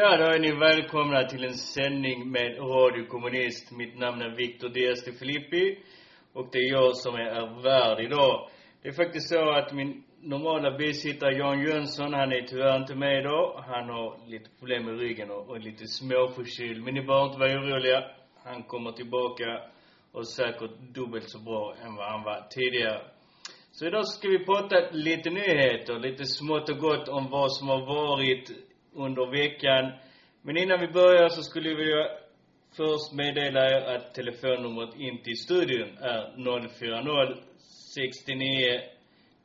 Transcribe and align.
Ja, 0.00 0.16
då 0.16 0.24
är 0.24 0.38
ni 0.38 0.52
välkomna 0.52 1.24
till 1.24 1.44
en 1.44 1.54
sändning 1.54 2.30
med 2.30 2.58
Radio 2.58 3.06
Kommunist. 3.06 3.72
Mitt 3.72 3.98
namn 3.98 4.22
är 4.22 4.36
Victor 4.36 4.68
Diaz 4.68 5.04
de 5.04 5.12
Filippi 5.12 5.78
och 6.32 6.48
det 6.52 6.58
är 6.58 6.72
jag 6.72 6.96
som 6.96 7.14
är 7.14 7.62
värd 7.62 8.00
idag. 8.00 8.48
Det 8.82 8.88
är 8.88 8.92
faktiskt 8.92 9.28
så 9.28 9.50
att 9.50 9.72
min 9.72 10.04
normala 10.20 10.78
bisittare 10.78 11.38
Jan 11.38 11.60
Jönsson, 11.60 12.14
han 12.14 12.32
är 12.32 12.42
tyvärr 12.42 12.76
inte 12.76 12.94
med 12.94 13.20
idag. 13.20 13.64
Han 13.66 13.88
har 13.88 14.28
lite 14.28 14.50
problem 14.58 14.84
med 14.84 14.98
ryggen 14.98 15.30
och, 15.30 15.48
och 15.48 15.60
lite 15.60 15.86
småförkyld. 15.86 16.84
Men 16.84 16.94
ni 16.94 17.02
behöver 17.02 17.26
inte 17.26 17.38
vara 17.38 17.60
oroliga. 17.60 18.04
Han 18.44 18.62
kommer 18.62 18.92
tillbaka 18.92 19.62
och 20.12 20.28
säkert 20.28 20.78
dubbelt 20.94 21.30
så 21.30 21.38
bra 21.38 21.74
än 21.84 21.94
vad 21.94 22.10
han 22.10 22.22
var 22.22 22.46
tidigare. 22.50 23.00
Så 23.72 23.86
idag 23.86 24.06
ska 24.06 24.28
vi 24.28 24.44
prata 24.44 24.76
lite 24.92 25.30
nyheter, 25.30 25.98
lite 25.98 26.24
smått 26.24 26.70
och 26.70 26.78
gott 26.78 27.08
om 27.08 27.30
vad 27.30 27.52
som 27.52 27.68
har 27.68 27.86
varit 27.86 28.67
under 29.04 29.26
veckan. 29.26 29.92
Men 30.42 30.56
innan 30.56 30.80
vi 30.80 30.88
börjar 30.88 31.28
så 31.28 31.42
skulle 31.42 31.68
jag 31.68 31.76
vilja 31.76 32.06
först 32.76 33.12
meddela 33.12 33.62
er 33.74 33.96
att 33.96 34.14
telefonnumret 34.14 34.94
in 34.96 35.22
till 35.22 35.36
studion 35.36 35.88
är 36.00 36.22
040 36.68 37.42
69 37.94 38.80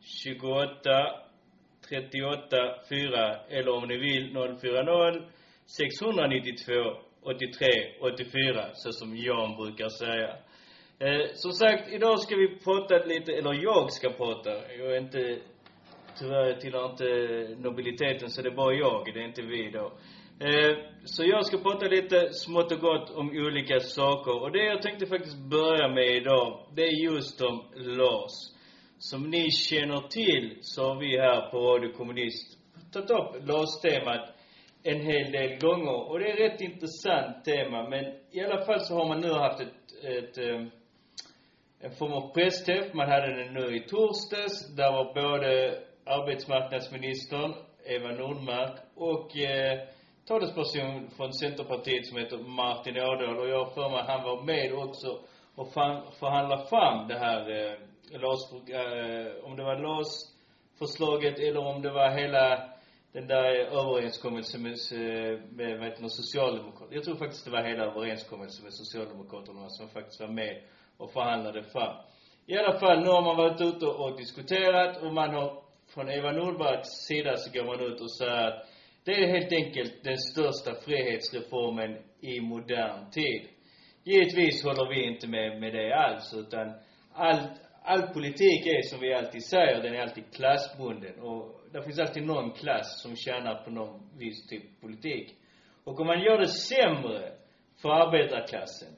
28 0.01 1.23
38 1.89 2.57
4 2.89 3.35
eller 3.49 3.71
om 3.71 3.87
ni 3.87 3.97
vill 3.97 4.33
040 4.33 5.21
692 5.77 6.73
83 7.21 7.67
84 8.01 8.69
så 8.73 8.91
som 8.91 9.17
Jan 9.17 9.55
brukar 9.55 9.89
säga. 9.89 10.29
Eh, 10.99 11.25
som 11.33 11.51
sagt, 11.51 11.93
idag 11.93 12.19
ska 12.19 12.35
vi 12.35 12.59
prata 12.59 13.05
lite, 13.05 13.31
eller 13.31 13.63
jag 13.63 13.91
ska 13.91 14.09
prata. 14.09 14.49
Jag 14.77 14.95
är 14.95 14.97
inte, 14.97 15.37
tyvärr 16.19 16.59
tillhör 16.59 16.91
inte 16.91 17.07
nobiliteten 17.61 18.29
så 18.29 18.41
det 18.41 18.49
är 18.49 18.55
bara 18.55 18.73
jag, 18.73 19.11
det 19.13 19.19
är 19.19 19.27
inte 19.27 19.41
vi 19.41 19.71
då. 19.71 19.91
Eh, 20.39 20.77
så 21.03 21.23
jag 21.25 21.45
ska 21.45 21.57
prata 21.57 21.85
lite 21.85 22.33
smått 22.33 22.71
och 22.71 22.79
gott 22.79 23.09
om 23.09 23.29
olika 23.29 23.79
saker. 23.79 24.41
Och 24.41 24.51
det 24.51 24.63
jag 24.63 24.81
tänkte 24.81 25.05
faktiskt 25.05 25.37
börja 25.37 25.87
med 25.87 26.15
idag, 26.15 26.65
det 26.75 26.81
är 26.81 27.13
just 27.13 27.41
om 27.41 27.63
LAS. 27.75 28.53
Som 28.97 29.29
ni 29.29 29.51
känner 29.51 30.01
till 30.07 30.57
så 30.61 30.87
har 30.87 30.99
vi 30.99 31.17
här 31.17 31.51
på 31.51 31.57
Radio 31.57 31.91
Kommunist 31.91 32.57
tagit 32.93 33.11
upp 33.11 33.47
LAS-temat 33.47 34.29
en 34.83 35.01
hel 35.01 35.31
del 35.31 35.59
gånger. 35.59 36.09
Och 36.09 36.19
det 36.19 36.25
är 36.25 36.33
ett 36.33 36.53
rätt 36.53 36.61
intressant 36.61 37.45
tema, 37.45 37.89
men 37.89 38.05
i 38.31 38.43
alla 38.45 38.65
fall 38.65 38.79
så 38.79 38.95
har 38.95 39.07
man 39.07 39.21
nu 39.21 39.31
haft 39.31 39.61
ett, 39.61 40.03
ett 40.03 40.37
eh, 40.37 40.65
en 41.83 41.91
form 41.91 42.13
av 42.13 42.33
pressträff. 42.33 42.93
Man 42.93 43.09
hade 43.09 43.43
den 43.43 43.53
nu 43.53 43.75
i 43.75 43.79
torsdags. 43.79 44.75
Där 44.75 44.91
var 44.91 45.13
både 45.13 45.79
arbetsmarknadsministern, 46.05 47.53
Eva 47.85 48.11
Nordmark, 48.11 48.79
och 48.95 49.37
eh, 49.37 49.79
talesperson 50.27 51.09
från 51.17 51.33
Centerpartiet 51.33 52.07
som 52.07 52.17
heter 52.17 52.37
Martin 52.37 52.97
Ådahl. 52.97 53.37
Och 53.39 53.47
jag 53.47 53.65
har 53.65 53.73
för 53.73 53.89
mig 53.89 53.99
att 53.99 54.07
han 54.07 54.23
var 54.23 54.43
med 54.43 54.73
också 54.73 55.19
och 55.55 55.73
förhandlade 56.19 56.65
fram 56.65 57.07
det 57.07 57.19
här 57.19 57.49
eh, 57.49 58.19
LAS, 58.21 58.51
eh, 58.53 59.45
om 59.45 59.55
det 59.55 59.63
var 59.63 59.75
LAS-förslaget 59.75 61.39
eller 61.39 61.59
om 61.59 61.81
det 61.81 61.91
var 61.91 62.09
hela 62.09 62.69
den 63.13 63.27
där 63.27 63.55
överenskommelsen 63.55 64.61
med, 64.61 64.77
med, 64.91 65.41
med 65.51 65.79
vad 65.79 65.87
heter 65.87 66.07
Socialdemokraterna. 66.07 66.95
Jag 66.95 67.03
tror 67.03 67.15
faktiskt 67.15 67.45
det 67.45 67.51
var 67.51 67.63
hela 67.63 67.83
överenskommelsen 67.83 68.63
med 68.63 68.73
Socialdemokraterna 68.73 69.69
som 69.69 69.89
faktiskt 69.89 70.21
var 70.21 70.27
med 70.27 70.61
och 70.97 71.13
förhandlade 71.13 71.63
fram. 71.63 71.95
I 72.45 72.57
alla 72.57 72.79
fall, 72.79 72.99
nu 72.99 73.09
har 73.09 73.21
man 73.21 73.37
varit 73.37 73.61
ute 73.61 73.85
och 73.85 74.17
diskuterat 74.17 75.01
och 75.01 75.13
man 75.13 75.33
har, 75.33 75.62
från 75.93 76.09
Eva 76.09 76.31
Nordmarks 76.31 76.89
sida 76.89 77.37
så 77.37 77.51
går 77.59 77.65
man 77.65 77.81
ut 77.81 78.01
och 78.01 78.11
säger 78.11 78.47
att 78.47 78.67
det 79.05 79.11
är 79.11 79.27
helt 79.27 79.53
enkelt 79.53 80.03
den 80.03 80.17
största 80.17 80.75
frihetsreformen 80.85 81.97
i 82.21 82.41
modern 82.41 83.11
tid. 83.11 83.47
Givetvis 84.03 84.63
håller 84.63 84.89
vi 84.89 85.07
inte 85.07 85.27
med, 85.27 85.59
med 85.59 85.73
det 85.73 85.95
alls, 85.95 86.33
utan 86.33 86.73
all, 87.13 87.39
all 87.83 88.01
politik 88.01 88.65
är 88.65 88.81
som 88.81 88.99
vi 88.99 89.13
alltid 89.13 89.45
säger, 89.45 89.81
den 89.81 89.93
är 89.93 90.01
alltid 90.01 90.23
klassbunden. 90.35 91.19
Och 91.19 91.61
det 91.71 91.83
finns 91.83 91.99
alltid 91.99 92.25
någon 92.25 92.51
klass 92.51 93.01
som 93.01 93.15
tjänar 93.15 93.63
på 93.63 93.71
någon 93.71 94.09
viss 94.17 94.47
typ 94.47 94.81
politik. 94.81 95.35
Och 95.83 95.99
om 95.99 96.07
man 96.07 96.21
gör 96.23 96.37
det 96.37 96.47
sämre 96.47 97.31
för 97.81 97.89
arbetarklassen, 97.89 98.93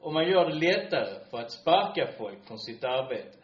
om 0.00 0.14
man 0.14 0.28
gör 0.28 0.48
det 0.48 0.54
lättare 0.54 1.24
för 1.30 1.38
att 1.38 1.52
sparka 1.52 2.12
folk 2.18 2.46
från 2.46 2.58
sitt 2.58 2.84
arbete, 2.84 3.41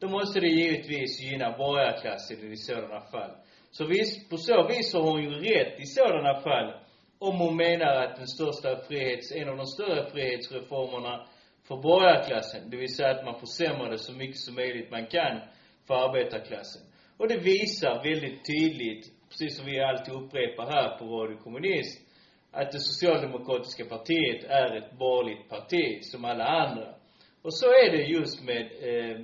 då 0.00 0.08
måste 0.08 0.40
det 0.40 0.48
givetvis 0.48 1.20
gynna 1.22 1.58
borgarklassen 1.58 2.52
i 2.52 2.56
sådana 2.56 3.00
fall. 3.00 3.30
Så 3.70 3.86
visst, 3.86 4.30
på 4.30 4.36
så 4.36 4.68
vis 4.68 4.94
har 4.94 5.02
hon 5.02 5.22
ju 5.22 5.30
rätt 5.30 5.80
i 5.80 5.86
sådana 5.86 6.40
fall, 6.40 6.74
om 7.18 7.38
hon 7.38 7.56
menar 7.56 7.92
att 8.02 8.16
den 8.16 8.26
största 8.26 8.76
frihets, 8.88 9.32
en 9.32 9.48
av 9.48 9.56
de 9.56 9.66
större 9.66 10.10
frihetsreformerna 10.10 11.26
för 11.68 11.76
borgarklassen, 11.76 12.70
det 12.70 12.76
vill 12.76 12.94
säga 12.94 13.10
att 13.10 13.24
man 13.24 13.40
försämrar 13.40 13.90
det 13.90 13.98
så 13.98 14.12
mycket 14.12 14.38
som 14.38 14.54
möjligt 14.54 14.90
man 14.90 15.06
kan 15.06 15.40
för 15.86 15.94
arbetarklassen. 15.94 16.82
Och 17.16 17.28
det 17.28 17.38
visar 17.38 18.04
väldigt 18.04 18.40
tydligt, 18.46 19.04
precis 19.28 19.56
som 19.56 19.66
vi 19.66 19.80
alltid 19.80 20.14
upprepar 20.14 20.66
här 20.66 20.98
på 20.98 21.04
Radio 21.04 21.36
Kommunist, 21.36 22.00
att 22.52 22.72
det 22.72 22.80
socialdemokratiska 22.80 23.84
partiet 23.84 24.44
är 24.44 24.76
ett 24.76 24.98
borgerligt 24.98 25.48
parti 25.48 25.98
som 26.02 26.24
alla 26.24 26.44
andra. 26.44 26.94
Och 27.42 27.54
så 27.54 27.66
är 27.66 27.90
det 27.90 28.02
just 28.02 28.44
med, 28.44 28.62
eh, 28.62 29.20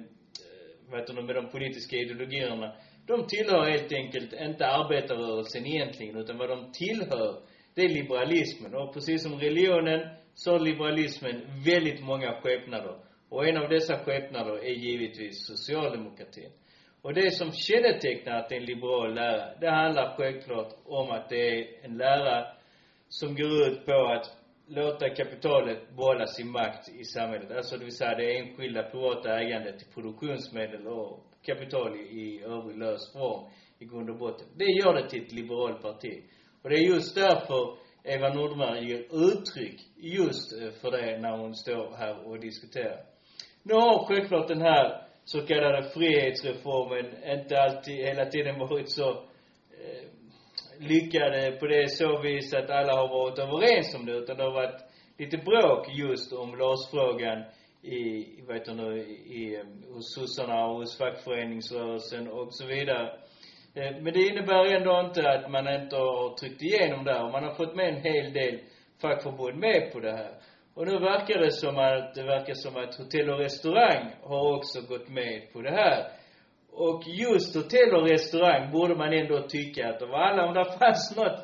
vad 0.92 1.00
heter 1.00 1.14
det, 1.14 1.22
med 1.22 1.34
de 1.34 1.48
politiska 1.50 1.96
ideologierna. 1.96 2.74
De 3.06 3.26
tillhör 3.26 3.70
helt 3.70 3.92
enkelt 3.92 4.32
inte 4.32 4.66
arbetarrörelsen 4.66 5.66
egentligen, 5.66 6.16
utan 6.16 6.38
vad 6.38 6.48
de 6.48 6.72
tillhör, 6.72 7.40
det 7.74 7.82
är 7.82 7.88
liberalismen. 7.88 8.74
Och 8.74 8.94
precis 8.94 9.22
som 9.22 9.40
religionen, 9.40 10.08
så 10.34 10.52
har 10.52 10.58
liberalismen 10.58 11.42
väldigt 11.64 12.04
många 12.04 12.32
skepnader. 12.32 12.96
Och 13.28 13.48
en 13.48 13.56
av 13.56 13.68
dessa 13.68 13.98
skepnader 13.98 14.58
är 14.64 14.72
givetvis 14.72 15.46
socialdemokratin. 15.46 16.50
Och 17.02 17.14
det 17.14 17.30
som 17.30 17.52
kännetecknar 17.52 18.32
att 18.32 18.48
det 18.48 18.54
är 18.54 18.60
en 18.60 18.66
liberal 18.66 19.14
lära, 19.14 19.54
det 19.60 19.70
handlar 19.70 20.16
självklart 20.16 20.72
om 20.84 21.10
att 21.10 21.28
det 21.28 21.48
är 21.48 21.84
en 21.84 21.96
lära 21.96 22.46
som 23.08 23.34
går 23.34 23.68
ut 23.68 23.86
på 23.86 24.06
att 24.06 24.41
låta 24.74 25.08
kapitalet 25.08 25.96
behålla 25.96 26.26
sin 26.26 26.50
makt 26.50 26.88
i 26.88 27.04
samhället. 27.04 27.56
Alltså 27.56 27.76
det 27.76 27.84
vill 27.84 27.96
säga 27.96 28.14
det 28.14 28.38
enskilda 28.38 28.82
privata 28.82 29.40
ägandet 29.40 29.78
till 29.78 29.88
produktionsmedel 29.94 30.86
och 30.86 31.24
kapital 31.42 31.96
i, 31.96 32.00
i 32.00 32.42
övrig 32.44 32.78
lös 32.78 33.12
form 33.12 33.50
i 33.78 33.84
grund 33.84 34.10
och 34.10 34.18
botten. 34.18 34.46
Det 34.56 34.64
gör 34.64 34.94
det 34.94 35.08
till 35.08 35.22
ett 35.22 35.32
liberalt 35.32 35.82
parti. 35.82 36.22
Och 36.62 36.70
det 36.70 36.76
är 36.76 36.94
just 36.94 37.14
därför 37.14 37.76
Eva 38.04 38.28
Nordmark 38.34 38.82
ger 38.82 39.04
uttryck 39.28 39.80
just 39.96 40.62
eh, 40.62 40.70
för 40.80 40.90
det 40.90 41.18
när 41.18 41.38
hon 41.38 41.54
står 41.54 41.96
här 41.96 42.26
och 42.26 42.40
diskuterar. 42.40 43.00
Nu 43.62 43.74
har 43.74 44.06
självklart 44.06 44.48
den 44.48 44.60
här 44.60 45.02
så 45.24 45.46
kallade 45.46 45.88
frihetsreformen 45.88 47.06
inte 47.24 47.60
alltid, 47.60 47.96
hela 47.96 48.24
tiden 48.26 48.58
varit 48.58 48.90
så 48.90 49.24
lyckade 50.82 51.52
på 51.52 51.66
det 51.66 51.90
så 51.90 52.20
vis 52.20 52.54
att 52.54 52.70
alla 52.70 52.92
har 52.92 53.08
varit 53.08 53.38
överens 53.38 53.94
om 53.94 54.06
det, 54.06 54.12
utan 54.12 54.36
det 54.36 54.42
har 54.42 54.52
varit 54.52 54.80
lite 55.18 55.36
bråk 55.36 55.86
just 55.94 56.32
om 56.32 56.58
LAS-frågan 56.58 57.44
i, 57.82 58.26
vad 58.46 58.56
heter 58.56 58.74
det 58.74 58.82
nu, 58.82 59.00
i, 59.00 59.54
eh, 59.54 59.94
hos 59.94 60.14
sossarna 60.14 60.66
och 60.66 60.76
hos 60.76 60.98
fackföreningsrörelsen 60.98 62.28
och 62.28 62.54
så 62.54 62.66
vidare. 62.66 63.06
Eh, 63.74 63.96
men 64.02 64.12
det 64.12 64.22
innebär 64.28 64.74
ändå 64.74 65.00
inte 65.00 65.30
att 65.30 65.50
man 65.50 65.82
inte 65.82 65.96
har 65.96 66.36
tryckt 66.36 66.62
igenom 66.62 67.04
det 67.04 67.12
här. 67.12 67.32
Man 67.32 67.44
har 67.44 67.54
fått 67.54 67.76
med 67.76 67.88
en 67.88 68.02
hel 68.02 68.32
del 68.32 68.60
fackförbund 69.00 69.58
med 69.58 69.92
på 69.92 70.00
det 70.00 70.16
här. 70.16 70.32
Och 70.74 70.86
nu 70.86 70.98
verkar 70.98 71.38
det 71.38 71.52
som 71.52 71.78
att, 71.78 72.14
det 72.14 72.22
verkar 72.22 72.54
som 72.54 72.76
att 72.76 72.94
hotell 72.94 73.30
och 73.30 73.38
restaurang 73.38 74.10
har 74.22 74.56
också 74.56 74.80
gått 74.80 75.08
med 75.08 75.52
på 75.52 75.60
det 75.62 75.70
här. 75.70 76.21
Och 76.74 77.02
just 77.06 77.54
hotell 77.54 77.94
och 77.94 78.08
restaurang 78.08 78.72
borde 78.72 78.94
man 78.94 79.12
ändå 79.12 79.42
tycka 79.48 79.88
att 79.88 80.02
av 80.02 80.14
alla, 80.14 80.46
om 80.46 80.54
det 80.54 80.78
fanns 80.78 81.16
något 81.16 81.40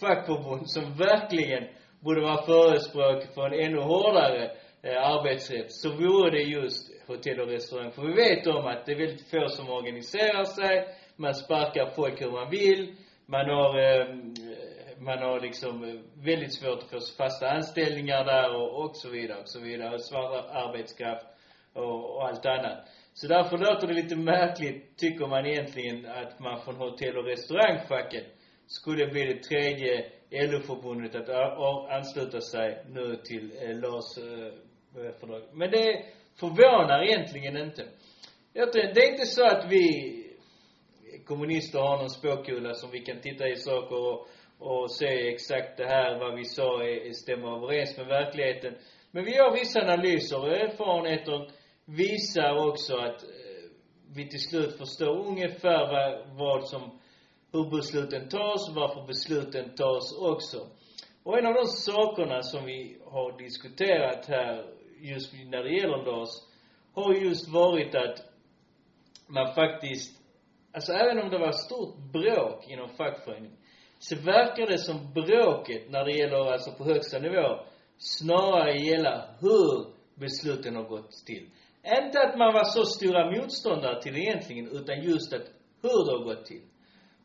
fackförbund 0.00 0.70
som 0.70 0.94
verkligen 0.94 1.68
borde 2.00 2.20
vara 2.20 2.42
förespråk 2.42 3.34
för 3.34 3.46
en 3.46 3.66
ännu 3.66 3.80
hårdare 3.80 4.50
eh, 4.82 5.02
arbetsrätt, 5.02 5.72
så 5.72 5.88
vore 5.88 6.30
det 6.30 6.42
just 6.42 7.06
hotell 7.06 7.40
och 7.40 7.48
restaurang. 7.48 7.90
För 7.90 8.02
vi 8.02 8.12
vet 8.12 8.46
om 8.46 8.66
att 8.66 8.86
det 8.86 8.92
är 8.92 8.98
väldigt 8.98 9.30
få 9.30 9.48
som 9.48 9.70
organiserar 9.70 10.44
sig, 10.44 10.88
man 11.16 11.34
sparkar 11.34 11.90
folk 11.96 12.22
hur 12.22 12.30
man 12.30 12.50
vill, 12.50 12.94
man 13.26 13.50
har, 13.50 13.78
eh, 13.78 14.06
man 14.98 15.18
har 15.18 15.40
liksom 15.40 15.84
eh, 15.84 16.24
väldigt 16.24 16.54
svårt 16.54 16.78
att 16.78 16.90
få 16.90 16.98
fasta 17.18 17.50
anställningar 17.50 18.24
där 18.24 18.56
och, 18.56 18.84
och 18.84 18.96
så 18.96 19.10
vidare 19.10 19.40
och 19.40 19.48
så 19.48 19.60
vidare. 19.60 19.94
Och 19.94 20.04
svart 20.04 20.46
arbetskraft 20.50 21.26
och, 21.72 22.16
och 22.16 22.28
allt 22.28 22.46
annat. 22.46 22.88
Så 23.14 23.26
därför 23.26 23.58
låter 23.58 23.86
det 23.86 23.94
lite 23.94 24.16
märkligt, 24.16 24.96
tycker 24.96 25.26
man 25.26 25.46
egentligen, 25.46 26.06
att 26.06 26.40
man 26.40 26.60
från 26.60 26.76
hotell 26.76 27.18
och 27.18 27.24
restaurangfacket 27.24 28.24
skulle 28.66 29.06
bli 29.06 29.24
det 29.24 29.42
tredje 29.42 30.04
LO-förbundet 30.30 31.14
att 31.14 31.28
ansluta 31.90 32.40
sig 32.40 32.84
nu 32.88 33.16
till 33.16 33.52
eh, 33.62 33.76
LAS 33.76 34.18
eh, 34.18 35.12
fördrag. 35.20 35.42
Men 35.52 35.70
det 35.70 36.04
förvånar 36.40 37.02
egentligen 37.02 37.56
inte. 37.56 37.84
Jag 38.52 38.72
det 38.72 39.00
är 39.00 39.12
inte 39.12 39.26
så 39.26 39.46
att 39.46 39.66
vi 39.70 40.16
kommunister 41.26 41.78
har 41.78 41.96
någon 41.96 42.10
spåkula 42.10 42.74
som 42.74 42.90
vi 42.90 43.00
kan 43.00 43.20
titta 43.20 43.48
i 43.48 43.56
saker 43.56 43.96
och, 43.96 44.28
och 44.58 44.92
se 44.92 45.28
exakt 45.28 45.76
det 45.76 45.86
här, 45.86 46.18
vad 46.18 46.36
vi 46.36 46.44
sa 46.44 46.82
är, 46.82 47.06
är 47.06 47.12
stämmer 47.12 47.56
överens 47.56 47.96
med 47.96 48.06
verkligheten. 48.06 48.74
Men 49.10 49.24
vi 49.24 49.34
gör 49.34 49.52
vissa 49.52 49.80
analyser 49.80 50.40
och 50.40 50.52
erfarenheter 50.52 51.50
visar 51.96 52.68
också 52.68 52.96
att 52.96 53.22
eh, 53.22 53.70
vi 54.14 54.28
till 54.28 54.40
slut 54.40 54.78
förstår 54.78 55.26
ungefär 55.26 55.86
vad, 55.92 56.36
vad 56.36 56.68
som, 56.68 57.00
hur 57.52 57.70
besluten 57.70 58.28
tas, 58.28 58.70
varför 58.74 59.06
besluten 59.06 59.74
tas 59.74 60.18
också. 60.18 60.66
Och 61.22 61.38
en 61.38 61.46
av 61.46 61.54
de 61.54 61.66
sakerna 61.66 62.42
som 62.42 62.64
vi 62.64 62.98
har 63.04 63.38
diskuterat 63.38 64.26
här, 64.26 64.66
just 65.00 65.32
när 65.32 65.62
det 65.62 65.74
gäller 65.74 66.04
LAS, 66.04 66.48
har 66.94 67.14
just 67.14 67.48
varit 67.48 67.94
att 67.94 68.18
man 69.26 69.54
faktiskt, 69.54 70.20
alltså 70.72 70.92
även 70.92 71.18
om 71.18 71.30
det 71.30 71.38
var 71.38 71.52
stort 71.52 71.96
bråk 72.12 72.68
inom 72.68 72.88
fackföreningen, 72.88 73.56
så 73.98 74.16
verkar 74.16 74.66
det 74.66 74.78
som 74.78 75.12
bråket 75.12 75.90
när 75.90 76.04
det 76.04 76.12
gäller, 76.12 76.52
alltså 76.52 76.72
på 76.72 76.84
högsta 76.84 77.18
nivå, 77.18 77.64
snarare 77.98 78.78
gälla 78.78 79.24
hur 79.40 79.86
besluten 80.14 80.76
har 80.76 80.84
gått 80.84 81.10
till. 81.26 81.50
Inte 81.84 82.20
att 82.20 82.38
man 82.38 82.52
var 82.52 82.64
så 82.64 82.84
stora 82.84 83.30
motståndare 83.30 84.02
till 84.02 84.14
det 84.14 84.20
egentligen, 84.20 84.66
utan 84.66 85.02
just 85.02 85.32
att 85.32 85.46
hur 85.82 86.04
det 86.06 86.12
har 86.18 86.24
gått 86.24 86.46
till. 86.46 86.62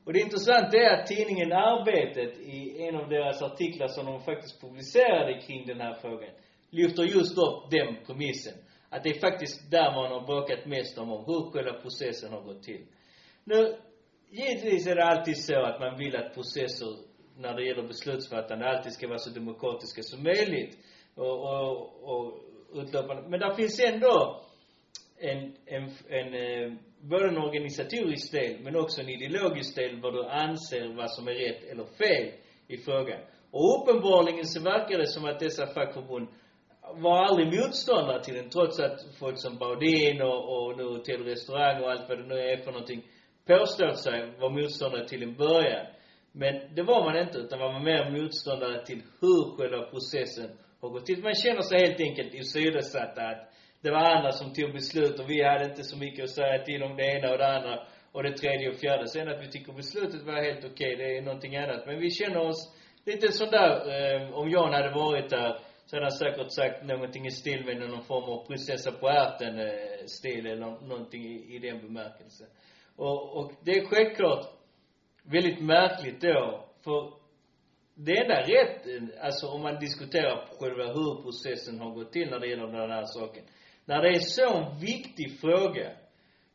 Och 0.05 0.13
det 0.13 0.19
intressanta 0.19 0.77
är 0.77 0.99
att 0.99 1.07
tidningen 1.07 1.51
Arbetet 1.51 2.37
i 2.37 2.81
en 2.87 2.95
av 2.95 3.09
deras 3.09 3.41
artiklar 3.41 3.87
som 3.87 4.05
de 4.05 4.19
faktiskt 4.19 4.61
publicerade 4.61 5.41
kring 5.41 5.65
den 5.65 5.81
här 5.81 5.93
frågan, 6.01 6.29
lyfter 6.69 7.03
just 7.03 7.37
upp 7.37 7.71
den 7.71 7.95
premissen. 8.05 8.53
Att 8.89 9.03
det 9.03 9.09
är 9.09 9.19
faktiskt 9.19 9.71
där 9.71 9.91
man 9.91 10.11
har 10.11 10.25
bråkat 10.25 10.65
mest 10.65 10.97
om, 10.97 11.11
om 11.11 11.25
hur 11.25 11.51
själva 11.51 11.73
processen 11.73 12.31
har 12.31 12.41
gått 12.41 12.63
till. 12.63 12.85
Nu, 13.43 13.75
givetvis 14.29 14.87
är 14.87 14.95
det 14.95 15.05
alltid 15.05 15.37
så 15.37 15.61
att 15.61 15.79
man 15.79 15.97
vill 15.97 16.15
att 16.15 16.33
processer 16.33 16.95
när 17.37 17.53
det 17.53 17.65
gäller 17.65 17.83
beslutsfattande 17.83 18.69
alltid 18.69 18.93
ska 18.93 19.07
vara 19.07 19.17
så 19.17 19.29
demokratiska 19.29 20.01
som 20.03 20.23
möjligt 20.23 20.77
och, 21.15 21.39
och, 21.39 21.73
och 22.03 22.33
utlöpande. 22.73 23.23
Men 23.29 23.39
där 23.39 23.55
finns 23.55 23.79
ändå 23.79 24.41
en, 25.19 25.55
en, 25.65 25.89
en, 26.09 26.33
eh, 26.33 26.73
både 27.01 27.27
en 27.27 27.37
organisatorisk 27.37 28.31
del 28.31 28.59
men 28.59 28.75
också 28.75 29.01
en 29.01 29.09
ideologisk 29.09 29.75
del 29.75 30.01
vad 30.01 30.13
du 30.13 30.25
anser 30.25 30.93
vad 30.95 31.11
som 31.11 31.27
är 31.27 31.33
rätt 31.33 31.63
eller 31.63 31.85
fel 31.85 32.31
i 32.67 32.77
frågan. 32.77 33.19
Och 33.51 33.81
uppenbarligen 33.81 34.45
så 34.45 34.61
verkar 34.61 34.97
det 34.97 35.07
som 35.07 35.25
att 35.25 35.39
dessa 35.39 35.67
fackförbund 35.67 36.27
var 36.93 37.25
aldrig 37.25 37.47
motståndare 37.47 38.23
till 38.23 38.35
den 38.35 38.49
trots 38.49 38.79
att 38.79 38.99
folk 39.19 39.39
som 39.39 39.57
Baudin 39.57 40.21
och, 40.21 40.67
och 40.67 40.77
nu 40.77 40.83
Hotell 40.83 41.21
och 41.21 41.27
Restaurang 41.27 41.83
och 41.83 41.91
allt 41.91 42.09
vad 42.09 42.17
det 42.17 42.25
nu 42.25 42.39
är 42.39 42.57
för 42.57 42.71
någonting 42.71 43.03
påstått 43.47 43.99
sig 43.99 44.31
vara 44.39 44.51
motståndare 44.51 45.07
till 45.07 45.23
en 45.23 45.35
början. 45.35 45.85
Men 46.31 46.75
det 46.75 46.83
var 46.83 47.03
man 47.05 47.21
inte, 47.21 47.37
utan 47.37 47.59
man 47.59 47.73
var 47.73 47.81
mer 47.81 48.21
motståndare 48.21 48.85
till 48.85 49.01
hur 49.21 49.57
själva 49.57 49.81
processen 49.85 50.49
har 50.81 50.89
gått 50.89 51.05
till. 51.05 51.23
Man 51.23 51.35
känner 51.35 51.61
sig 51.61 51.79
helt 51.79 51.99
enkelt 51.99 52.35
åsidosatt 52.35 53.17
att 53.17 53.53
det 53.85 53.91
var 53.91 54.15
andra 54.15 54.31
som 54.31 54.53
tog 54.53 54.73
beslut 54.73 55.19
och 55.19 55.29
vi 55.29 55.43
hade 55.43 55.65
inte 55.65 55.83
så 55.83 55.97
mycket 55.97 56.23
att 56.23 56.29
säga 56.29 56.63
till 56.63 56.83
om 56.83 56.95
det 56.95 57.05
ena 57.05 57.31
och 57.31 57.37
det 57.37 57.55
andra 57.55 57.79
och 58.11 58.23
det 58.23 58.37
tredje 58.37 58.69
och 58.69 58.75
fjärde. 58.75 59.07
Sen 59.07 59.27
att 59.27 59.41
vi 59.41 59.51
tycker 59.51 59.73
beslutet 59.73 60.23
var 60.23 60.43
helt 60.43 60.65
okej, 60.65 60.93
okay, 60.93 60.95
det 60.95 61.17
är 61.17 61.21
någonting 61.21 61.55
annat. 61.55 61.85
Men 61.85 61.99
vi 61.99 62.09
känner 62.11 62.37
oss 62.37 62.73
lite 63.05 63.31
sådär, 63.31 63.71
eh, 63.95 64.33
om 64.33 64.49
Jan 64.49 64.73
hade 64.73 64.89
varit 64.89 65.29
där 65.29 65.59
så 65.85 65.95
hade 65.95 66.05
han 66.05 66.11
säkert 66.11 66.51
sagt 66.51 66.85
någonting 66.85 67.25
i 67.25 67.31
stil 67.31 67.65
med 67.65 67.77
någon 67.77 68.03
form 68.03 68.23
av 68.23 68.45
prinsessa 68.47 68.91
på 68.91 69.07
ärten 69.07 69.59
eh, 69.59 70.05
stil 70.05 70.45
eller 70.45 70.87
någonting 70.87 71.23
i, 71.25 71.55
i 71.55 71.59
den 71.59 71.81
bemärkelsen. 71.81 72.47
Och, 72.95 73.37
och 73.37 73.51
det 73.65 73.71
är 73.71 73.85
självklart 73.85 74.45
väldigt 75.23 75.61
märkligt 75.61 76.21
då, 76.21 76.65
för 76.83 77.13
det 77.95 78.17
enda 78.21 78.41
rätt, 78.41 78.87
eh, 78.87 79.25
alltså 79.25 79.47
om 79.47 79.61
man 79.61 79.79
diskuterar 79.79 80.45
själva 80.59 80.85
hur 80.85 81.23
processen 81.23 81.79
har 81.79 81.91
gått 81.91 82.11
till 82.11 82.29
när 82.29 82.39
det 82.39 82.47
gäller 82.47 82.67
den 82.67 82.91
här 82.91 83.05
saken. 83.05 83.43
När 83.85 84.01
det 84.01 84.09
är 84.09 84.19
så 84.19 84.57
en 84.57 84.79
viktig 84.79 85.39
fråga, 85.39 85.91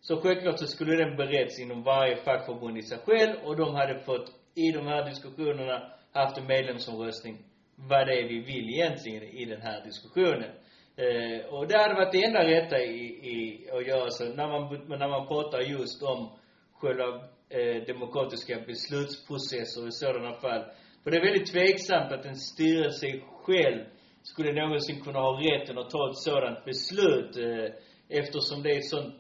så 0.01 0.21
självklart 0.21 0.59
så 0.59 0.67
skulle 0.67 1.05
den 1.05 1.17
beretts 1.17 1.59
inom 1.59 1.83
varje 1.83 2.17
fackförbund 2.17 2.79
i 2.79 2.83
sig 2.83 2.99
själv 2.99 3.37
och 3.45 3.57
de 3.57 3.75
hade 3.75 3.99
fått, 3.99 4.33
i 4.55 4.73
de 4.73 4.87
här 4.87 5.05
diskussionerna, 5.05 5.93
haft 6.13 6.39
en 6.39 6.47
medlemsomröstning 6.47 7.39
vad 7.77 8.07
det 8.07 8.21
är 8.21 8.29
vi 8.29 8.41
vill 8.41 8.69
egentligen 8.69 9.23
i 9.23 9.45
den 9.45 9.61
här 9.61 9.85
diskussionen. 9.85 10.51
Eh, 10.97 11.55
och 11.55 11.69
det 11.69 11.79
hade 11.79 11.95
varit 11.95 12.13
det 12.13 12.25
enda 12.25 12.47
rätta 12.47 12.79
i, 12.79 13.03
i 13.33 13.69
att 13.73 13.87
göra 13.87 14.11
så, 14.11 14.25
när 14.25 14.49
man, 14.49 14.89
när 14.89 15.09
man 15.09 15.27
pratar 15.29 15.61
just 15.61 16.03
om 16.03 16.31
själva 16.73 17.21
eh, 17.49 17.83
demokratiska 17.87 18.61
beslutsprocesser 18.67 19.89
i 19.89 19.93
sådana 19.93 20.33
fall. 20.35 20.65
För 21.05 21.11
det 21.11 21.17
är 21.17 21.25
väldigt 21.25 21.53
tveksamt 21.53 22.13
att 22.13 22.25
en 22.27 22.37
styrelse 22.37 23.07
själv 23.43 23.85
skulle 24.23 24.53
någonsin 24.53 25.01
kunna 25.01 25.19
ha 25.19 25.41
rätten 25.41 25.79
att 25.79 25.91
ta 25.91 26.11
ett 26.11 26.19
sådant 26.19 26.65
beslut 26.65 27.37
eh, 27.37 27.75
eftersom 28.09 28.63
det 28.63 28.71
är 28.71 28.79
ett 28.79 28.89
sånt 28.89 29.15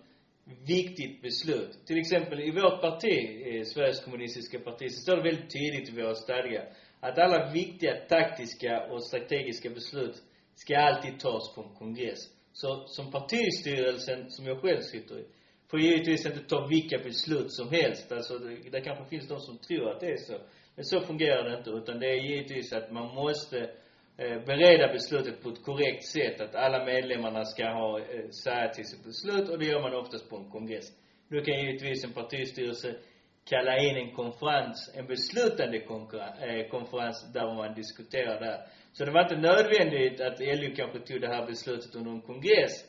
viktigt 0.67 1.23
beslut. 1.23 1.87
Till 1.87 1.99
exempel 1.99 2.41
i 2.41 2.51
vårt 2.51 2.81
parti, 2.81 3.17
eh, 3.47 3.63
Sveriges 3.65 4.05
kommunistiska 4.05 4.59
parti, 4.59 4.91
så 4.91 5.01
står 5.03 5.17
det 5.17 5.23
väldigt 5.23 5.53
tydligt 5.53 5.89
i 5.89 6.03
våra 6.03 6.15
stadgar 6.15 6.65
att 7.01 7.19
alla 7.19 7.53
viktiga 7.53 7.97
taktiska 8.09 8.87
och 8.91 9.07
strategiska 9.07 9.71
beslut 9.71 10.23
ska 10.55 10.79
alltid 10.79 11.21
tas 11.21 11.55
på 11.55 11.63
en 11.63 11.75
kongress. 11.75 12.19
Så 12.53 12.85
som 12.87 13.11
partistyrelsen, 13.11 14.31
som 14.31 14.47
jag 14.47 14.61
själv 14.61 14.81
sitter 14.81 15.19
i, 15.19 15.25
får 15.71 15.81
givetvis 15.81 16.27
inte 16.27 16.41
ta 16.41 16.67
vilka 16.67 16.99
beslut 16.99 17.53
som 17.53 17.71
helst. 17.71 18.13
Alltså, 18.13 18.39
det, 18.39 18.71
det 18.71 18.81
kanske 18.81 19.05
finns 19.05 19.29
de 19.29 19.41
som 19.41 19.59
tror 19.59 19.91
att 19.91 20.01
det 20.01 20.07
är 20.07 20.17
så. 20.17 20.39
Men 20.77 20.85
så 20.85 21.01
fungerar 21.01 21.51
det 21.51 21.59
inte, 21.59 21.71
utan 21.71 22.01
det 22.01 22.07
är 22.07 22.31
givetvis 22.31 22.73
att 22.73 22.93
man 22.93 23.15
måste 23.15 23.59
eh, 23.59 23.69
Eh, 24.21 24.45
bereda 24.45 24.93
beslutet 24.93 25.43
på 25.43 25.49
ett 25.49 25.63
korrekt 25.65 26.05
sätt. 26.05 26.41
Att 26.41 26.55
alla 26.55 26.85
medlemmarna 26.85 27.45
ska 27.45 27.65
ha, 27.65 27.99
eh, 27.99 28.29
säga 28.45 28.69
till 28.69 28.85
sitt 28.85 29.05
beslut 29.05 29.49
och 29.49 29.59
det 29.59 29.65
gör 29.65 29.81
man 29.83 29.95
oftast 29.95 30.31
på 30.31 30.37
en 30.37 30.51
kongress. 30.51 30.87
Nu 31.29 31.41
kan 31.41 31.61
givetvis 31.61 32.05
en 32.05 32.13
partistyrelse 32.13 32.95
kalla 33.51 33.79
in 33.79 33.97
en 33.97 34.15
konferens, 34.15 34.93
en 34.95 35.07
beslutande 35.07 35.77
eh, 35.77 36.69
konferens 36.71 37.33
där 37.33 37.55
man 37.55 37.75
diskuterar 37.75 38.41
det 38.41 38.47
här. 38.47 38.61
Så 38.93 39.05
det 39.05 39.11
var 39.11 39.23
inte 39.23 39.37
nödvändigt 39.37 40.21
att 40.21 40.41
LO 40.41 40.75
kanske 40.77 40.99
tog 40.99 41.21
det 41.21 41.35
här 41.35 41.47
beslutet 41.47 41.95
under 41.95 42.11
en 42.11 42.21
kongress. 42.21 42.85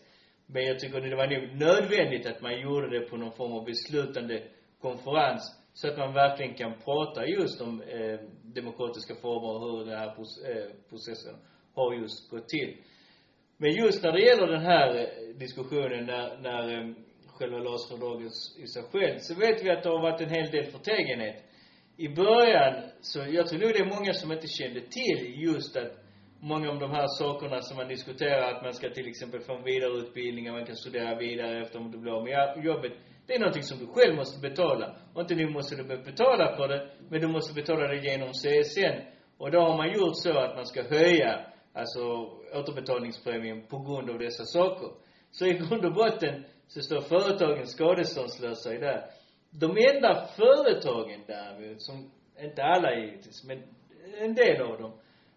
Men 0.45 0.65
jag 0.65 0.79
tycker 0.79 1.01
det 1.01 1.15
var 1.15 1.27
nog 1.27 1.55
nödvändigt 1.59 2.25
att 2.25 2.41
man 2.41 2.61
gjorde 2.61 2.99
det 2.99 3.09
på 3.09 3.17
någon 3.17 3.35
form 3.35 3.51
av 3.51 3.65
beslutande 3.65 4.43
konferens. 4.81 5.60
Så 5.73 5.87
att 5.87 5.97
man 5.97 6.13
verkligen 6.13 6.53
kan 6.53 6.73
prata 6.85 7.25
just 7.25 7.61
om 7.61 7.81
eh, 7.81 8.19
demokratiska 8.43 9.15
former 9.15 9.49
och 9.53 9.61
hur 9.61 9.85
den 9.85 9.99
här 9.99 10.07
eh, 10.07 10.71
processen 10.89 11.35
har 11.73 11.93
just 11.93 12.29
gått 12.29 12.47
till. 12.47 12.77
Men 13.57 13.71
just 13.71 14.03
när 14.03 14.11
det 14.11 14.21
gäller 14.21 14.47
den 14.47 14.61
här 14.61 14.95
eh, 14.95 15.35
diskussionen 15.35 16.05
när, 16.05 16.37
när 16.37 16.77
eh, 16.77 16.95
själva 17.27 17.57
lasfördraget 17.57 18.31
i 18.63 18.67
sig 18.67 18.83
själv. 18.91 19.17
Så 19.19 19.35
vet 19.35 19.63
vi 19.63 19.69
att 19.69 19.83
det 19.83 19.89
har 19.89 20.01
varit 20.01 20.21
en 20.21 20.29
hel 20.29 20.51
del 20.51 20.65
förtegenhet. 20.65 21.43
I 21.97 22.07
början, 22.09 22.73
så 23.01 23.19
jag 23.19 23.47
tror 23.47 23.59
nog 23.59 23.69
det 23.73 23.79
är 23.79 23.95
många 23.97 24.13
som 24.13 24.31
inte 24.31 24.47
kände 24.47 24.81
till 24.81 25.43
just 25.43 25.77
att 25.77 25.91
många 26.39 26.69
av 26.69 26.79
de 26.79 26.91
här 26.91 27.07
sakerna 27.07 27.61
som 27.61 27.77
man 27.77 27.87
diskuterar, 27.87 28.53
att 28.53 28.63
man 28.63 28.73
ska 28.73 28.89
till 28.89 29.07
exempel 29.07 29.39
få 29.41 29.53
en 29.53 29.63
vidareutbildning, 29.63 30.49
och 30.49 30.57
man 30.57 30.65
kan 30.65 30.75
studera 30.75 31.15
vidare 31.15 31.61
efter 31.61 31.79
om 31.79 31.91
du 31.91 31.97
blir 31.97 32.11
av 32.11 32.23
med 32.23 32.65
jobbet. 32.65 32.93
Det 33.31 33.35
är 33.35 33.39
någonting 33.39 33.63
som 33.63 33.79
du 33.79 33.87
själv 33.87 34.15
måste 34.15 34.39
betala. 34.39 34.95
Och 35.13 35.21
inte 35.21 35.35
nu 35.35 35.49
måste 35.49 35.75
du 35.75 35.83
betala 35.83 36.55
för 36.57 36.67
det, 36.67 36.89
men 37.09 37.21
du 37.21 37.27
måste 37.27 37.53
betala 37.53 37.87
det 37.87 37.97
genom 37.97 38.29
CSN. 38.29 38.95
Och 39.37 39.51
då 39.51 39.59
har 39.59 39.77
man 39.77 39.93
gjort 39.93 40.17
så 40.17 40.37
att 40.37 40.55
man 40.55 40.65
ska 40.65 40.83
höja, 40.83 41.45
alltså 41.73 42.01
återbetalningspremien 42.53 43.67
på 43.67 43.79
grund 43.79 44.09
av 44.09 44.19
dessa 44.19 44.43
saker. 44.43 44.89
Så 45.31 45.45
i 45.45 45.53
grund 45.53 45.85
och 45.85 45.93
botten 45.93 46.45
så 46.67 46.81
står 46.81 47.01
företagen 47.01 47.67
skadeståndslösa 47.67 48.75
i 48.75 48.77
det. 48.77 49.03
De 49.49 49.77
enda 49.77 50.27
företagen 50.37 51.21
däremot, 51.27 51.81
som, 51.81 52.11
inte 52.39 52.63
alla 52.63 52.95
givetvis, 52.95 53.43
men 53.43 53.63
en 54.17 54.35
del 54.35 54.61
av 54.61 54.81
dem, 54.81 54.91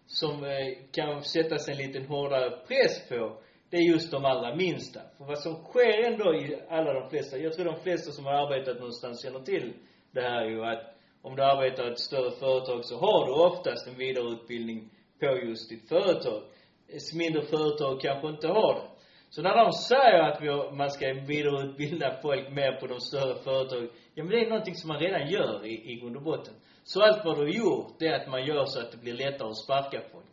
som 0.05 0.43
eh, 0.43 0.51
kan 0.91 1.23
sättas 1.23 1.69
en 1.69 1.77
liten 1.77 2.05
hårdare 2.05 2.49
press 2.67 3.09
på, 3.09 3.37
det 3.75 3.81
är 3.81 3.83
just 3.83 4.11
de 4.11 4.25
allra 4.25 4.55
minsta. 4.55 5.01
För 5.17 5.25
vad 5.25 5.39
som 5.39 5.55
sker 5.55 6.03
ändå 6.03 6.35
i 6.35 6.55
alla 6.69 6.93
de 6.93 7.09
flesta, 7.09 7.37
jag 7.37 7.53
tror 7.53 7.65
de 7.65 7.75
flesta 7.75 8.11
som 8.11 8.25
har 8.25 8.33
arbetat 8.33 8.77
någonstans 8.77 9.23
känner 9.23 9.39
till 9.39 9.73
det 10.11 10.21
här 10.21 10.45
ju 10.49 10.65
att 10.65 10.83
om 11.21 11.35
du 11.35 11.43
arbetar 11.43 11.87
i 11.87 11.91
ett 11.91 11.99
större 11.99 12.31
företag 12.31 12.85
så 12.85 12.97
har 12.97 13.25
du 13.25 13.31
oftast 13.31 13.87
en 13.87 13.97
vidareutbildning 13.97 14.89
på 15.19 15.25
just 15.25 15.69
ditt 15.69 15.89
företag. 15.89 16.41
Ett 16.87 17.13
mindre 17.13 17.41
företag 17.41 18.01
kanske 18.01 18.27
inte 18.29 18.47
har 18.47 18.73
det. 18.73 18.87
Så 19.29 19.41
när 19.41 19.55
de 19.55 19.71
säger 19.73 20.21
att 20.21 20.41
vi 20.41 20.47
har, 20.47 20.71
man 20.71 20.89
ska 20.91 21.05
vidareutbilda 21.13 22.17
folk 22.21 22.49
mer 22.49 22.71
på 22.71 22.87
de 22.87 22.99
större 22.99 23.35
företagen, 23.35 23.89
ja 24.13 24.23
men 24.23 24.31
det 24.33 24.45
är 24.45 24.49
någonting 24.49 24.75
som 24.75 24.87
man 24.87 24.99
redan 24.99 25.27
gör 25.27 25.65
i, 25.65 25.91
i 25.91 25.95
grund 25.95 26.15
och 26.15 26.23
botten. 26.23 26.53
Så 26.83 27.01
allt 27.01 27.25
vad 27.25 27.37
du 27.37 27.41
har 27.41 27.49
gjort, 27.49 27.99
det 27.99 28.07
är 28.07 28.21
att 28.21 28.27
man 28.27 28.45
gör 28.45 28.65
så 28.65 28.79
att 28.79 28.91
det 28.91 28.97
blir 28.97 29.13
lättare 29.13 29.47
att 29.47 29.57
sparka 29.57 30.01
folk. 30.11 30.24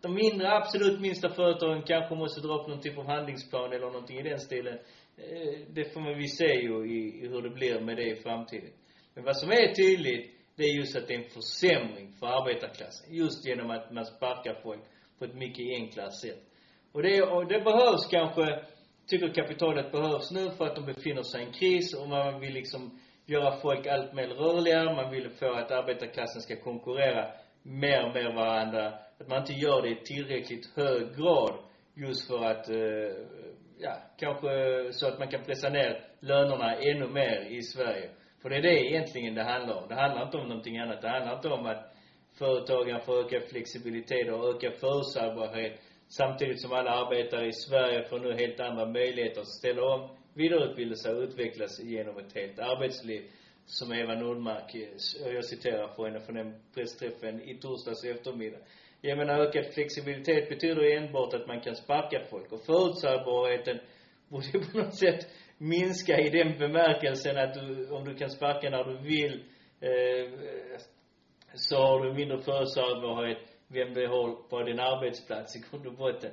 De 0.00 0.14
mindre, 0.14 0.52
absolut 0.52 1.00
minsta 1.00 1.28
företagen 1.28 1.82
kanske 1.82 2.14
måste 2.14 2.40
dra 2.40 2.54
upp 2.54 2.68
någon 2.68 2.80
typ 2.80 2.98
av 2.98 3.06
handlingsplan 3.06 3.72
eller 3.72 3.86
någonting 3.86 4.18
i 4.18 4.22
den 4.22 4.38
stilen. 4.38 4.78
Eh, 5.16 5.58
det 5.68 5.92
får 5.92 6.00
man 6.00 6.18
vi 6.18 6.28
se 6.28 6.54
ju 6.54 6.86
i, 6.86 7.24
i 7.24 7.28
hur 7.28 7.42
det 7.42 7.50
blir 7.50 7.80
med 7.80 7.96
det 7.96 8.10
i 8.10 8.16
framtiden. 8.16 8.70
Men 9.14 9.24
vad 9.24 9.36
som 9.36 9.50
är 9.50 9.74
tydligt, 9.74 10.30
det 10.56 10.64
är 10.64 10.76
just 10.76 10.96
att 10.96 11.08
det 11.08 11.14
är 11.14 11.18
en 11.18 11.30
försämring 11.30 12.12
för 12.12 12.26
arbetarklassen. 12.26 13.14
Just 13.14 13.46
genom 13.46 13.70
att 13.70 13.92
man 13.92 14.04
sparkar 14.04 14.54
folk 14.62 14.80
på 15.18 15.24
ett 15.24 15.34
mycket 15.34 15.66
enklare 15.80 16.12
sätt. 16.12 16.42
Och 16.92 17.02
det, 17.02 17.22
och 17.22 17.46
det 17.46 17.60
behövs 17.60 18.06
kanske, 18.10 18.64
tycker 19.06 19.28
kapitalet 19.34 19.92
behövs 19.92 20.30
nu 20.30 20.50
för 20.50 20.66
att 20.66 20.76
de 20.76 20.86
befinner 20.86 21.22
sig 21.22 21.42
i 21.42 21.44
en 21.44 21.52
kris 21.52 21.94
och 21.94 22.08
man 22.08 22.40
vill 22.40 22.52
liksom 22.52 23.00
göra 23.26 23.60
folk 23.60 23.86
allt 23.86 24.14
mer 24.14 24.28
rörligare. 24.28 24.94
Man 24.94 25.10
vill 25.10 25.30
få 25.30 25.52
att 25.52 25.70
arbetarklassen 25.70 26.42
ska 26.42 26.56
konkurrera 26.56 27.32
mer 27.62 28.12
med 28.14 28.34
varandra. 28.34 28.92
Att 29.20 29.28
man 29.28 29.38
inte 29.38 29.52
gör 29.52 29.82
det 29.82 29.88
i 29.88 29.94
tillräckligt 29.94 30.76
hög 30.76 31.16
grad 31.16 31.52
just 31.94 32.26
för 32.28 32.44
att, 32.44 32.68
eh, 32.68 33.16
ja, 33.78 33.96
kanske 34.18 34.48
så 34.92 35.08
att 35.08 35.18
man 35.18 35.28
kan 35.28 35.44
pressa 35.44 35.68
ner 35.68 36.00
lönerna 36.20 36.74
ännu 36.74 37.08
mer 37.08 37.46
i 37.50 37.62
Sverige. 37.62 38.10
För 38.42 38.48
det 38.48 38.56
är 38.56 38.62
det 38.62 38.86
egentligen 38.90 39.34
det 39.34 39.42
handlar 39.42 39.82
om. 39.82 39.88
Det 39.88 39.94
handlar 39.94 40.22
inte 40.22 40.36
om 40.36 40.48
någonting 40.48 40.78
annat. 40.78 41.02
Det 41.02 41.08
handlar 41.08 41.36
inte 41.36 41.48
om 41.48 41.66
att 41.66 41.94
företagen 42.38 43.00
får 43.00 43.20
ökad 43.20 43.42
flexibilitet 43.50 44.32
och 44.32 44.48
ökad 44.48 44.72
förutsägbarhet 44.72 45.80
samtidigt 46.08 46.62
som 46.62 46.72
alla 46.72 46.90
arbetare 46.90 47.46
i 47.46 47.52
Sverige 47.52 48.04
får 48.04 48.18
nu 48.18 48.34
helt 48.34 48.60
andra 48.60 48.86
möjligheter 48.86 49.40
att 49.40 49.48
ställa 49.48 49.82
om, 49.82 50.08
vidareutbilda 50.34 50.94
sig 50.96 51.14
och 51.14 51.22
utvecklas 51.22 51.80
genom 51.80 52.18
ett 52.18 52.34
helt 52.34 52.58
arbetsliv. 52.58 53.22
Som 53.70 53.92
Eva 53.92 54.14
Nordmark, 54.14 54.74
eh, 54.74 55.32
jag 55.34 55.44
citerar 55.44 55.88
på 55.88 56.04
henne 56.04 56.20
från 56.20 56.36
den 56.36 56.54
pressträffen 56.74 57.42
i 57.42 57.58
torsdags 57.58 58.04
eftermiddag. 58.04 58.58
Jag 59.00 59.18
menar, 59.18 59.40
ökad 59.40 59.66
flexibilitet 59.74 60.48
betyder 60.48 60.96
enbart 60.96 61.34
att 61.34 61.46
man 61.46 61.60
kan 61.60 61.76
sparka 61.76 62.20
folk. 62.30 62.52
Och 62.52 62.64
förutsägbarheten 62.66 63.80
borde 64.28 64.66
på 64.72 64.78
något 64.78 64.98
sätt 64.98 65.26
minska 65.58 66.18
i 66.18 66.30
den 66.30 66.58
bemärkelsen 66.58 67.38
att 67.38 67.54
du, 67.54 67.90
om 67.90 68.04
du 68.04 68.14
kan 68.14 68.30
sparka 68.30 68.70
när 68.70 68.84
du 68.84 68.96
vill, 68.96 69.44
eh, 69.80 70.32
så 71.54 71.76
har 71.76 72.04
du 72.04 72.14
mindre 72.14 72.38
förutsägbarhet 72.38 73.38
vem 73.68 73.94
du 73.94 74.06
har 74.06 74.48
på 74.48 74.62
din 74.62 74.80
arbetsplats 74.80 75.56
i 75.56 75.60
grund 75.70 75.86
och 75.86 75.94
botten. 75.94 76.32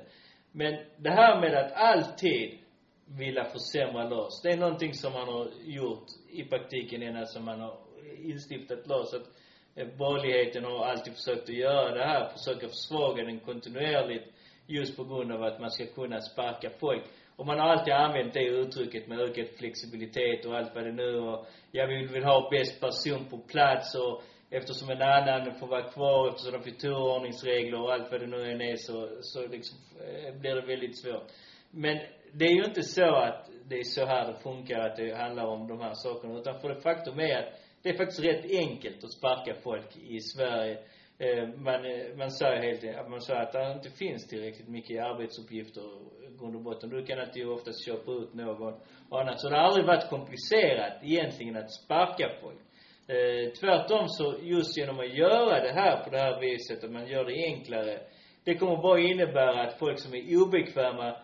Men 0.52 0.74
det 0.96 1.10
här 1.10 1.40
med 1.40 1.54
att 1.54 1.72
alltid 1.72 2.58
vilja 3.06 3.44
försämra 3.44 4.08
LAS, 4.08 4.42
det 4.42 4.50
är 4.50 4.56
någonting 4.56 4.94
som 4.94 5.12
man 5.12 5.28
har 5.28 5.48
gjort 5.64 6.06
i 6.30 6.44
praktiken 6.44 7.02
ända 7.02 7.26
som 7.26 7.44
man 7.44 7.60
har 7.60 7.78
instiftat 8.22 8.86
LAS. 8.86 9.14
Att 9.14 9.28
eh, 9.74 9.88
borgerligheten 9.98 10.64
har 10.64 10.84
alltid 10.86 11.12
försökt 11.14 11.48
att 11.48 11.56
göra 11.56 11.94
det 11.94 12.04
här, 12.04 12.28
försöka 12.28 12.68
försvaga 12.68 13.24
den 13.24 13.40
kontinuerligt 13.40 14.32
just 14.66 14.96
på 14.96 15.04
grund 15.04 15.32
av 15.32 15.42
att 15.42 15.60
man 15.60 15.70
ska 15.70 15.86
kunna 15.86 16.20
sparka 16.20 16.70
folk. 16.80 17.02
Och 17.36 17.46
man 17.46 17.58
har 17.58 17.66
alltid 17.66 17.94
använt 17.94 18.34
det 18.34 18.44
uttrycket 18.44 19.08
med 19.08 19.20
ökad 19.20 19.46
flexibilitet 19.58 20.46
och 20.46 20.56
allt 20.56 20.74
vad 20.74 20.84
det 20.84 20.92
nu 20.92 21.16
och, 21.16 21.46
ja, 21.72 21.86
vi 21.86 22.06
vill 22.06 22.24
ha 22.24 22.50
bäst 22.50 22.80
person 22.80 23.24
på 23.30 23.38
plats 23.38 23.94
och 23.94 24.22
eftersom 24.50 24.90
en 24.90 25.02
annan 25.02 25.54
får 25.54 25.66
vara 25.66 25.90
kvar, 25.90 26.28
eftersom 26.28 26.52
de 26.52 26.62
fick 26.62 26.78
turordningsregler 26.78 27.80
och 27.80 27.92
allt 27.92 28.10
vad 28.10 28.20
det 28.20 28.26
nu 28.26 28.52
än 28.52 28.60
är 28.60 28.76
så, 28.76 29.08
så 29.20 29.46
liksom, 29.46 29.78
eh, 30.00 30.34
blir 30.40 30.54
det 30.54 30.66
väldigt 30.66 30.98
svårt. 30.98 31.32
Men 31.76 31.98
det 32.32 32.44
är 32.44 32.54
ju 32.54 32.64
inte 32.64 32.82
så 32.82 33.14
att 33.14 33.50
det 33.68 33.78
är 33.78 33.84
så 33.84 34.04
här 34.06 34.32
det 34.32 34.38
funkar, 34.38 34.78
att 34.78 34.96
det 34.96 35.14
handlar 35.14 35.46
om 35.46 35.68
de 35.68 35.80
här 35.80 35.94
sakerna. 35.94 36.38
Utan 36.38 36.60
för 36.60 36.68
det 36.68 36.80
faktum 36.80 37.20
är 37.20 37.38
att 37.38 37.52
det 37.82 37.88
är 37.88 37.96
faktiskt 37.96 38.24
rätt 38.24 38.44
enkelt 38.50 39.04
att 39.04 39.12
sparka 39.12 39.54
folk 39.62 39.96
i 39.96 40.20
Sverige. 40.20 40.78
Eh, 41.18 41.48
man, 41.48 41.84
eh, 41.84 42.16
man 42.16 42.30
säger 42.30 42.62
helt 42.62 42.84
enkelt, 42.84 43.08
man 43.08 43.20
säger 43.20 43.40
att 43.40 43.52
det 43.52 43.72
inte 43.72 43.90
finns 43.90 44.28
tillräckligt 44.28 44.68
mycket 44.68 45.04
arbetsuppgifter 45.04 45.82
i 45.82 46.38
grund 46.38 46.56
och 46.56 46.62
botten. 46.62 46.90
Du 46.90 47.06
kan 47.06 47.18
alltid 47.18 47.48
oftast 47.48 47.86
köpa 47.86 48.12
ut 48.12 48.34
någon 48.34 48.74
och 49.10 49.20
annat. 49.20 49.40
Så 49.40 49.48
det 49.48 49.56
har 49.56 49.62
aldrig 49.62 49.86
varit 49.86 50.10
komplicerat 50.10 50.92
egentligen 51.02 51.56
att 51.56 51.72
sparka 51.72 52.30
folk. 52.40 52.60
Eh, 53.08 53.52
tvärtom 53.60 54.08
så, 54.08 54.34
just 54.42 54.78
genom 54.78 54.98
att 55.00 55.14
göra 55.14 55.62
det 55.62 55.72
här 55.72 56.04
på 56.04 56.10
det 56.10 56.18
här 56.18 56.40
viset, 56.40 56.84
att 56.84 56.90
man 56.90 57.08
gör 57.08 57.24
det 57.24 57.44
enklare, 57.44 58.00
det 58.44 58.54
kommer 58.54 58.76
bara 58.76 59.00
innebära 59.00 59.62
att 59.66 59.78
folk 59.78 59.98
som 59.98 60.14
är 60.14 60.42
obekväma, 60.42 61.16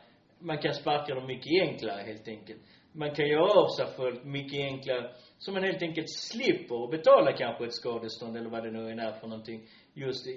man 0.43 0.59
kan 0.59 0.75
sparka 0.75 1.15
dem 1.15 1.27
mycket 1.27 1.63
enklare 1.63 2.03
helt 2.03 2.29
enkelt. 2.29 2.61
Man 2.93 3.15
kan 3.15 3.29
göra 3.29 3.61
av 3.61 3.69
sig 3.69 3.87
folk 3.97 4.25
mycket 4.25 4.61
enklare, 4.61 5.11
så 5.39 5.53
man 5.53 5.63
helt 5.63 5.83
enkelt 5.83 6.11
slipper 6.11 6.85
att 6.85 6.91
betala 6.91 7.33
kanske 7.33 7.65
ett 7.65 7.75
skadestånd 7.75 8.37
eller 8.37 8.51
vad 8.51 8.65
det 8.65 8.71
nu 8.71 8.91
än 8.91 8.99
är 8.99 9.13
för 9.13 9.29
någonting, 9.29 9.63
just 9.95 10.27
i, 10.27 10.31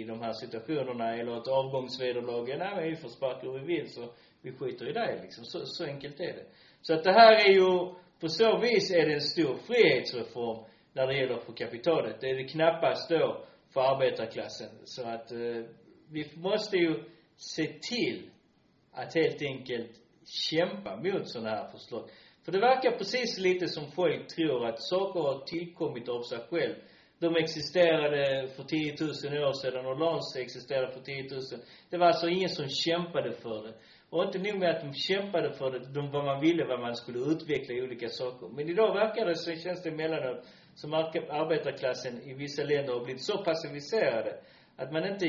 i 0.00 0.04
de 0.04 0.20
här 0.20 0.32
situationerna, 0.32 1.16
eller 1.16 1.36
ett 1.36 1.48
avgångsvederlag. 1.48 2.48
Ja, 2.48 2.56
nej, 2.58 2.76
men 2.76 2.90
vi 2.90 2.96
får 2.96 3.08
sparka 3.08 3.46
hur 3.46 3.58
vi 3.58 3.66
vill, 3.76 3.88
så 3.88 4.12
vi 4.42 4.52
skiter 4.52 4.90
i 4.90 4.92
det 4.92 5.22
liksom. 5.22 5.44
Så, 5.44 5.60
så 5.64 5.84
enkelt 5.84 6.20
är 6.20 6.32
det. 6.32 6.46
Så 6.82 6.94
att 6.94 7.04
det 7.04 7.12
här 7.12 7.32
är 7.48 7.52
ju, 7.52 7.94
på 8.20 8.28
så 8.28 8.58
vis 8.58 8.90
är 8.90 9.06
det 9.06 9.14
en 9.14 9.20
stor 9.20 9.56
frihetsreform 9.66 10.64
när 10.92 11.06
det 11.06 11.18
gäller 11.18 11.38
för 11.38 11.52
kapitalet. 11.52 12.20
Det 12.20 12.30
är 12.30 12.34
det 12.34 12.48
knappast 12.48 13.10
då 13.10 13.44
för 13.74 13.80
arbetarklassen. 13.80 14.68
Så 14.84 15.08
att 15.08 15.32
eh, 15.32 15.64
vi 16.10 16.30
måste 16.36 16.76
ju 16.76 17.04
se 17.36 17.66
till 17.66 18.30
att 18.98 19.14
helt 19.14 19.42
enkelt 19.42 19.92
kämpa 20.50 20.96
mot 20.96 21.30
sådana 21.30 21.50
här 21.50 21.68
förslag. 21.70 22.04
För 22.44 22.52
det 22.52 22.60
verkar 22.60 22.90
precis 22.90 23.38
lite 23.38 23.68
som 23.68 23.90
folk 23.90 24.26
tror 24.36 24.66
att 24.66 24.82
saker 24.82 25.20
har 25.20 25.44
tillkommit 25.44 26.08
av 26.08 26.22
sig 26.22 26.40
själv. 26.50 26.74
De 27.18 27.36
existerade 27.36 28.48
för 28.56 28.62
10 28.62 28.96
000 29.00 29.48
år 29.48 29.52
sedan 29.62 29.86
och 29.86 29.98
Lans 29.98 30.36
existerade 30.36 30.92
för 30.92 31.00
10 31.00 31.22
000. 31.30 31.40
Det 31.90 31.96
var 31.96 32.06
alltså 32.06 32.28
ingen 32.28 32.48
som 32.48 32.68
kämpade 32.68 33.32
för 33.32 33.62
det. 33.62 33.74
Och 34.10 34.22
inte 34.22 34.38
nog 34.38 34.58
med 34.58 34.70
att 34.70 34.80
de 34.80 34.92
kämpade 34.92 35.52
för 35.52 35.70
det, 35.70 35.78
de, 35.94 36.10
vad 36.10 36.24
man 36.24 36.40
ville, 36.40 36.64
vad 36.64 36.80
man 36.80 36.96
skulle 36.96 37.18
utveckla 37.18 37.74
i 37.74 37.82
olika 37.82 38.08
saker. 38.08 38.48
Men 38.48 38.68
idag 38.68 38.92
verkar 38.92 39.24
det, 39.26 39.36
så 39.36 39.54
känns 39.54 39.82
det 39.82 39.88
emellanåt, 39.88 40.38
som 40.74 40.94
arbetarklassen 40.94 42.18
i 42.22 42.32
vissa 42.34 42.62
länder 42.62 42.92
har 42.92 43.04
blivit 43.04 43.24
så 43.24 43.38
passiviserade 43.38 44.36
att 44.76 44.92
man 44.92 45.06
inte 45.06 45.26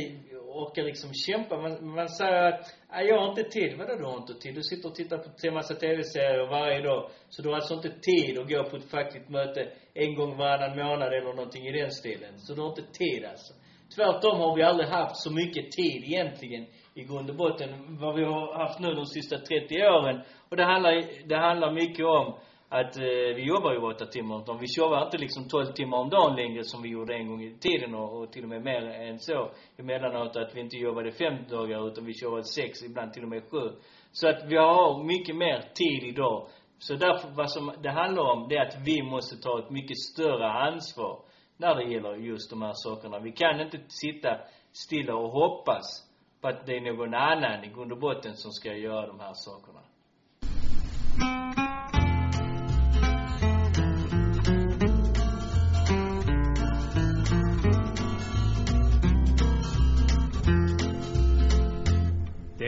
orkar 0.50 0.84
liksom 0.84 1.14
kämpa. 1.14 1.58
Man, 1.58 1.96
man 1.96 2.10
säger 2.10 2.44
att, 2.44 2.62
äh 2.94 3.02
jag 3.02 3.20
har 3.22 3.30
inte 3.30 3.44
tid. 3.44 3.78
Vadå 3.78 3.96
du 3.96 4.06
har 4.06 4.18
inte 4.18 4.34
tid? 4.34 4.56
Du 4.56 4.64
sitter 4.64 4.90
och 4.90 4.96
tittar 4.96 5.18
på 5.18 5.30
en 5.48 5.54
massa 5.54 5.76
tv-serier 5.76 6.48
varje 6.48 6.82
dag. 6.82 7.10
Så 7.30 7.42
du 7.42 7.50
har 7.50 7.56
alltså 7.56 7.74
inte 7.74 7.90
tid 7.90 8.40
att 8.40 8.50
gå 8.50 8.64
på 8.64 8.76
ett 8.78 8.92
fackligt 8.92 9.30
möte 9.30 9.72
en 9.94 10.16
gång 10.16 10.38
varannan 10.38 10.78
månad 10.78 11.14
eller 11.14 11.34
någonting 11.34 11.68
i 11.68 11.72
den 11.72 11.92
stilen. 11.92 12.40
Så 12.40 12.54
du 12.54 12.62
har 12.62 12.70
inte 12.70 12.92
tid 12.92 13.26
alltså. 13.26 13.54
Tvärtom 13.96 14.40
har 14.40 14.56
vi 14.56 14.64
aldrig 14.64 14.90
haft 14.90 15.18
så 15.18 15.34
mycket 15.34 15.72
tid 15.72 16.04
egentligen 16.04 16.66
i 16.94 17.04
grund 17.04 17.30
och 17.30 17.36
botten 17.36 17.98
vad 18.02 18.16
vi 18.16 18.24
har 18.24 18.58
haft 18.58 18.80
nu 18.80 18.94
de 18.94 19.06
sista 19.06 19.38
30 19.38 19.86
åren. 19.86 20.22
Och 20.50 20.58
det 20.58 20.64
handlar, 20.64 21.28
det 21.30 21.38
handlar 21.38 21.72
mycket 21.72 22.06
om 22.06 22.40
att 22.70 22.98
eh, 22.98 23.36
vi 23.36 23.48
jobbar 23.48 23.74
ju 23.74 23.80
åtta 23.80 24.06
timmar 24.06 24.36
om 24.36 24.44
dagen. 24.46 24.60
Vi 24.60 24.68
jobbar 24.78 25.06
inte 25.06 25.18
liksom 25.18 25.48
tolv 25.48 25.66
timmar 25.66 25.98
om 25.98 26.10
dagen 26.10 26.36
längre 26.36 26.64
som 26.64 26.82
vi 26.82 26.90
gjorde 26.90 27.16
en 27.16 27.28
gång 27.28 27.44
i 27.44 27.58
tiden 27.60 27.96
och, 27.96 28.22
och 28.22 28.32
till 28.32 28.44
och 28.44 28.50
med 28.50 28.64
mer 28.64 28.82
än 28.82 29.20
så. 29.20 29.52
Emellanåt 29.78 30.36
att 30.36 30.56
vi 30.56 30.60
inte 30.60 30.78
jobbade 30.78 31.12
fem 31.12 31.36
dagar 31.50 31.88
utan 31.88 32.06
vi 32.06 32.14
jobbade 32.22 32.44
sex, 32.44 32.84
ibland 32.84 33.14
till 33.14 33.24
och 33.24 33.30
med 33.30 33.44
sju. 33.52 33.70
Så 34.12 34.28
att 34.28 34.44
vi 34.48 34.58
har 34.58 35.04
mycket 35.04 35.36
mer 35.36 35.60
tid 35.74 36.04
idag 36.04 36.48
Så 36.80 36.96
därför, 36.96 37.30
vad 37.30 37.52
som 37.52 37.72
det 37.84 37.92
handlar 37.92 38.24
om, 38.24 38.48
det 38.50 38.56
är 38.56 38.66
att 38.66 38.78
vi 38.86 39.04
måste 39.04 39.38
ta 39.38 39.60
ett 39.60 39.70
mycket 39.70 39.98
större 39.98 40.52
ansvar 40.52 41.20
när 41.58 41.76
det 41.76 41.94
gäller 41.94 42.16
just 42.16 42.50
de 42.50 42.62
här 42.62 42.74
sakerna. 42.74 43.20
Vi 43.20 43.32
kan 43.32 43.62
inte 43.62 43.80
sitta 43.88 44.38
stilla 44.72 45.16
och 45.16 45.32
hoppas 45.32 46.10
på 46.42 46.48
att 46.48 46.66
det 46.66 46.78
är 46.78 46.82
någon 46.82 47.14
annan 47.14 47.64
i 47.64 47.68
grund 47.68 47.92
och 47.92 48.00
botten 48.00 48.36
som 48.36 48.52
ska 48.52 48.74
göra 48.74 49.08
de 49.08 49.20
här 49.20 49.34
sakerna. 49.34 49.79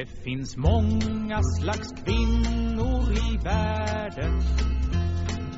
Det 0.01 0.23
finns 0.23 0.57
många 0.57 1.43
slags 1.43 1.91
kvinnor 2.05 3.13
i 3.13 3.37
världen. 3.43 4.41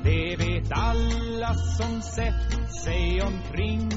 Det 0.04 0.36
vet 0.38 0.72
alla 0.72 1.54
som 1.54 2.02
sett 2.02 2.72
sig 2.84 3.22
omkring. 3.22 3.90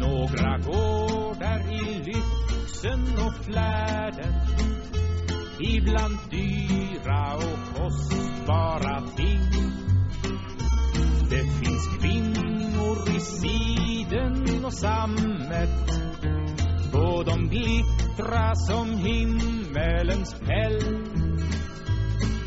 Några 0.00 0.58
går 0.58 1.34
där 1.40 1.72
i 1.72 1.98
lyxen 2.04 3.26
och 3.26 3.44
flärden 3.44 4.34
Ibland 5.60 6.18
dyra 6.30 7.34
och 7.36 7.76
kostbara 7.76 9.00
ting. 9.16 9.50
Det 11.30 11.44
finns 11.64 11.88
kvinnor 12.00 13.16
i 13.16 13.20
siden 13.20 14.64
och 14.64 14.74
sammet 14.74 15.90
och 17.00 17.24
de 17.24 17.48
glittrar 17.48 18.54
som 18.54 18.96
himmelens 18.96 20.34
päll 20.40 20.80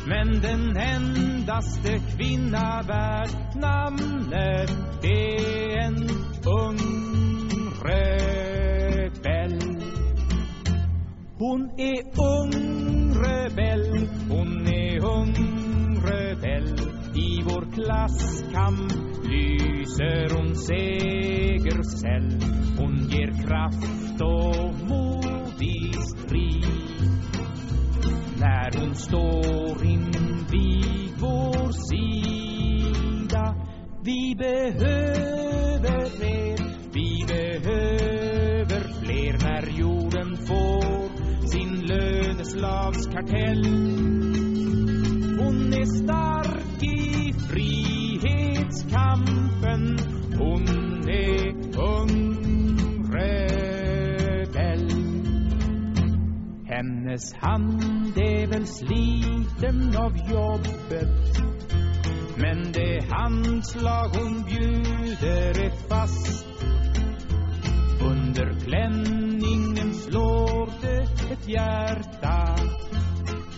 Men 0.06 0.40
den 0.40 0.76
endaste 0.76 1.98
kvinna 2.16 2.82
värd 2.82 3.30
namnet 3.54 4.70
är 5.02 5.78
en 5.78 6.08
ung 6.60 6.78
rebell 7.84 9.58
Hon 11.38 11.70
är 11.76 12.02
ung 12.18 12.52
rebell, 13.14 14.08
hon 14.28 14.66
är 14.66 15.04
ung 15.04 15.34
rebell 15.34 15.53
vår 17.64 17.72
klasskamp 17.72 18.92
lyser 19.24 20.34
hon 20.34 20.54
segersäll 20.56 22.40
Hon 22.78 23.08
ger 23.08 23.46
kraft 23.46 24.20
och 24.22 24.88
mod 24.88 25.62
i 25.62 25.92
strid. 25.92 26.66
När 28.40 28.80
hon 28.80 28.94
står 28.94 29.84
invid 29.84 31.12
vår 31.18 31.72
sida 31.88 33.54
Vi 34.04 34.34
behöver 34.38 36.18
mer, 36.20 36.58
vi 36.92 37.24
behöver 37.28 38.80
fler 39.04 39.32
när 39.42 39.78
jorden 39.78 40.36
får 40.36 41.08
sin 41.46 41.86
löneslagskartell 41.86 43.64
Hon 45.38 45.72
är 45.72 46.04
stark 46.04 46.43
frihetskampen 48.74 49.98
Hon 50.38 50.64
är 51.08 51.78
ung 51.78 52.36
rebell 53.12 54.90
Hennes 56.66 57.34
hand 57.34 58.18
är 58.18 58.46
väl 58.46 58.66
sliten 58.66 59.96
av 59.96 60.16
jobbet 60.16 61.38
Men 62.36 62.72
det 62.72 63.04
handslag 63.10 64.08
hon 64.08 64.44
bjuder 64.44 65.64
är 65.64 65.70
fast. 65.88 66.46
Under 68.00 68.60
klänningen 68.60 69.94
slår 69.94 70.70
det 70.82 71.02
ett 71.32 71.48
hjärta 71.48 72.56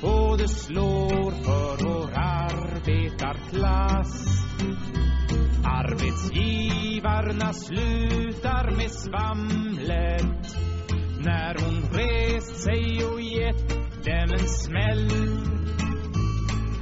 och 0.03 0.39
det 0.39 0.49
slår 0.49 1.31
för 1.31 1.85
vår 1.85 2.11
arbetarklass. 2.15 4.36
Arbetsgivarna 5.69 7.53
slutar 7.53 8.71
med 8.77 8.91
svamlet. 8.91 10.57
När 11.25 11.57
hon 11.65 11.83
rest 11.93 12.57
sig 12.63 13.05
och 13.05 13.21
gett 13.21 13.69
dem 14.05 14.31
en 14.33 14.49
smäll. 14.49 15.09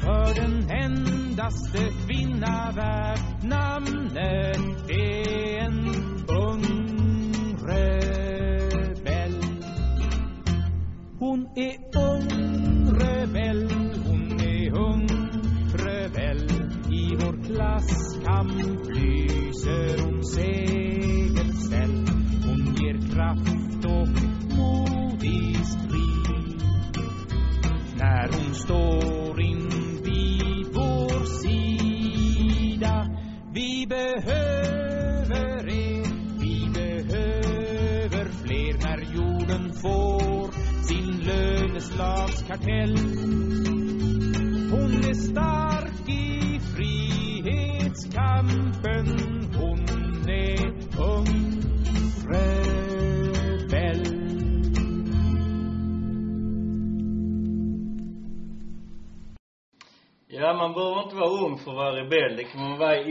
För 0.00 0.34
den 0.34 0.70
endaste 0.70 1.78
kvinna 2.06 2.72
värd 2.76 3.18
namnet 3.42 4.90
är 4.90 5.58
en 5.58 5.88
ung 6.28 6.64
rebell. 7.68 9.34
Hon 11.18 11.48
är 11.56 11.76
ung 12.10 12.30
rebell, 13.00 13.73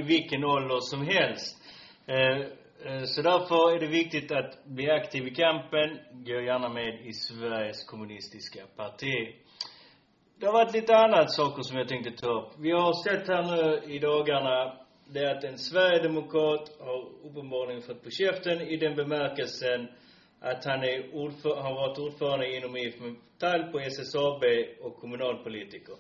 vilken 0.03 0.43
ålder 0.43 0.79
som 0.79 1.07
helst. 1.07 1.57
Eh, 2.05 2.39
eh, 2.85 3.03
så 3.03 3.21
därför 3.21 3.75
är 3.75 3.79
det 3.79 3.87
viktigt 3.87 4.31
att 4.31 4.65
bli 4.65 4.89
aktiv 4.89 5.27
i 5.27 5.35
kampen. 5.35 5.99
Gå 6.11 6.41
gärna 6.41 6.69
med 6.69 7.05
i 7.05 7.13
Sveriges 7.13 7.83
kommunistiska 7.83 8.61
parti. 8.75 9.35
Det 10.39 10.45
har 10.45 10.53
varit 10.53 10.73
lite 10.73 10.95
annat 10.95 11.31
saker 11.31 11.61
som 11.61 11.77
jag 11.77 11.87
tänkte 11.87 12.11
ta 12.11 12.31
upp. 12.31 12.51
Vi 12.59 12.71
har 12.71 13.03
sett 13.03 13.27
här 13.27 13.43
nu 13.43 13.93
i 13.93 13.99
dagarna, 13.99 14.77
det 15.05 15.19
är 15.19 15.35
att 15.35 15.43
en 15.43 15.57
sverigedemokrat 15.57 16.71
har 16.79 17.09
uppenbarligen 17.23 17.81
fått 17.81 18.03
på 18.03 18.09
käften 18.09 18.61
i 18.61 18.77
den 18.77 18.95
bemärkelsen 18.95 19.87
att 20.39 20.65
han 20.65 20.83
är 20.83 21.15
ordför, 21.15 21.55
har 21.55 21.73
varit 21.73 21.99
ordförande 21.99 22.55
inom 22.55 22.77
IF 22.77 22.99
Metall 22.99 23.71
på 23.71 23.79
SSAB 23.79 24.43
och 24.81 24.97
kommunalpolitiker. 24.97 25.95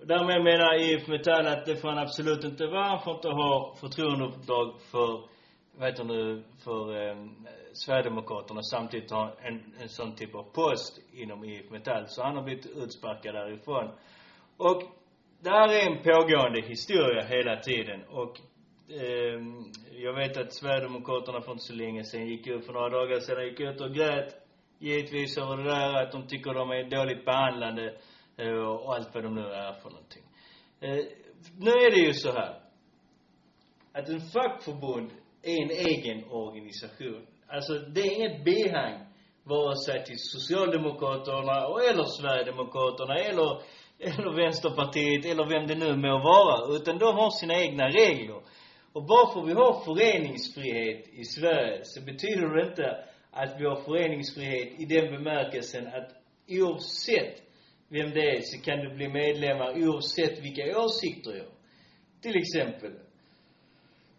Och 0.00 0.06
därmed 0.06 0.44
menar 0.44 0.74
IF 0.74 1.08
Metall 1.08 1.46
att 1.46 1.66
det 1.66 1.76
får 1.76 1.88
han 1.88 1.98
absolut 1.98 2.44
inte 2.44 2.66
vara. 2.66 2.84
Han 2.84 3.00
får 3.00 3.14
inte 3.14 3.28
ha 3.28 3.76
förtroendeuppdrag 3.80 4.80
för, 4.90 5.28
vad 5.76 5.88
heter 5.88 6.04
nu, 6.04 6.42
för 6.64 7.08
eh, 7.08 7.16
Sverigedemokraterna 7.72 8.62
samtidigt 8.62 9.10
ha 9.10 9.36
en, 9.42 9.74
en 9.80 9.88
sån 9.88 10.16
typ 10.16 10.34
av 10.34 10.42
post 10.42 10.98
inom 11.12 11.44
IF 11.44 11.70
Metall. 11.70 12.04
Så 12.06 12.22
han 12.22 12.36
har 12.36 12.42
blivit 12.42 12.66
utsparkad 12.66 13.34
därifrån. 13.34 13.90
Och 14.56 14.82
det 15.40 15.50
här 15.50 15.68
är 15.68 15.90
en 15.90 16.02
pågående 16.02 16.60
historia 16.60 17.22
hela 17.22 17.56
tiden. 17.56 18.02
Och 18.08 18.40
eh, 18.90 19.40
jag 19.92 20.12
vet 20.12 20.36
att 20.36 20.54
Sverigedemokraterna 20.54 21.40
för 21.40 21.52
inte 21.52 21.64
så 21.64 21.74
länge 21.74 22.04
sedan 22.04 22.26
gick 22.26 22.46
ut, 22.46 22.66
för 22.66 22.72
några 22.72 22.88
dagar 22.88 23.20
sedan, 23.20 23.44
gick 23.44 23.60
ut 23.60 23.80
och 23.80 23.94
grät 23.94 24.34
givetvis 24.78 25.38
över 25.38 25.56
det 25.56 25.70
där 25.70 26.02
att 26.02 26.12
de 26.12 26.26
tycker 26.26 26.54
de 26.54 26.70
är 26.70 26.84
dåligt 26.84 27.24
behandlade. 27.24 27.84
eh, 27.84 27.92
Eh, 28.38 28.48
och 28.48 28.94
allt 28.94 29.14
vad 29.14 29.24
de 29.24 29.34
nu 29.34 29.46
är 29.46 29.72
för 29.72 29.90
någonting. 29.90 30.22
Eh, 30.80 31.04
nu 31.58 31.70
är 31.70 31.90
det 31.90 32.06
ju 32.06 32.12
så 32.12 32.32
här 32.32 32.60
att 33.92 34.08
en 34.08 34.20
fackförbund 34.20 35.10
är 35.42 35.62
en 35.62 35.70
egen 35.70 36.24
organisation. 36.30 37.26
Alltså, 37.46 37.72
det 37.74 38.00
är 38.00 38.16
inget 38.16 38.44
bihang 38.44 39.06
vare 39.44 39.76
sig 39.76 40.04
till 40.04 40.18
Socialdemokraterna 40.18 41.66
och 41.66 41.84
eller 41.84 42.04
Sverigedemokraterna 42.04 43.14
eller, 43.14 43.62
eller 43.98 44.36
Vänsterpartiet 44.42 45.24
eller 45.24 45.46
vem 45.46 45.66
det 45.66 45.74
nu 45.74 45.96
må 45.96 46.18
vara. 46.18 46.76
Utan 46.76 46.98
de 46.98 47.14
har 47.14 47.30
sina 47.30 47.54
egna 47.54 47.88
regler. 47.88 48.40
Och 48.92 49.04
bara 49.04 49.32
för 49.32 49.42
vi 49.42 49.52
har 49.52 49.84
föreningsfrihet 49.84 51.08
i 51.08 51.24
Sverige 51.24 51.80
så 51.84 52.04
betyder 52.04 52.56
det 52.56 52.68
inte 52.68 53.04
att 53.30 53.60
vi 53.60 53.64
har 53.66 53.76
föreningsfrihet 53.76 54.80
i 54.80 54.84
den 54.84 55.14
bemärkelsen 55.14 55.86
att 55.86 56.10
oavsett 56.48 57.45
vem 57.88 58.10
det 58.10 58.36
är 58.36 58.40
så 58.40 58.62
kan 58.62 58.78
du 58.78 58.94
bli 58.94 59.08
medlemmar 59.08 59.88
oavsett 59.88 60.44
vilka 60.44 60.80
åsikter 60.80 61.30
jag 61.30 61.44
har. 61.44 61.52
Till 62.22 62.36
exempel. 62.36 62.92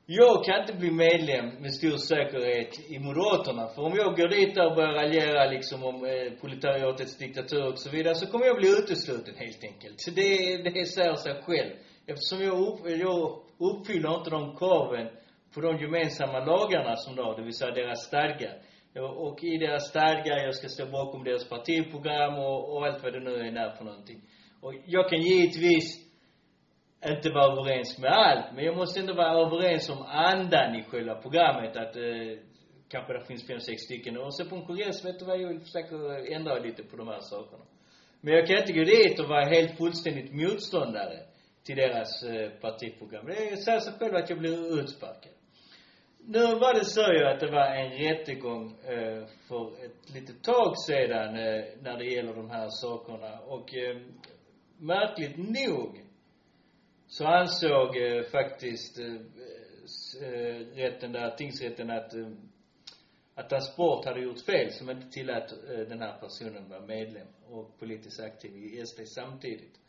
Jag 0.10 0.46
kan 0.46 0.62
inte 0.62 0.74
bli 0.74 0.92
medlem 0.92 1.46
med 1.62 1.74
stor 1.74 1.98
säkerhet 1.98 2.80
i 2.90 3.00
Moderaterna. 3.00 3.68
För 3.68 3.82
om 3.82 3.94
jag 3.96 4.16
går 4.16 4.28
dit 4.28 4.56
där 4.56 4.70
och 4.70 4.76
börjar 4.76 4.94
raljera 4.94 5.52
liksom 5.52 5.84
om 5.84 6.06
eh, 6.06 6.40
proletariatets 6.42 7.18
diktatur 7.18 7.68
och 7.68 7.80
så 7.80 7.90
vidare, 7.90 8.16
så 8.16 8.28
kommer 8.28 8.46
jag 8.46 8.58
bli 8.58 8.70
utesluten 8.70 9.36
helt 9.36 9.64
enkelt. 9.64 10.02
Så 10.02 10.12
det, 10.12 10.58
det 10.58 10.86
säger 10.86 11.16
sig 11.16 11.42
själv. 11.44 11.72
Eftersom 12.06 12.42
jag, 12.42 12.60
upp, 12.68 12.80
jag 12.86 13.40
uppfyller 13.58 14.18
inte 14.18 14.30
de 14.30 14.58
kraven 14.58 15.08
på 15.54 15.62
de 15.62 15.78
gemensamma 15.78 16.40
lagarna 16.40 16.96
som 16.96 17.16
de 17.16 17.22
har, 17.26 17.38
det 17.38 17.44
vill 17.44 17.54
säga 17.54 17.72
deras 17.72 18.06
stadgar. 18.06 18.54
Och, 18.96 19.44
i 19.44 19.58
deras 19.58 19.90
stadgar, 19.90 20.38
jag 20.38 20.56
ska 20.56 20.68
stå 20.68 20.86
bakom 20.86 21.24
deras 21.24 21.50
partiprogram 21.50 22.40
och, 22.40 22.74
och 22.74 22.86
allt 22.86 23.04
vad 23.04 23.14
det 23.14 23.20
nu 23.20 23.36
är 23.36 23.52
där 23.52 23.76
för 23.78 23.86
någonting. 23.86 24.22
Och 24.62 24.74
jag 24.86 25.10
kan 25.10 25.22
givetvis 25.22 26.08
inte 27.06 27.30
vara 27.30 27.52
överens 27.52 28.00
med 28.00 28.12
allt, 28.12 28.56
men 28.56 28.66
jag 28.66 28.76
måste 28.76 29.00
ändå 29.00 29.14
vara 29.14 29.46
överens 29.48 29.90
om 29.90 30.02
andan 30.02 30.76
i 30.76 30.84
själva 30.84 31.16
programmet. 31.16 31.78
Att 31.78 31.96
eh, 31.96 32.40
kanske 32.90 33.14
det 33.14 33.26
finns 33.26 33.48
fem, 33.48 33.60
sex 33.60 33.82
stycken. 33.82 34.18
Och 34.18 34.34
så 34.36 34.46
på 34.46 34.56
en 34.56 34.66
kongress, 34.66 35.06
vet 35.06 35.20
du 35.20 35.26
vad, 35.26 35.42
jag 35.42 35.48
vill 35.48 35.60
försöka 35.60 35.96
ändra 36.36 36.60
lite 36.60 36.84
på 36.84 36.98
de 36.98 37.08
här 37.08 37.20
sakerna. 37.20 37.64
Men 38.22 38.34
jag 38.34 38.48
kan 38.48 38.58
inte 38.58 38.74
gå 38.74 38.84
dit 38.84 39.20
och 39.20 39.30
vara 39.30 39.46
helt 39.46 39.78
fullständigt 39.78 40.34
motståndare 40.34 41.20
till 41.64 41.76
deras 41.76 42.24
eh, 42.24 42.50
partiprogram. 42.50 43.26
Det 43.26 43.58
säger 43.58 43.80
sig 43.80 43.94
själv 44.00 44.16
att 44.16 44.30
jag 44.30 44.40
blir 44.40 44.80
utsparkad. 44.80 45.37
Nu 46.30 46.40
var 46.40 46.74
det 46.74 46.86
så 46.86 47.14
ju 47.14 47.26
att 47.26 47.40
det 47.40 47.52
var 47.52 47.76
en 47.76 47.92
rättegång 47.92 48.72
eh, 48.72 49.26
för 49.48 49.86
ett 49.86 50.14
litet 50.14 50.44
tag 50.44 50.74
sedan 50.88 51.36
eh, 51.36 51.64
när 51.82 51.98
det 51.98 52.06
gäller 52.06 52.34
de 52.34 52.50
här 52.50 52.68
sakerna. 52.70 53.40
Och 53.40 53.76
eh, 53.76 53.98
märkligt 54.78 55.38
nog 55.38 56.02
så 57.08 57.26
ansåg 57.26 57.98
eh, 57.98 58.24
faktiskt 58.24 59.00
eh, 59.00 59.16
eh 60.22 60.56
rätten 60.76 61.12
där, 61.12 61.36
tingsrätten 61.36 61.90
att 61.90 62.14
eh, 62.14 62.28
att 63.36 63.50
Transport 63.50 64.06
hade 64.06 64.22
gjort 64.22 64.40
fel 64.40 64.72
som 64.72 64.90
inte 64.90 65.10
tillät 65.10 65.52
eh, 65.52 65.80
den 65.80 66.02
här 66.02 66.20
personen 66.20 66.70
vara 66.70 66.86
medlem 66.86 67.28
och 67.50 67.80
politiskt 67.80 68.20
aktiv 68.20 68.56
i 68.56 68.86
SD 68.86 69.00
samtidigt. 69.06 69.80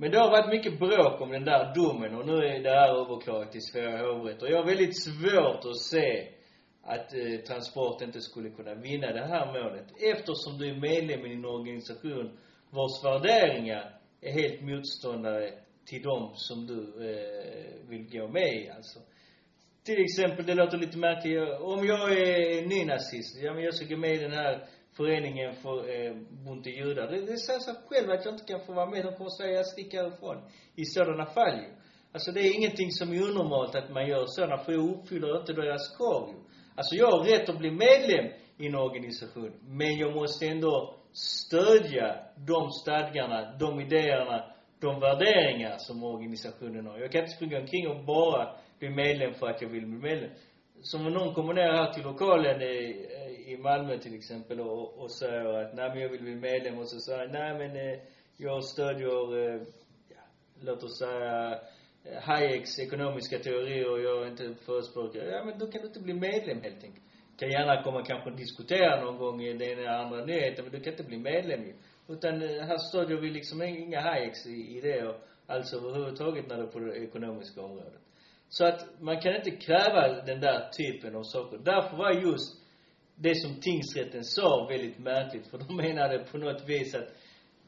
Men 0.00 0.10
det 0.10 0.18
har 0.18 0.30
varit 0.30 0.50
mycket 0.50 0.78
bråk 0.78 1.20
om 1.20 1.30
den 1.30 1.44
där 1.44 1.74
domen 1.74 2.14
och 2.14 2.26
nu 2.26 2.32
är 2.32 2.62
det 2.62 2.70
här 2.70 3.00
överklagat 3.00 3.52
till 3.52 3.62
Svea 3.62 3.98
hovrätt. 4.06 4.42
Och 4.42 4.48
jag 4.50 4.56
har 4.56 4.66
väldigt 4.66 5.02
svårt 5.02 5.64
att 5.64 5.80
se 5.80 6.28
att 6.82 7.14
eh, 7.14 7.40
Transport 7.46 8.02
inte 8.02 8.20
skulle 8.20 8.50
kunna 8.50 8.74
vinna 8.74 9.12
det 9.12 9.26
här 9.26 9.46
målet 9.46 9.86
eftersom 10.14 10.58
du 10.58 10.68
är 10.70 10.74
medlem 10.74 11.26
i 11.26 11.34
en 11.34 11.44
organisation 11.44 12.38
vars 12.70 13.04
värderingar 13.04 14.00
är 14.20 14.32
helt 14.32 14.60
motståndare 14.60 15.50
till 15.86 16.02
dem 16.02 16.32
som 16.34 16.66
du 16.66 16.80
eh, 17.10 17.88
vill 17.88 18.10
gå 18.10 18.28
med 18.28 18.54
i 18.54 18.70
alltså. 18.76 18.98
Till 19.84 20.04
exempel, 20.04 20.46
det 20.46 20.54
låter 20.54 20.78
lite 20.78 20.98
märkligt, 20.98 21.60
om 21.60 21.86
jag 21.86 22.12
är 22.12 22.66
nynazist, 22.66 23.42
ja 23.42 23.54
men 23.54 23.64
jag 23.64 23.74
ska 23.74 23.94
gå 23.94 23.96
med 23.96 24.14
i 24.14 24.18
den 24.18 24.32
här 24.32 24.68
föreningen 25.00 25.54
för 25.54 25.76
eh, 25.94 26.14
bunte 26.44 26.70
judar. 26.70 27.06
Det, 27.10 27.20
det 27.20 27.38
säger 27.38 27.60
sig 27.60 27.74
själv 27.88 28.10
att 28.10 28.24
jag 28.24 28.34
inte 28.34 28.52
kan 28.52 28.60
få 28.66 28.72
vara 28.72 28.90
med. 28.90 29.04
De 29.04 29.12
kommer 29.16 29.30
säga, 29.30 29.56
jag 29.56 29.66
sticker 29.66 30.02
härifrån. 30.02 30.36
I 30.76 30.84
sådana 30.84 31.26
fall 31.26 31.56
ju. 31.58 31.70
Alltså 32.12 32.32
det 32.32 32.40
är 32.40 32.56
ingenting 32.58 32.90
som 32.90 33.12
är 33.12 33.22
onormalt 33.22 33.74
att 33.74 33.90
man 33.90 34.08
gör 34.08 34.24
sådana, 34.26 34.58
för 34.58 34.72
jag 34.72 34.90
uppfyller 34.90 35.40
inte 35.40 35.52
deras 35.52 35.96
krav 35.96 36.28
ju. 36.28 36.38
Alltså 36.76 36.94
jag 36.96 37.10
har 37.10 37.24
rätt 37.24 37.48
att 37.48 37.58
bli 37.58 37.70
medlem 37.70 38.26
i 38.58 38.66
en 38.66 38.74
organisation, 38.74 39.52
men 39.62 39.96
jag 39.96 40.14
måste 40.14 40.46
ändå 40.46 40.94
stödja 41.12 42.06
de 42.36 42.70
stadgarna, 42.70 43.56
de 43.58 43.80
idéerna, 43.80 44.44
de 44.80 45.00
värderingar 45.00 45.74
som 45.78 46.04
organisationen 46.04 46.86
har. 46.86 46.98
Jag 46.98 47.12
kan 47.12 47.20
inte 47.20 47.36
springa 47.36 47.58
omkring 47.60 47.88
och 47.88 48.04
bara 48.04 48.56
bli 48.78 48.90
medlem 48.90 49.34
för 49.34 49.46
att 49.46 49.62
jag 49.62 49.68
vill 49.68 49.86
bli 49.86 49.98
medlem. 50.08 50.30
Som 50.82 51.06
om 51.06 51.12
någon 51.12 51.34
kommer 51.34 51.54
ner 51.54 51.72
här 51.72 51.92
till 51.92 52.02
lokalen 52.02 52.62
eh, 52.62 53.29
i, 53.52 53.58
Malmö 53.58 53.98
till 53.98 54.14
exempel 54.14 54.60
och, 54.60 54.98
och 54.98 55.10
säger 55.10 55.44
att 55.44 55.74
nej 55.74 55.88
men 55.88 56.00
jag 56.00 56.08
vill 56.08 56.22
bli 56.22 56.34
medlem 56.34 56.78
och 56.78 56.88
så 56.88 57.00
säger 57.00 57.28
nej 57.28 57.58
men 57.58 57.76
eh, 57.76 57.98
jag 58.36 58.64
stödjer, 58.64 59.38
eh, 59.38 59.62
ja, 60.08 60.22
låt 60.60 60.82
oss 60.82 60.98
säga 60.98 61.58
eh, 62.04 62.22
Hayeks 62.22 62.78
ekonomiska 62.78 63.38
teorier 63.38 63.90
och 63.90 64.00
jag 64.00 64.22
är 64.22 64.30
inte 64.30 64.54
förespråkare. 64.54 65.30
Ja 65.30 65.44
men 65.44 65.58
då 65.58 65.66
kan 65.66 65.80
du 65.80 65.86
inte 65.86 66.00
bli 66.00 66.14
medlem 66.14 66.60
helt 66.62 66.84
enkelt. 66.84 67.04
Kan 67.38 67.50
gärna 67.50 67.82
komma 67.82 68.04
kanske 68.04 68.30
och 68.30 68.36
diskutera 68.36 69.04
någon 69.04 69.18
gång 69.18 69.42
i 69.42 69.52
den 69.52 69.62
ena 69.62 69.80
eller 69.80 69.90
andra 69.90 70.24
nyheten 70.24 70.64
men 70.64 70.72
du 70.72 70.80
kan 70.80 70.92
inte 70.92 71.04
bli 71.04 71.18
medlem 71.18 71.64
ju. 71.64 71.74
Utan 72.08 72.42
eh, 72.42 72.66
här 72.66 72.78
stödjer 72.78 73.20
vi 73.20 73.30
liksom 73.30 73.62
inga 73.62 74.00
Hayeks 74.00 74.46
idéer 74.46 75.16
alltså 75.46 75.76
överhuvudtaget 75.76 76.48
när 76.48 76.56
det 76.56 76.62
är 76.62 76.66
på 76.66 76.78
det 76.78 76.96
ekonomiska 76.96 77.62
området. 77.62 78.00
Så 78.48 78.64
att 78.64 79.00
man 79.00 79.20
kan 79.20 79.36
inte 79.36 79.50
kräva 79.50 80.22
den 80.22 80.40
där 80.40 80.68
typen 80.68 81.16
av 81.16 81.22
saker. 81.22 81.58
Därför 81.58 81.96
var 81.96 82.12
just 82.12 82.59
det 83.22 83.34
som 83.34 83.60
tingsrätten 83.60 84.24
sa 84.24 84.66
väldigt 84.70 84.98
märkligt. 84.98 85.50
För 85.50 85.58
de 85.58 85.76
menade 85.76 86.18
på 86.18 86.38
något 86.38 86.68
vis 86.68 86.94
att 86.94 87.08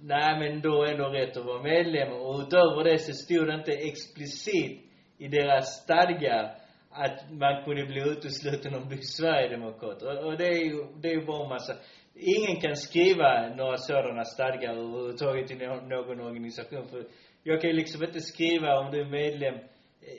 nej 0.01 0.39
men 0.39 0.61
då 0.61 0.83
är 0.83 0.93
ändå 0.93 1.09
rätt 1.09 1.37
att 1.37 1.45
vara 1.45 1.63
medlem. 1.63 2.13
Och 2.13 2.41
utöver 2.41 2.85
det 2.85 2.99
så 2.99 3.13
stod 3.13 3.47
det 3.47 3.55
inte 3.55 3.73
explicit 3.73 4.81
i 5.19 5.29
deras 5.29 5.83
stadgar 5.83 6.55
att 6.91 7.31
man 7.31 7.65
kunde 7.65 7.87
bli 7.87 8.01
utesluten 8.01 8.75
om 8.75 8.89
du 8.89 8.95
är 8.95 9.01
sverigedemokrat. 9.03 10.03
Och, 10.03 10.25
och 10.27 10.37
det 10.37 10.47
är 10.47 10.65
ju, 10.65 10.87
det 11.01 11.09
är 11.09 11.15
ju 11.15 11.27
bara 11.27 11.43
en 11.43 11.49
massa 11.49 11.75
Ingen 12.15 12.61
kan 12.61 12.77
skriva 12.77 13.55
några 13.57 13.77
sådana 13.77 14.25
stadgar 14.25 14.75
överhuvudtaget 14.75 15.51
i 15.51 15.55
någon 15.55 16.21
organisation. 16.21 16.89
För 16.89 17.05
jag 17.43 17.61
kan 17.61 17.71
ju 17.71 17.77
liksom 17.77 18.05
inte 18.05 18.21
skriva 18.21 18.79
om 18.79 18.91
du 18.93 19.01
är 19.01 19.11
medlem 19.11 19.55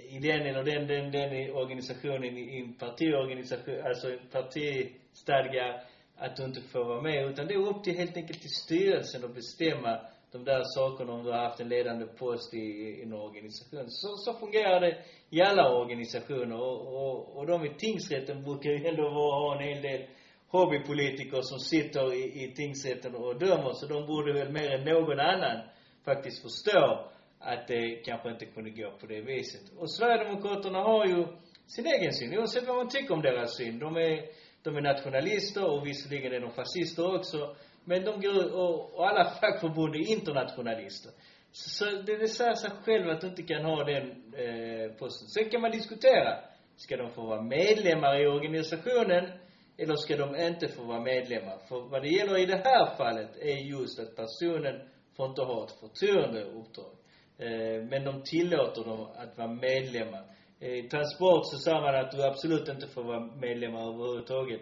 i 0.09 0.19
den 0.19 0.41
eller 0.41 0.63
den, 0.63 0.87
den, 0.87 1.11
den 1.11 1.55
organisationen 1.55 2.37
i 2.37 2.59
en 2.59 2.73
partiorganisation, 2.73 3.81
alltså 3.85 4.11
en 4.11 4.27
parti 4.31 4.91
stadgar 5.13 5.83
att 6.17 6.35
du 6.35 6.43
inte 6.43 6.61
får 6.61 6.85
vara 6.85 7.01
med. 7.01 7.29
Utan 7.29 7.47
det 7.47 7.53
är 7.53 7.67
upp 7.67 7.83
till 7.83 7.97
helt 7.97 8.17
enkelt 8.17 8.41
till 8.41 8.49
styrelsen 8.49 9.25
att 9.25 9.35
bestämma 9.35 9.99
de 10.31 10.43
där 10.43 10.61
sakerna 10.63 11.13
om 11.13 11.23
du 11.23 11.31
har 11.31 11.37
haft 11.37 11.59
en 11.59 11.69
ledande 11.69 12.05
post 12.05 12.53
i, 12.53 12.57
i 12.57 13.03
en 13.03 13.13
organisation. 13.13 13.85
Så, 13.87 14.17
så 14.17 14.33
fungerar 14.33 14.79
det 14.79 14.97
i 15.29 15.41
alla 15.41 15.75
organisationer. 15.75 16.61
Och, 16.61 16.79
och, 16.87 17.37
och 17.37 17.47
de 17.47 17.65
i 17.65 17.73
tingsrätten 17.73 18.43
brukar 18.43 18.69
ju 18.69 18.87
ändå 18.87 19.03
vara, 19.03 19.39
ha 19.39 19.61
en 19.61 19.67
hel 19.67 19.81
del 19.81 20.07
hobbypolitiker 20.47 21.41
som 21.41 21.59
sitter 21.59 22.13
i, 22.13 22.43
i 22.43 22.53
tingsrätten 22.55 23.15
och 23.15 23.39
dömer. 23.39 23.71
Så 23.73 23.87
de 23.87 24.07
borde 24.07 24.33
väl 24.33 24.51
mer 24.51 24.71
än 24.71 24.85
någon 24.85 25.19
annan 25.19 25.61
faktiskt 26.05 26.41
förstå 26.41 27.09
att 27.39 27.67
det 27.67 27.95
kanske 28.05 28.29
inte 28.29 28.45
kunde 28.45 28.69
gå 28.69 28.91
på 28.99 29.05
det 29.05 29.21
viset. 29.21 29.61
Och 29.77 29.91
Sverigedemokraterna 29.91 30.79
har 30.79 31.05
ju 31.05 31.27
sin 31.67 31.85
egen 31.85 32.13
syn, 32.13 32.37
oavsett 32.39 32.67
vad 32.67 32.77
man 32.77 32.89
tycker 32.89 33.13
om 33.13 33.21
deras 33.21 33.57
syn. 33.57 33.79
De 33.79 33.95
är, 33.95 34.25
de 34.63 34.75
är 34.77 34.81
nationalister 34.81 35.65
och 35.71 35.87
visserligen 35.87 36.33
är 36.33 36.39
de 36.39 36.51
fascister 36.51 37.15
också. 37.15 37.55
Men 37.85 38.03
de 38.05 38.21
går, 38.21 38.53
och, 38.53 38.93
och 38.95 39.09
alla 39.09 39.25
fackförbund 39.41 39.95
är 39.95 40.11
internationalister. 40.11 41.11
Så, 41.51 41.69
så 41.69 41.85
det, 41.85 42.17
det 42.17 42.27
säger 42.27 42.53
sig 42.53 42.71
själv 42.85 43.09
att 43.09 43.21
du 43.21 43.27
inte 43.27 43.43
kan 43.43 43.65
ha 43.65 43.83
den 43.83 44.03
eh, 44.33 44.91
posten. 44.91 45.27
Sen 45.27 45.49
kan 45.49 45.61
man 45.61 45.71
diskutera. 45.71 46.39
Ska 46.75 46.97
de 46.97 47.09
få 47.11 47.21
vara 47.21 47.41
medlemmar 47.41 48.21
i 48.21 48.27
organisationen 48.27 49.31
eller 49.77 49.95
ska 49.95 50.17
de 50.17 50.35
inte 50.35 50.67
få 50.67 50.83
vara 50.83 50.99
medlemmar? 50.99 51.57
För 51.69 51.81
vad 51.81 52.01
det 52.01 52.09
gäller 52.09 52.37
i 52.37 52.45
det 52.45 52.61
här 52.65 52.95
fallet 52.97 53.37
är 53.37 53.57
just 53.57 53.99
att 53.99 54.15
personen 54.15 54.81
får 55.15 55.29
inte 55.29 55.41
ha 55.41 55.65
ett 55.65 55.79
förtroendeuppdrag. 55.79 56.91
Eh, 57.37 57.83
men 57.89 58.03
de 58.03 58.23
tillåter 58.23 58.83
dem 58.83 59.07
att 59.15 59.37
vara 59.37 59.47
medlemmar. 59.47 60.23
Eh, 60.63 60.77
I 60.77 60.89
transport 60.89 61.43
så 61.45 61.57
sa 61.57 61.81
man 61.81 61.95
att 61.95 62.11
du 62.11 62.23
absolut 62.23 62.69
inte 62.69 62.87
får 62.87 63.03
vara 63.03 63.19
medlemmar 63.19 63.81
överhuvudtaget. 63.93 64.61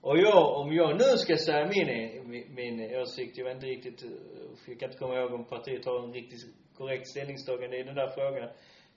Och 0.00 0.18
jag, 0.18 0.56
om 0.60 0.72
jag 0.72 0.92
nu 0.92 1.16
ska 1.16 1.36
säga 1.36 1.70
min, 1.74 1.88
min, 2.30 2.54
min 2.54 2.96
åsikt, 3.00 3.38
jag 3.38 3.44
vet 3.44 3.54
inte 3.54 3.66
riktigt, 3.66 4.02
eh, 4.02 4.10
jag 4.66 4.78
kan 4.80 4.88
inte 4.88 4.98
komma 4.98 5.14
ihåg 5.14 5.32
om 5.34 5.44
partiet 5.44 5.84
har 5.84 6.04
en 6.04 6.12
riktigt 6.12 6.40
korrekt 6.78 7.08
ställningstagande 7.08 7.76
i 7.78 7.82
den 7.82 7.94
där 7.94 8.08
frågan. 8.08 8.48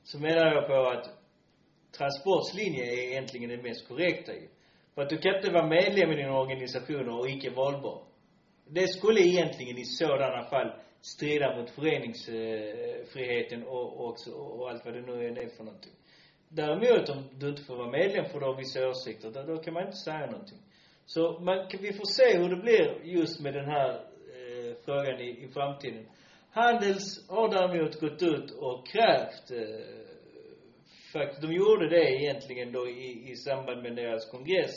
Så 0.03 0.19
menar 0.19 0.55
jag 0.55 0.67
på 0.67 0.73
att 0.73 1.05
Transports 1.97 2.53
linje 2.53 2.83
är 2.83 3.09
egentligen 3.09 3.49
den 3.49 3.61
mest 3.61 3.87
korrekta 3.87 4.33
ju. 4.33 4.47
För 4.95 5.01
att 5.01 5.09
du 5.09 5.17
kan 5.17 5.35
inte 5.35 5.51
vara 5.51 5.67
medlem 5.67 6.11
i 6.11 6.15
din 6.15 6.29
organisation 6.29 7.09
och 7.09 7.29
icke 7.29 7.49
valbar. 7.49 8.03
Det 8.67 8.87
skulle 8.87 9.21
egentligen 9.21 9.77
i 9.77 9.85
sådana 9.85 10.43
fall 10.43 10.71
strida 11.01 11.57
mot 11.57 11.69
föreningsfriheten 11.69 13.63
och, 13.63 14.05
och, 14.05 14.15
och, 14.33 14.69
allt 14.69 14.85
vad 14.85 14.93
det 14.93 15.01
nu 15.01 15.27
än 15.27 15.37
är 15.37 15.47
för 15.57 15.63
någonting. 15.63 15.93
Däremot 16.55 17.09
om 17.09 17.23
du 17.39 17.49
inte 17.49 17.63
får 17.63 17.75
vara 17.75 17.91
medlem 17.91 18.25
för 18.25 18.39
du 18.39 18.45
har 18.45 18.57
vissa 18.57 18.89
åsikter, 18.89 19.31
då, 19.31 19.43
då 19.43 19.57
kan 19.57 19.73
man 19.73 19.83
inte 19.83 19.97
säga 19.97 20.25
någonting. 20.25 20.59
Så 21.05 21.39
man, 21.39 21.67
vi 21.81 21.93
får 21.93 22.05
se 22.05 22.37
hur 22.37 22.49
det 22.49 22.61
blir 22.61 23.01
just 23.03 23.41
med 23.41 23.53
den 23.53 23.65
här 23.65 23.89
eh, 23.89 24.75
frågan 24.85 25.19
i, 25.19 25.43
i 25.43 25.47
framtiden. 25.53 26.05
Handels 26.51 27.29
har 27.29 27.49
däremot 27.49 27.99
gått 27.99 28.21
ut 28.23 28.51
och 28.51 28.87
krävt 28.87 29.51
eh, 29.51 30.03
faktiskt, 31.13 31.41
de 31.41 31.53
gjorde 31.53 31.89
det 31.89 32.11
egentligen 32.15 32.71
då 32.71 32.87
i, 32.89 33.31
i 33.31 33.35
samband 33.35 33.81
med 33.81 33.95
deras 33.95 34.31
kongress. 34.31 34.71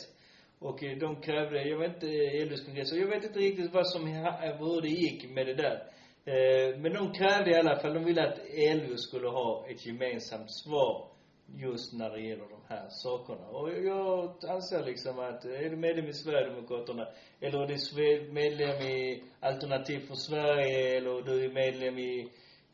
Och 0.59 0.85
eh, 0.85 0.99
de 0.99 1.21
krävde, 1.21 1.69
jag 1.69 1.79
vet 1.79 1.95
inte, 1.95 2.07
eh, 2.07 2.49
LOs 2.49 2.65
kongress, 2.65 2.93
och 2.93 2.99
jag 2.99 3.09
vet 3.09 3.25
inte 3.25 3.39
riktigt 3.39 3.73
vad 3.73 3.89
som, 3.89 4.07
hur 4.07 4.81
det 4.81 4.89
gick 4.89 5.31
med 5.31 5.47
det 5.47 5.55
där. 5.55 5.77
Eh, 6.25 6.79
men 6.79 6.93
de 6.93 7.13
krävde 7.13 7.51
i 7.51 7.55
alla 7.55 7.77
fall, 7.81 7.95
de 7.95 8.05
ville 8.05 8.29
att 8.29 8.39
LO 8.77 8.97
skulle 8.97 9.29
ha 9.29 9.67
ett 9.69 9.87
gemensamt 9.87 10.51
svar 10.65 11.16
just 11.55 11.93
när 11.93 12.11
det 12.11 12.21
gäller 12.21 12.49
de 12.49 12.75
här 12.75 12.87
sakerna. 12.89 13.47
Och 13.47 13.71
jag 13.71 14.35
anser 14.49 14.85
liksom 14.85 15.19
att, 15.19 15.45
är 15.45 15.71
du 15.71 15.77
medlem 15.77 16.07
i 16.07 16.13
Sverigedemokraterna, 16.13 17.09
eller 17.41 17.63
är 17.63 17.67
du 17.67 18.33
medlem 18.33 18.81
i 18.81 19.23
Alternativ 19.41 20.01
för 20.09 20.15
Sverige, 20.15 20.97
eller 20.97 21.23
du 21.23 21.45
är 21.45 21.53
medlem 21.53 21.99
i, 21.99 22.31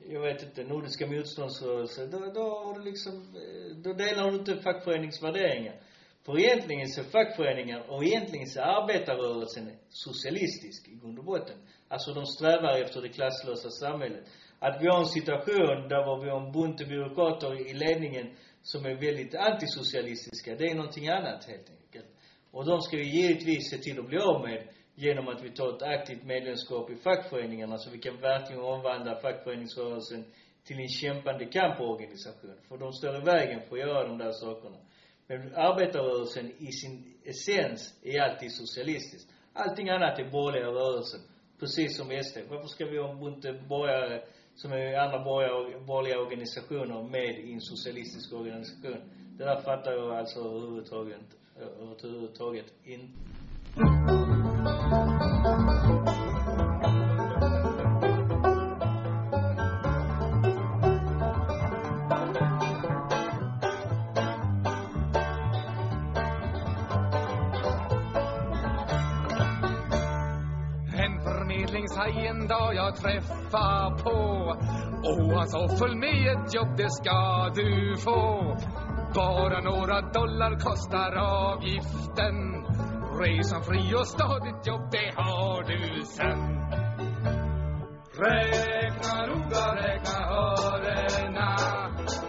jag 0.08 0.20
vet 0.20 0.42
inte, 0.42 0.64
Nordiska 0.64 1.06
motståndsrörelsen, 1.06 2.10
då, 2.10 2.18
då 2.18 2.40
har 2.40 2.78
du 2.78 2.84
liksom, 2.84 3.34
då 3.84 3.92
delar 3.92 4.30
du 4.30 4.36
inte 4.36 4.56
fackföreningsvärderingar. 4.56 5.74
För 6.26 6.38
egentligen 6.38 6.88
så 6.88 7.00
är 7.00 7.04
fackföreningar 7.04 7.90
och 7.90 8.04
egentligen 8.04 8.46
så 8.46 8.60
är 8.60 8.64
arbetarrörelsen 8.64 9.70
socialistisk 9.88 10.88
i 10.88 10.94
grund 10.94 11.18
och 11.18 11.24
botten. 11.24 11.56
Alltså 11.88 12.14
de 12.14 12.26
strävar 12.26 12.80
efter 12.80 13.02
det 13.02 13.08
klasslösa 13.08 13.70
samhället. 13.70 14.24
Att 14.58 14.82
vi 14.82 14.86
har 14.86 14.98
en 15.00 15.06
situation 15.06 15.88
där 15.88 16.22
vi 16.24 16.30
har 16.30 16.46
en 16.46 16.52
bunt 16.52 16.88
byråkrater 16.88 17.70
i 17.70 17.74
ledningen 17.74 18.26
som 18.62 18.84
är 18.84 18.94
väldigt 18.94 19.34
antisocialistiska, 19.34 20.54
det 20.54 20.70
är 20.70 20.74
någonting 20.74 21.08
annat 21.08 21.44
helt 21.44 21.70
enkelt. 21.70 22.06
Och 22.50 22.66
de 22.66 22.80
ska 22.80 22.96
vi 22.96 23.08
givetvis 23.08 23.70
se 23.70 23.78
till 23.78 23.98
att 23.98 24.06
bli 24.06 24.18
av 24.18 24.42
med 24.42 24.68
genom 24.94 25.28
att 25.28 25.44
vi 25.44 25.50
tar 25.50 25.76
ett 25.76 25.82
aktivt 25.82 26.24
medlemskap 26.24 26.90
i 26.90 26.96
fackföreningarna 26.96 27.78
så 27.78 27.90
vi 27.90 27.98
kan 27.98 28.20
verkligen 28.20 28.62
omvandla 28.62 29.20
fackföreningsrörelsen 29.20 30.24
till 30.64 30.78
en 30.78 30.88
kämpande 30.88 31.44
kamporganisation. 31.44 32.56
För 32.68 32.76
de 32.76 32.92
står 32.92 33.16
i 33.16 33.20
vägen 33.20 33.60
för 33.68 33.76
att 33.76 33.82
göra 33.82 34.08
de 34.08 34.18
där 34.18 34.32
sakerna. 34.32 34.76
Men 35.26 35.54
arbetarrörelsen 35.54 36.52
i 36.58 36.72
sin 36.72 37.14
essens 37.24 37.94
är 38.02 38.20
alltid 38.20 38.52
socialistisk. 38.52 39.28
Allting 39.52 39.88
annat 39.88 40.18
är 40.18 40.30
borgerliga 40.30 40.70
rörelsen. 40.70 41.20
Precis 41.60 41.96
som 41.96 42.22
SD. 42.22 42.38
Varför 42.48 42.66
ska 42.66 42.86
vi 42.86 42.98
ha 42.98 43.10
en 43.10 43.20
bunt 43.20 43.68
borgare 43.68 44.24
som 44.54 44.72
är 44.72 44.98
andra 44.98 45.18
borgerliga, 45.24 45.78
borgerliga 45.80 46.20
organisationer 46.20 47.02
med 47.02 47.38
i 47.38 47.52
en 47.52 47.60
socialistisk 47.60 48.32
organisation? 48.32 49.00
Det 49.38 49.44
där 49.44 49.60
fattar 49.60 49.92
jag 49.92 50.18
alltså 50.18 50.38
överhuvudtaget, 50.40 51.20
överhuvudtaget 51.56 52.72
inte. 52.84 53.18
En 72.18 72.48
dag 72.48 72.74
jag 72.74 72.96
träffar 72.96 73.98
på. 74.02 74.20
Och 75.10 75.38
han 75.38 75.48
sa 75.48 75.68
följ 75.68 75.96
med 75.96 76.26
ett 76.32 76.54
jobb 76.54 76.76
det 76.76 76.90
ska 76.90 77.50
du 77.54 77.96
få. 77.96 78.56
Bara 79.14 79.60
några 79.60 80.00
dollar 80.00 80.58
kostar 80.60 81.12
avgiften. 81.16 82.36
Resan 83.20 83.62
fri 83.62 83.94
och 83.94 84.06
stadigt 84.06 84.66
jobb 84.66 84.90
det 84.90 85.12
har 85.16 85.62
du 85.62 86.04
sen. 86.04 86.62
Räkna 88.24 89.26
noga, 89.26 89.76
räkna 89.76 90.18
hörena 90.26 91.56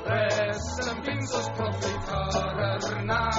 Resten 0.05 1.03
finns 1.03 1.35
hos 1.35 1.49
profitörerna. 1.57 3.29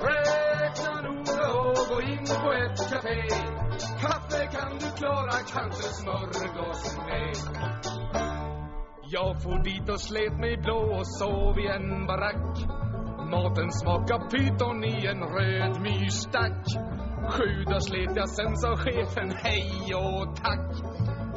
Räkna 0.00 1.00
noga 1.00 1.52
och 1.52 1.76
gå 1.88 2.02
in 2.02 2.24
på 2.26 2.52
ett 2.52 2.90
café 2.90 3.43
kanske 5.52 5.82
smörgås 5.82 6.96
med. 7.06 7.36
Jag 9.02 9.42
for 9.42 9.62
dit 9.64 9.88
och 9.88 10.00
slet 10.00 10.38
mig 10.38 10.56
blå 10.56 10.98
och 10.98 11.06
sov 11.18 11.58
i 11.58 11.66
en 11.66 12.06
barack. 12.06 12.54
Maten 13.30 13.72
smakar 13.72 14.30
pyton 14.30 14.84
i 14.84 15.06
en 15.06 15.20
röd 15.22 15.80
myrstack 15.80 16.66
Sju 17.30 17.64
dagar 17.64 17.80
slet 17.80 18.16
jag 18.16 18.28
sen 18.28 18.56
sa 18.56 18.76
chefen 18.76 19.30
hej 19.30 19.94
och 19.94 20.36
tack. 20.36 20.70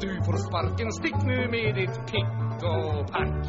Du 0.00 0.24
får 0.24 0.36
sparken, 0.36 0.92
stick 0.92 1.22
nu 1.24 1.48
med 1.50 1.74
ditt 1.74 2.06
pick 2.06 2.62
och 2.62 3.12
pack. 3.12 3.46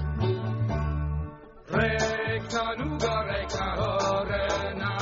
Räkna 1.67 2.63
noga, 2.77 3.15
räkna 3.27 3.65
hörena 3.65 4.97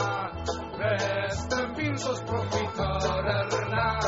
Resten 0.79 1.75
finns 1.75 2.07
hos 2.07 2.21
profitörerna. 2.21 3.99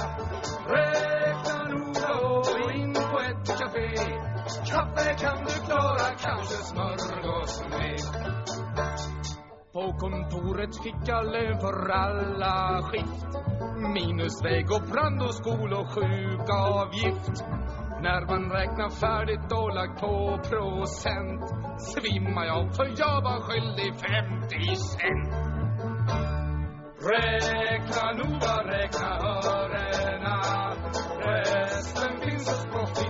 Lite 6.49 6.63
smörgås 6.63 7.63
med. 7.69 7.99
På 9.73 9.93
kontoret 9.99 10.83
fick 10.83 11.07
jag 11.07 11.25
lön 11.25 11.59
för 11.59 11.89
alla 11.89 12.81
skift. 12.83 13.25
Minus 13.93 14.43
väg 14.43 14.71
och 14.71 14.89
brand 14.91 15.21
och 15.21 15.35
skol 15.35 15.73
och 15.73 15.89
sjukavgift 15.89 17.43
När 18.01 18.25
man 18.25 18.51
räknar 18.51 18.89
färdigt 18.89 19.51
och 19.51 19.75
lagt 19.75 19.99
på 20.01 20.39
procent 20.49 21.43
Svimmar 21.81 22.45
jag 22.45 22.75
för 22.75 22.85
jag 22.85 23.21
var 23.21 23.39
skyldig 23.41 23.93
50 23.93 24.75
cent. 24.75 25.33
Räkna 27.11 28.11
noga, 28.11 28.55
räkna 28.63 29.09
örena 29.45 30.39
Resten 31.25 32.21
finns 32.21 32.47
hos 32.49 32.65
profit 32.65 33.08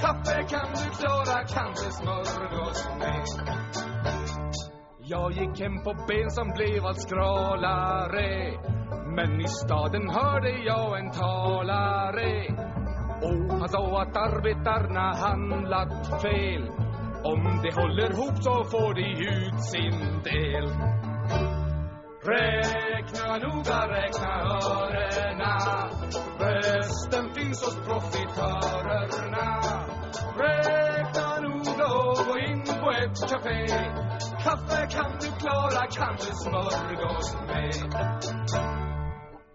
Kaffe 0.00 0.42
kan 0.48 0.68
du 0.74 0.90
klara, 0.98 1.44
kanske 1.56 1.90
smörgås 1.90 2.88
med. 2.98 3.24
Jag 5.06 5.32
gick 5.32 5.60
hem 5.60 5.82
på 5.84 5.94
ben 6.08 6.30
som 6.30 6.48
blev 6.56 6.84
allt 6.86 7.00
skralare. 7.00 8.52
Men 9.16 9.40
i 9.40 9.48
staden 9.48 10.10
hörde 10.10 10.50
jag 10.50 10.98
en 10.98 11.10
talare. 11.10 12.46
Och 13.22 13.58
han 13.58 13.68
sa 13.68 14.02
att 14.02 14.16
arbetarna 14.16 15.16
handlat 15.16 16.22
fel. 16.22 16.68
Om 17.24 17.60
de 17.62 17.70
håller 17.80 18.10
ihop 18.12 18.36
så 18.42 18.64
får 18.64 18.94
de 18.94 19.06
ut 19.36 19.60
sin 19.60 20.22
del. 20.22 20.64
Räkna 22.26 23.36
noga, 23.36 23.88
räkna 23.88 24.32
örena 24.42 25.58
Rösten 26.38 27.23
finns 27.44 27.64
hos 27.64 27.76
profitörerna. 27.86 29.60
Räkna 30.38 31.40
noga 31.40 31.86
och 31.86 32.16
gå 32.26 32.38
in 32.38 32.62
på 32.82 32.90
ett 32.90 33.30
café. 33.30 33.66
Kaffe 34.44 34.86
kan 34.90 35.12
du 35.20 35.28
klara, 35.40 35.86
kanske 35.98 36.32
smörgås 36.34 37.36
med. 37.46 37.94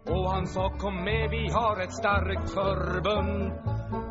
Och 0.10 0.32
han 0.32 0.48
sa 0.48 0.70
kom 0.78 0.96
med, 0.96 1.30
vi 1.30 1.52
har 1.54 1.82
ett 1.84 1.94
starkt 1.94 2.54
förbund. 2.54 3.52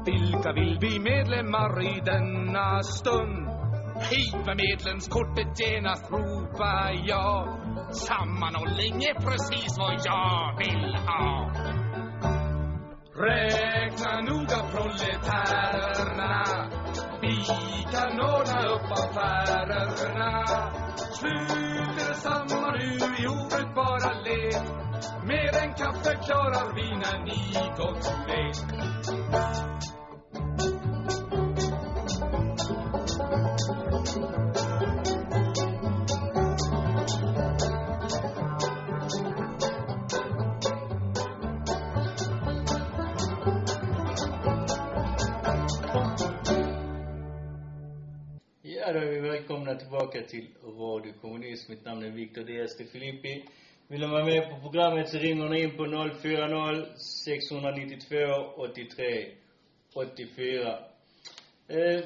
Vilka 0.06 0.52
vill 0.52 0.78
bli 0.78 0.98
medlemmar 0.98 1.82
i 1.82 2.00
denna 2.00 2.82
stund? 2.82 3.48
Hit 4.10 4.46
med 4.46 4.56
medlemskortet 4.56 5.60
genast 5.60 6.10
ropar 6.10 7.08
jag 7.08 7.58
Sammanhållning 7.90 8.94
är 8.94 9.14
precis 9.14 9.78
vad 9.78 9.94
jag 10.04 10.58
vill 10.58 10.94
ha. 10.94 11.88
Räkna 13.18 14.20
noga 14.20 14.59
proletärerna 14.72 16.44
Vi 17.20 17.44
kan 17.92 18.20
ordna 18.20 18.68
upp 18.74 18.92
affärerna. 18.92 20.44
Sluter 21.12 22.14
samman 22.14 22.78
nu 22.78 22.94
i 23.22 23.26
obrukbara 23.26 24.12
led 24.24 24.62
Med 25.24 25.54
en 25.54 25.74
kaffe 25.74 26.14
klarar 26.26 26.74
vi 26.74 26.96
när 26.96 27.24
ni 27.24 27.70
gått 27.76 28.12
med 28.26 28.54
välkomna 49.48 49.74
tillbaka 49.74 50.22
till 50.22 50.46
Radio 50.64 51.12
Kommunism. 51.20 51.72
Mitt 51.72 51.84
namn 51.84 52.02
är 52.02 52.11
Victor 52.11 52.42
Diaz 52.42 52.76
de 52.78 52.84
Filippi. 52.84 53.44
Vill 53.88 54.00
ni 54.00 54.06
vara 54.06 54.24
med 54.24 54.50
på 54.50 54.61
programmet 54.61 55.08
så 55.08 55.18
ringer 55.18 55.48
ni 55.48 55.62
in 55.62 55.76
på 55.76 55.84
040 55.84 56.87
692 57.24 58.16
83 58.56 59.26
84. 59.94 60.78
Eh, 61.68 62.04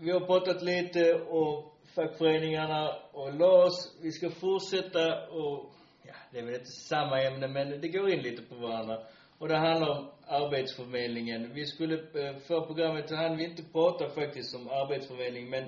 vi 0.00 0.10
har 0.10 0.20
pratat 0.20 0.62
lite 0.62 1.14
om 1.14 1.70
fackföreningarna 1.94 2.94
och 3.12 3.34
LAS. 3.34 3.96
Vi 4.02 4.12
ska 4.12 4.30
fortsätta 4.30 5.28
och 5.28 5.72
ja, 6.06 6.14
det 6.32 6.38
är 6.38 6.44
väl 6.44 6.54
inte 6.54 6.66
samma 6.66 7.22
ämne 7.22 7.48
men 7.48 7.80
det 7.80 7.88
går 7.88 8.10
in 8.10 8.22
lite 8.22 8.42
på 8.42 8.54
varandra. 8.54 8.98
Och 9.38 9.48
det 9.48 9.56
handlar 9.56 9.98
om 9.98 10.10
arbetsförmedlingen. 10.26 11.54
Vi 11.54 11.66
skulle, 11.66 11.94
eh, 11.94 12.36
för 12.36 12.66
programmet 12.66 13.08
så 13.08 13.16
hann 13.16 13.36
vi 13.36 13.44
inte 13.44 13.62
prata 13.72 14.08
faktiskt 14.08 14.56
om 14.56 14.68
arbetsförmedling 14.68 15.50
men 15.50 15.64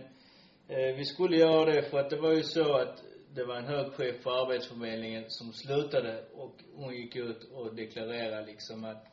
eh, 0.69 0.97
vi 0.97 1.05
skulle 1.05 1.37
göra 1.37 1.65
det 1.65 1.83
för 1.83 1.99
att 1.99 2.11
det 2.11 2.21
var 2.21 2.33
ju 2.33 2.43
så 2.43 2.77
att 2.77 3.03
det 3.35 3.45
var 3.45 3.57
en 3.57 3.65
hög 3.65 3.93
chef 3.93 4.23
på 4.23 4.31
arbetsförmedlingen 4.31 5.25
som 5.29 5.53
slutade 5.53 6.25
och 6.35 6.55
hon 6.75 6.95
gick 6.95 7.17
ut 7.17 7.45
och 7.53 7.75
deklarerade 7.75 8.47
liksom 8.47 8.85
att 8.85 9.07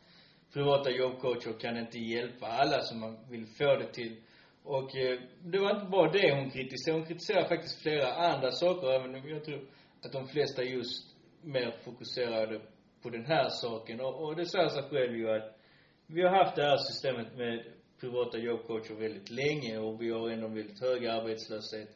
privata 0.54 0.90
jobbcoacher 0.92 1.60
kan 1.60 1.78
inte 1.78 2.00
hjälpa 2.00 2.48
alla 2.48 2.82
som 2.82 3.00
man 3.00 3.18
vill 3.30 3.48
få 3.48 3.76
det 3.76 3.94
till. 3.94 4.16
Och 4.64 4.96
eh, 4.96 5.20
det 5.42 5.60
var 5.60 5.76
inte 5.76 5.86
bara 5.92 6.12
det 6.12 6.36
hon 6.36 6.50
kritiserade. 6.52 7.00
Hon 7.00 7.08
kritiserade 7.08 7.48
faktiskt 7.48 7.82
flera 7.82 8.14
andra 8.14 8.52
saker, 8.52 8.88
även 8.88 9.16
om 9.16 9.30
jag 9.30 9.46
tror 9.46 9.62
att 10.04 10.12
de 10.12 10.28
flesta 10.28 10.64
just 10.64 11.16
mer 11.42 11.72
fokuserade 11.86 12.62
på 13.02 13.10
den 13.10 13.26
här 13.26 13.50
saken. 13.50 14.02
Och, 14.02 14.24
och 14.24 14.36
det 14.36 14.46
säger 14.46 14.70
sig 14.70 14.84
själv 14.84 15.18
ju 15.18 15.30
att 15.30 15.60
vi 16.08 16.22
har 16.22 16.44
haft 16.44 16.56
det 16.56 16.64
här 16.64 16.78
systemet 16.78 17.38
med 17.38 17.64
privata 18.04 18.38
jobbcoacher 18.38 18.96
väldigt 18.96 19.30
länge 19.30 19.78
och 19.78 20.02
vi 20.02 20.12
har 20.12 20.30
ändå 20.30 20.48
väldigt 20.48 20.82
hög 20.82 21.06
arbetslöshet. 21.06 21.90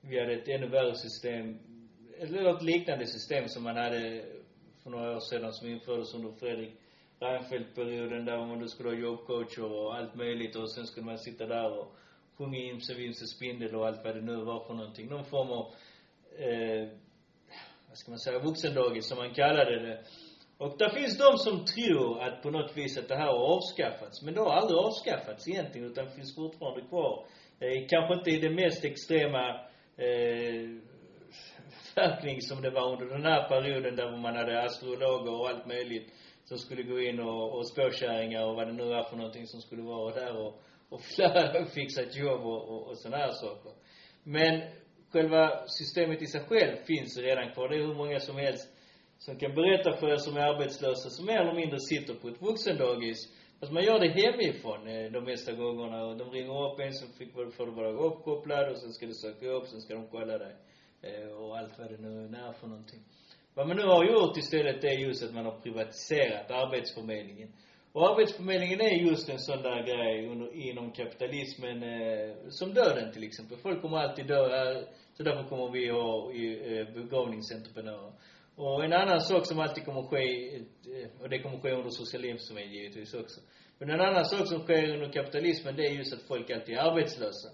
Vi 0.00 0.20
hade 0.20 0.32
ett 0.32 0.48
ännu 0.48 0.68
värre 0.68 0.94
system, 0.94 1.58
eller 2.18 2.56
ett 2.56 2.62
liknande 2.62 3.06
system 3.06 3.48
som 3.48 3.62
man 3.62 3.76
hade 3.76 4.24
för 4.82 4.90
några 4.90 5.16
år 5.16 5.20
sedan 5.20 5.52
som 5.52 5.68
infördes 5.68 6.14
under 6.14 6.32
Fredrik 6.32 6.72
Reinfeldt-perioden 7.20 8.24
där 8.24 8.46
man 8.46 8.60
då 8.60 8.68
skulle 8.68 8.88
ha 8.88 8.96
jobbcoacher 8.96 9.64
och 9.64 9.96
allt 9.96 10.14
möjligt 10.14 10.56
och 10.56 10.72
sen 10.72 10.86
skulle 10.86 11.06
man 11.06 11.18
sitta 11.18 11.46
där 11.46 11.78
och 11.78 11.94
sjunga 12.38 12.58
Imse 12.58 12.94
Vimse 12.94 13.26
Spindel 13.26 13.74
och 13.74 13.86
allt 13.86 14.04
vad 14.04 14.14
det 14.14 14.20
nu 14.20 14.36
var 14.36 14.66
för 14.66 14.74
någonting. 14.74 15.08
Någon 15.08 15.24
form 15.24 15.50
av, 15.50 15.66
eh, 16.38 16.88
vad 17.88 17.98
ska 17.98 18.10
man 18.10 18.18
säga, 18.18 18.38
vuxendagis 18.38 19.08
som 19.08 19.18
man 19.18 19.34
kallade 19.34 19.80
det. 19.86 20.04
Och 20.58 20.78
där 20.78 20.90
finns 20.90 21.18
de 21.18 21.38
som 21.38 21.64
tror 21.64 22.22
att 22.22 22.42
på 22.42 22.50
något 22.50 22.76
vis 22.76 22.98
att 22.98 23.08
det 23.08 23.16
här 23.16 23.26
har 23.26 23.56
avskaffats. 23.56 24.22
Men 24.22 24.34
det 24.34 24.40
har 24.40 24.52
aldrig 24.52 24.78
avskaffats 24.78 25.48
egentligen, 25.48 25.86
utan 25.86 26.10
finns 26.10 26.36
fortfarande 26.36 26.88
kvar. 26.88 27.26
Eh, 27.60 27.86
kanske 27.88 28.14
inte 28.14 28.30
i 28.30 28.38
den 28.38 28.54
mest 28.54 28.84
extrema 28.84 29.48
eh, 29.96 30.70
verkning 31.96 32.40
som 32.40 32.62
det 32.62 32.70
var 32.70 32.92
under 32.92 33.06
den 33.06 33.24
här 33.24 33.48
perioden 33.48 33.96
där 33.96 34.16
man 34.16 34.36
hade 34.36 34.62
astrologer 34.62 35.32
och 35.32 35.48
allt 35.48 35.66
möjligt 35.66 36.12
som 36.44 36.58
skulle 36.58 36.82
gå 36.82 37.00
in 37.00 37.20
och, 37.20 37.56
och 37.56 37.68
spåkärringar 37.68 38.44
och 38.44 38.54
vad 38.56 38.66
det 38.66 38.72
nu 38.72 38.84
var 38.84 39.02
för 39.02 39.16
någonting 39.16 39.46
som 39.46 39.60
skulle 39.60 39.82
vara 39.82 40.14
där 40.14 40.36
och, 40.36 40.62
och 40.88 41.00
och 41.60 41.68
fixa 41.74 42.02
ett 42.02 42.16
jobb 42.16 42.40
och, 42.40 42.68
och, 42.68 42.88
och 42.88 42.98
sådana 42.98 43.16
här 43.16 43.32
saker. 43.32 43.72
Men 44.22 44.60
själva 45.12 45.66
systemet 45.66 46.22
i 46.22 46.26
sig 46.26 46.40
själv 46.40 46.76
finns 46.76 47.18
redan 47.18 47.52
kvar. 47.52 47.68
Det 47.68 47.76
är 47.76 47.86
hur 47.86 47.94
många 47.94 48.20
som 48.20 48.36
helst 48.36 48.68
som 49.24 49.36
kan 49.36 49.54
berätta 49.54 49.92
för 49.92 50.08
er 50.08 50.16
som 50.16 50.36
är 50.36 50.40
arbetslösa, 50.40 51.10
som 51.10 51.26
mer 51.26 51.40
eller 51.40 51.54
mindre 51.54 51.78
sitter 51.80 52.14
på 52.14 52.28
ett 52.28 52.42
vuxendagis. 52.42 53.18
Fast 53.60 53.72
man 53.72 53.84
gör 53.84 53.98
det 53.98 54.08
hemifrån 54.08 54.86
eh, 54.86 55.12
de 55.12 55.24
mesta 55.24 55.52
gångerna 55.52 56.04
och 56.04 56.16
de 56.16 56.30
ringer 56.30 56.72
upp 56.72 56.80
en 56.80 56.92
så 56.92 57.06
fick, 57.18 57.32
får 57.32 57.66
du 57.66 57.72
vara 57.72 57.90
uppkopplad 57.90 58.70
och 58.70 58.78
sen 58.78 58.92
ska 58.92 59.06
du 59.06 59.14
söka 59.14 59.46
upp, 59.46 59.66
sen 59.66 59.80
ska 59.80 59.94
de 59.94 60.06
kolla 60.10 60.38
dig. 60.38 60.54
Eh, 61.02 61.28
och 61.28 61.58
allt 61.58 61.78
vad 61.78 61.90
det 61.90 61.96
nu 61.96 62.36
är 62.46 62.52
för 62.52 62.66
någonting. 62.66 63.02
Vad 63.54 63.68
man 63.68 63.76
nu 63.76 63.82
har 63.82 64.04
gjort 64.04 64.36
istället 64.36 64.80
det 64.82 64.88
är 64.88 64.98
just 64.98 65.24
att 65.24 65.34
man 65.34 65.44
har 65.44 65.60
privatiserat 65.60 66.50
arbetsförmedlingen. 66.50 67.52
Och 67.92 68.10
arbetsförmedlingen 68.10 68.80
är 68.80 68.94
just 69.08 69.28
en 69.28 69.38
sån 69.38 69.62
där 69.62 69.82
grej 69.82 70.28
under, 70.28 70.54
inom 70.54 70.90
kapitalismen, 70.90 71.82
eh, 71.82 72.36
som 72.48 72.74
döden 72.74 73.12
till 73.12 73.24
exempel. 73.24 73.58
Folk 73.58 73.82
kommer 73.82 73.98
alltid 73.98 74.26
dö 74.26 74.48
här, 74.48 74.84
så 75.14 75.22
därför 75.22 75.48
kommer 75.48 75.68
vi 75.70 75.90
ha 75.90 76.32
eh, 76.32 76.94
begravningsentreprenörer. 76.94 78.12
Och 78.56 78.84
en 78.84 78.92
annan 78.92 79.20
sak 79.20 79.46
som 79.46 79.58
alltid 79.58 79.84
kommer 79.84 80.02
ske, 80.02 80.56
eh, 80.56 81.22
och 81.22 81.28
det 81.28 81.38
kommer 81.38 81.58
ske 81.58 81.70
under 81.70 81.90
socialismen 81.90 82.72
givetvis 82.72 83.14
också. 83.14 83.40
Men 83.78 83.90
en 83.90 84.00
annan 84.00 84.24
sak 84.24 84.48
som 84.48 84.62
sker 84.62 84.94
under 84.94 85.12
kapitalismen, 85.12 85.76
det 85.76 85.86
är 85.86 85.90
just 85.90 86.14
att 86.14 86.22
folk 86.22 86.50
alltid 86.50 86.74
är 86.74 86.80
arbetslösa. 86.80 87.48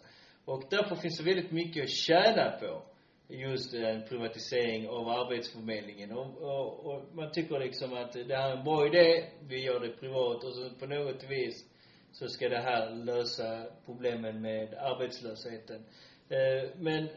Och 0.44 0.62
därför 0.70 0.96
finns 0.96 1.18
det 1.18 1.24
väldigt 1.24 1.50
mycket 1.50 1.82
att 1.84 1.90
tjäna 1.90 2.50
på 2.50 2.82
just 3.28 3.74
eh, 3.74 3.88
en 3.88 4.08
privatisering 4.08 4.88
av 4.88 5.08
arbetsförmedlingen. 5.08 6.12
Och, 6.12 6.42
och, 6.42 6.86
och 6.86 7.14
man 7.14 7.32
tycker 7.32 7.58
liksom 7.58 7.92
att 7.92 8.12
det 8.12 8.36
här 8.36 8.50
är 8.50 8.56
en 8.56 8.64
bra 8.64 8.86
idé, 8.86 9.24
vi 9.48 9.64
gör 9.64 9.80
det 9.80 9.88
privat 9.88 10.44
och 10.44 10.54
så 10.54 10.70
på 10.70 10.86
något 10.86 11.24
vis 11.30 11.64
så 12.12 12.28
ska 12.28 12.48
det 12.48 12.60
här 12.60 12.94
lösa 12.94 13.66
problemen 13.86 14.40
med 14.40 14.74
arbetslösheten. 14.74 15.84
Eh, 16.28 16.70
men 16.76 17.08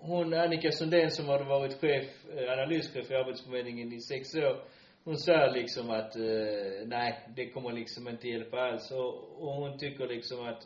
hon, 0.00 0.34
Annika 0.34 0.72
Sundén, 0.72 1.10
som 1.10 1.28
hade 1.28 1.44
varit 1.44 1.80
chef, 1.80 2.06
eh, 2.36 2.52
analyschef 2.52 3.10
i 3.10 3.14
Arbetsförmedlingen 3.14 3.92
i 3.92 4.00
sex 4.00 4.34
år, 4.34 4.64
hon 5.04 5.16
säger 5.16 5.50
liksom 5.50 5.90
att, 5.90 6.16
eh, 6.16 6.86
nej, 6.86 7.28
det 7.36 7.50
kommer 7.50 7.72
liksom 7.72 8.08
inte 8.08 8.28
hjälpa 8.28 8.56
alls. 8.60 8.90
Och, 8.90 9.14
och 9.42 9.52
hon 9.54 9.78
tycker 9.78 10.06
liksom 10.08 10.46
att, 10.46 10.62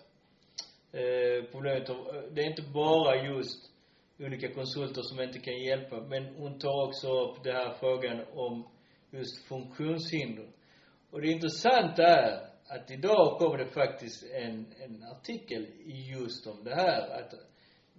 eh, 0.93 1.45
problemet, 1.53 1.89
eh, 1.89 1.97
det 2.33 2.41
är 2.41 2.51
inte 2.51 2.63
bara 2.75 3.17
just 3.17 3.71
olika 4.19 4.53
konsulter 4.55 5.03
som 5.03 5.21
inte 5.21 5.39
kan 5.39 5.59
hjälpa. 5.59 6.01
Men 6.01 6.35
hon 6.37 6.59
tar 6.59 6.87
också 6.89 7.09
upp 7.09 7.45
den 7.45 7.57
här 7.57 7.75
frågan 7.81 8.25
om 8.35 8.69
just 9.11 9.49
funktionshinder. 9.49 10.49
Och 11.11 11.21
det 11.21 11.29
intressanta 11.29 12.03
är 12.03 12.55
att 12.69 12.91
idag 12.91 13.39
kommer 13.39 13.59
det 13.59 13.67
faktiskt 13.67 14.25
en, 14.33 14.67
en 14.85 15.03
artikel 15.03 15.67
just 16.11 16.47
om 16.47 16.65
det 16.65 16.75
här. 16.75 17.21
Att 17.21 17.35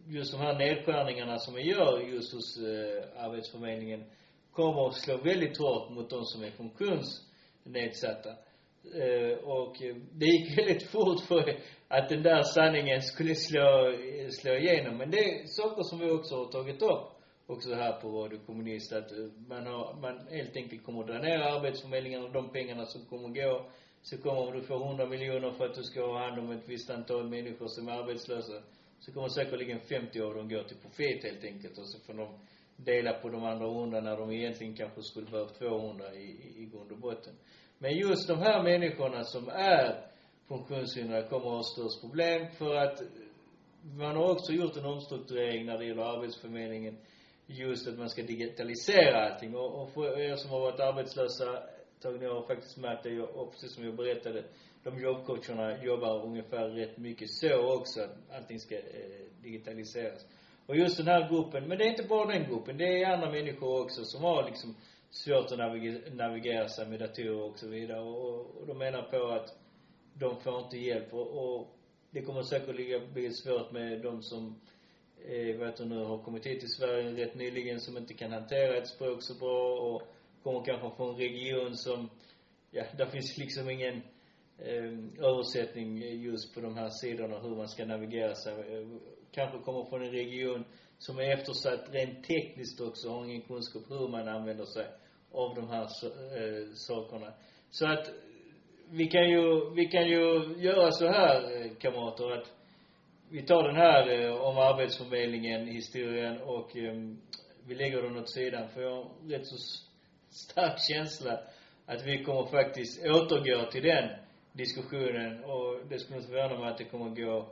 just 0.07 0.31
de 0.31 0.37
här 0.41 0.57
nedskärningarna 0.57 1.39
som 1.39 1.53
man 1.53 1.63
gör 1.63 1.99
just 1.99 2.33
hos 2.33 2.57
eh, 2.57 3.23
Arbetsförmedlingen 3.25 4.03
kommer 4.51 4.87
att 4.87 4.95
slå 4.95 5.17
väldigt 5.17 5.57
hårt 5.57 5.89
mot 5.89 6.09
de 6.09 6.25
som 6.25 6.43
är 6.43 6.51
funktionsnedsatta. 6.51 8.29
Eh, 8.93 9.37
och 9.37 9.81
eh, 9.81 9.95
det 10.11 10.25
gick 10.25 10.57
väldigt 10.57 10.83
fort 10.83 11.21
för 11.27 11.59
att 11.87 12.09
den 12.09 12.23
där 12.23 12.43
sanningen 12.43 13.01
skulle 13.01 13.35
slå, 13.35 13.93
slå 14.29 14.53
igenom. 14.53 14.97
Men 14.97 15.11
det 15.11 15.17
är 15.17 15.45
saker 15.45 15.83
som 15.83 15.99
vi 15.99 16.11
också 16.11 16.35
har 16.35 16.45
tagit 16.45 16.81
upp 16.81 17.15
också 17.47 17.73
här 17.73 18.01
på 18.01 18.07
Radio 18.09 18.39
Kommunist 18.45 18.93
att 18.93 19.11
eh, 19.11 19.17
man 19.47 19.67
har, 19.67 19.93
man 20.01 20.27
helt 20.27 20.55
enkelt 20.55 20.85
kommer 20.85 21.01
att 21.01 21.07
dra 21.07 21.17
ner 21.19 21.39
arbetsförmedlingen 21.39 22.23
och 22.23 22.31
de 22.31 22.49
pengarna 22.49 22.85
som 22.85 23.05
kommer 23.05 23.29
gå 23.29 23.65
så 24.01 24.17
kommer 24.17 24.51
du 24.51 24.61
får 24.61 24.85
100 24.85 25.05
miljoner 25.05 25.51
för 25.51 25.65
att 25.65 25.75
du 25.75 25.83
ska 25.83 26.05
ha 26.05 26.19
hand 26.19 26.39
om 26.39 26.51
ett 26.51 26.69
visst 26.69 26.89
antal 26.89 27.29
människor 27.29 27.67
som 27.67 27.87
är 27.87 27.91
arbetslösa 27.91 28.61
så 29.05 29.11
kommer 29.13 29.29
säkerligen 29.29 29.79
50 29.79 30.21
av 30.21 30.33
dem 30.35 30.49
gå 30.49 30.63
till 30.63 30.77
profit 30.77 31.23
helt 31.23 31.43
enkelt 31.43 31.77
och 31.77 31.87
så 31.87 31.99
får 31.99 32.13
de 32.13 32.39
dela 32.75 33.13
på 33.13 33.29
de 33.29 33.43
andra 33.43 33.65
100 33.65 34.01
när 34.01 34.17
de 34.17 34.31
egentligen 34.31 34.75
kanske 34.75 35.01
skulle 35.01 35.31
behövt 35.31 35.59
200 35.59 36.13
i, 36.13 36.23
i, 36.23 36.61
i 36.61 36.65
grund 36.65 36.91
och 36.91 36.97
botten. 36.97 37.33
Men 37.77 37.97
just 37.97 38.27
de 38.27 38.37
här 38.37 38.63
människorna 38.63 39.23
som 39.23 39.49
är 39.49 40.05
funktionshindrade 40.47 41.27
kommer 41.27 41.47
att 41.47 41.53
ha 41.55 41.63
störst 41.63 42.01
problem 42.01 42.47
för 42.57 42.75
att 42.75 43.01
man 43.83 44.15
har 44.15 44.31
också 44.31 44.51
gjort 44.53 44.77
en 44.77 44.85
omstrukturering 44.85 45.65
när 45.65 45.77
det 45.77 45.85
gäller 45.85 46.03
arbetsförmedlingen. 46.03 46.97
Just 47.47 47.87
att 47.87 47.97
man 47.97 48.09
ska 48.09 48.21
digitalisera 48.21 49.29
allting. 49.29 49.55
Och, 49.55 49.81
och 49.81 49.93
för 49.93 50.19
er 50.19 50.35
som 50.35 50.49
har 50.49 50.59
varit 50.59 50.79
arbetslösa 50.79 51.63
tag, 52.01 52.19
ni 52.19 52.25
har 52.25 52.47
faktiskt 52.47 52.77
märkt 52.77 53.03
det, 53.03 53.21
och 53.21 53.51
precis 53.51 53.75
som 53.75 53.83
jag 53.85 53.95
berättade, 53.95 54.43
de 54.85 54.99
jobbcoacherna 54.99 55.83
jobbar 55.83 56.25
ungefär 56.25 56.69
rätt 56.69 56.97
mycket 56.97 57.29
så 57.29 57.77
också, 57.77 58.01
att 58.01 58.35
allting 58.35 58.59
ska 58.59 58.75
eh, 58.75 58.81
digitaliseras. 59.41 60.25
Och 60.65 60.75
just 60.75 60.97
den 60.97 61.07
här 61.07 61.29
gruppen, 61.29 61.67
men 61.67 61.77
det 61.77 61.83
är 61.83 61.89
inte 61.89 62.03
bara 62.03 62.25
den 62.25 62.49
gruppen, 62.49 62.77
det 62.77 63.01
är 63.01 63.13
andra 63.13 63.31
människor 63.31 63.81
också 63.83 64.03
som 64.03 64.23
har 64.23 64.43
liksom 64.43 64.75
svårt 65.09 65.51
att 65.51 65.57
navigera, 65.57 66.13
navigera 66.13 66.67
sig 66.67 66.87
med 66.87 66.99
datorer 66.99 67.41
och 67.41 67.59
så 67.59 67.67
vidare. 67.67 67.99
Och, 68.01 68.39
och 68.39 68.67
de 68.67 68.77
menar 68.77 69.01
på 69.01 69.27
att 69.27 69.57
de 70.13 70.39
får 70.41 70.59
inte 70.59 70.77
hjälp 70.77 71.13
och, 71.13 71.27
och 71.27 71.77
det 72.11 72.21
kommer 72.21 72.43
säkert 72.43 73.13
bli 73.13 73.33
svårt 73.33 73.71
med 73.71 74.01
de 74.01 74.21
som 74.21 74.61
eh, 75.27 75.57
vet 75.57 75.77
du 75.77 75.85
nu, 75.85 76.03
har 76.03 76.23
kommit 76.23 76.45
hit 76.45 76.59
till 76.59 76.69
Sverige 76.69 77.25
rätt 77.25 77.35
nyligen 77.35 77.79
som 77.79 77.97
inte 77.97 78.13
kan 78.13 78.31
hantera 78.31 78.77
ett 78.77 78.87
språk 78.87 79.23
så 79.23 79.33
bra 79.33 79.79
och 79.79 80.01
kommer 80.43 80.65
kanske 80.65 80.97
från 80.97 81.09
en 81.09 81.15
region 81.15 81.75
som, 81.75 82.09
ja, 82.71 82.83
där 82.97 83.05
finns 83.05 83.37
liksom 83.37 83.69
ingen 83.69 83.95
eh, 83.95 84.01
Ehm, 84.59 85.11
översättning 85.19 85.97
just 86.21 86.55
på 86.55 86.61
de 86.61 86.77
här 86.77 86.89
sidorna 86.89 87.39
hur 87.39 87.55
man 87.55 87.67
ska 87.67 87.85
navigera 87.85 88.35
sig. 88.35 88.53
Ehm, 88.53 88.99
kanske 89.31 89.59
kommer 89.59 89.85
från 89.89 90.01
en 90.01 90.11
region 90.11 90.65
som 90.97 91.19
är 91.19 91.33
eftersatt 91.33 91.93
rent 91.93 92.23
tekniskt 92.23 92.81
också, 92.81 93.09
har 93.09 93.25
ingen 93.25 93.41
kunskap 93.41 93.83
hur 93.89 94.07
man 94.07 94.27
använder 94.27 94.65
sig 94.65 94.87
av 95.31 95.55
de 95.55 95.69
här 95.69 95.83
eh, 95.83 96.67
sakerna. 96.73 97.33
Så 97.69 97.87
att 97.87 98.09
vi 98.89 99.07
kan 99.07 99.29
ju, 99.29 99.73
vi 99.75 99.85
kan 99.85 100.07
ju 100.07 100.55
göra 100.57 100.91
så 100.91 101.07
här 101.07 101.61
eh, 101.61 101.71
kamrater 101.75 102.31
att 102.31 102.53
vi 103.29 103.45
tar 103.45 103.63
den 103.63 103.75
här 103.75 104.09
eh, 104.09 104.35
om 104.35 104.57
arbetsförmedlingen, 104.57 105.67
historien 105.67 106.41
och 106.41 106.77
eh, 106.77 106.93
vi 107.67 107.75
lägger 107.75 108.01
den 108.01 108.17
åt 108.17 108.29
sidan 108.29 108.69
för 108.69 108.81
jag 108.81 108.95
har 108.95 109.29
rätt 109.29 109.47
så 109.47 109.55
stark 110.29 110.77
känsla 110.89 111.39
att 111.85 112.05
vi 112.05 112.23
kommer 112.23 112.45
faktiskt 112.45 113.05
återgå 113.05 113.71
till 113.71 113.83
den 113.83 114.24
diskussionen. 114.55 115.43
Och 115.43 115.77
det 115.89 115.99
skulle 115.99 116.17
inte 116.17 116.29
förvåna 116.29 116.59
mig 116.59 116.69
att 116.69 116.77
det 116.77 116.83
kommer 116.83 117.09
gå 117.15 117.45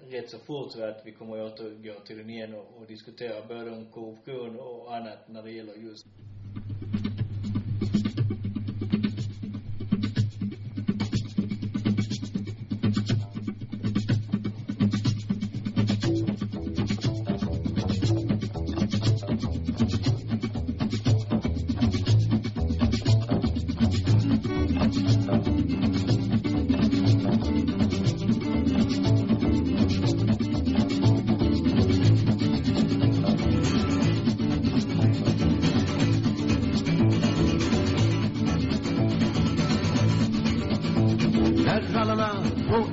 rätt 0.00 0.30
så 0.30 0.38
fort 0.38 0.72
så 0.72 0.84
att 0.84 1.02
vi 1.04 1.12
kommer 1.12 1.42
återgå 1.42 2.00
till 2.06 2.18
den 2.18 2.30
igen 2.30 2.54
och, 2.54 2.78
och 2.78 2.86
diskutera 2.86 3.46
både 3.46 3.70
om 3.70 3.86
korruption 3.86 4.56
och 4.56 4.96
annat 4.96 5.28
när 5.28 5.42
det 5.42 5.50
gäller 5.50 5.74
just 5.74 6.06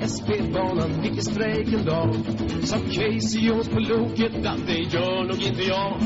spelbanan, 0.08 1.02
vilken 1.02 1.22
strejk 1.24 1.74
en 1.74 1.86
dag. 1.86 2.16
Sa 2.64 2.78
Casey 2.78 3.42
Jones 3.42 3.70
på 3.70 3.80
loket 3.80 4.46
att 4.46 4.68
det 4.68 4.80
gör 4.94 5.24
nog 5.24 5.42
inte 5.42 5.64
jag. 5.64 5.98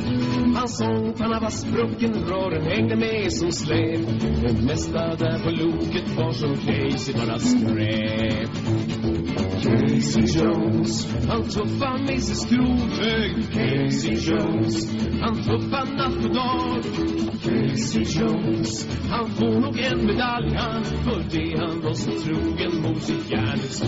Hans 0.55 0.77
sångpanna 0.77 1.39
var 1.39 1.49
sprucken, 1.49 2.13
rören 2.13 2.65
hängde 2.65 2.95
med 2.95 3.33
som 3.33 3.51
släp. 3.51 4.01
Det 4.41 4.65
mesta 4.65 5.15
där 5.15 5.43
på 5.43 5.49
loket 5.49 6.17
var 6.17 6.31
som 6.31 6.55
Casey 6.55 7.13
bara 7.13 7.39
skräp. 7.39 8.49
Casey 9.63 10.23
Jones, 10.41 11.07
han 11.29 11.43
tuffar 11.43 11.97
med 11.97 12.23
sin 12.23 12.35
skrothög 12.35 13.31
Casey 13.53 14.13
Jones, 14.13 14.95
han 15.21 15.35
tuffar 15.35 15.85
natt 15.97 16.25
och 16.25 16.33
dag. 16.35 16.83
Casey 17.43 18.03
Jones, 18.03 18.87
han 19.09 19.29
får 19.29 19.59
nog 19.59 19.79
en 19.79 20.05
medalj. 20.05 20.55
Han 20.55 20.83
För 20.83 21.23
det 21.31 21.57
han 21.59 21.81
var 21.81 21.93
så 21.93 22.11
trogen 22.11 22.81
mot 22.81 23.01
sitt 23.03 23.31
järnvägsföretag 23.31 23.86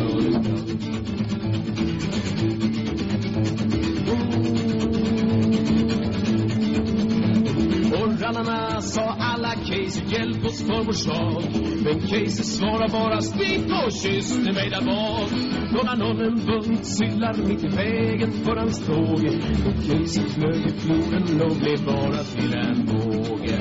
och 7.92 8.22
rallarna 8.22 8.82
sa 8.82 9.02
alla 9.02 9.50
Casey 9.50 10.04
hjälp 10.08 10.46
oss 10.46 10.64
för 10.64 10.84
vår 10.86 10.94
sak. 10.94 11.44
Men 11.84 12.00
Casey 12.00 12.44
svarar 12.44 12.90
bara 12.90 13.22
spik 13.22 13.66
och 13.86 13.92
kysste 13.92 14.52
mig 14.52 14.70
där 14.70 14.86
bak. 14.86 15.30
Då 15.74 15.84
la 15.84 15.94
en 16.26 16.46
bunt 16.46 16.86
sillar 16.86 17.48
mitt 17.48 17.64
i 17.64 17.68
vägen 17.68 18.32
för 18.32 18.56
hans 18.56 18.86
tåg. 18.86 19.24
Och 19.68 19.76
Casey 19.88 20.24
flög 20.30 20.66
i 20.66 20.80
floden 20.80 21.42
och 21.42 21.56
blev 21.56 21.86
bara 21.86 22.24
till 22.24 22.54
en 22.54 22.86
båge. 22.86 23.60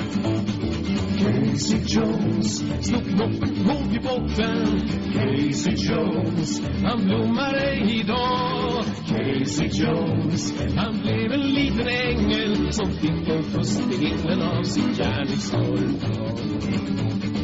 Casey 1.18 1.80
Jones. 1.84 2.62
Slog 2.80 3.04
knoppen 3.04 3.56
hårt 3.66 3.94
i 3.94 3.98
botten 3.98 4.88
Casey 5.12 5.74
Jones, 5.74 6.62
han 6.82 7.04
blommar 7.04 7.54
ej 7.54 8.00
idag. 8.00 8.84
Casey 9.08 9.68
Jones, 9.72 10.54
han 10.76 11.00
blev 11.02 11.32
en 11.32 11.40
liten 11.40 11.88
ängel 11.88 12.72
som 12.72 12.92
fick 12.92 13.28
en 13.28 13.42
puss 13.52 13.80
i 13.80 14.06
himlen 14.06 14.42
av 14.42 14.62
sin 14.62 14.92
järnvägsföretag 14.92 17.37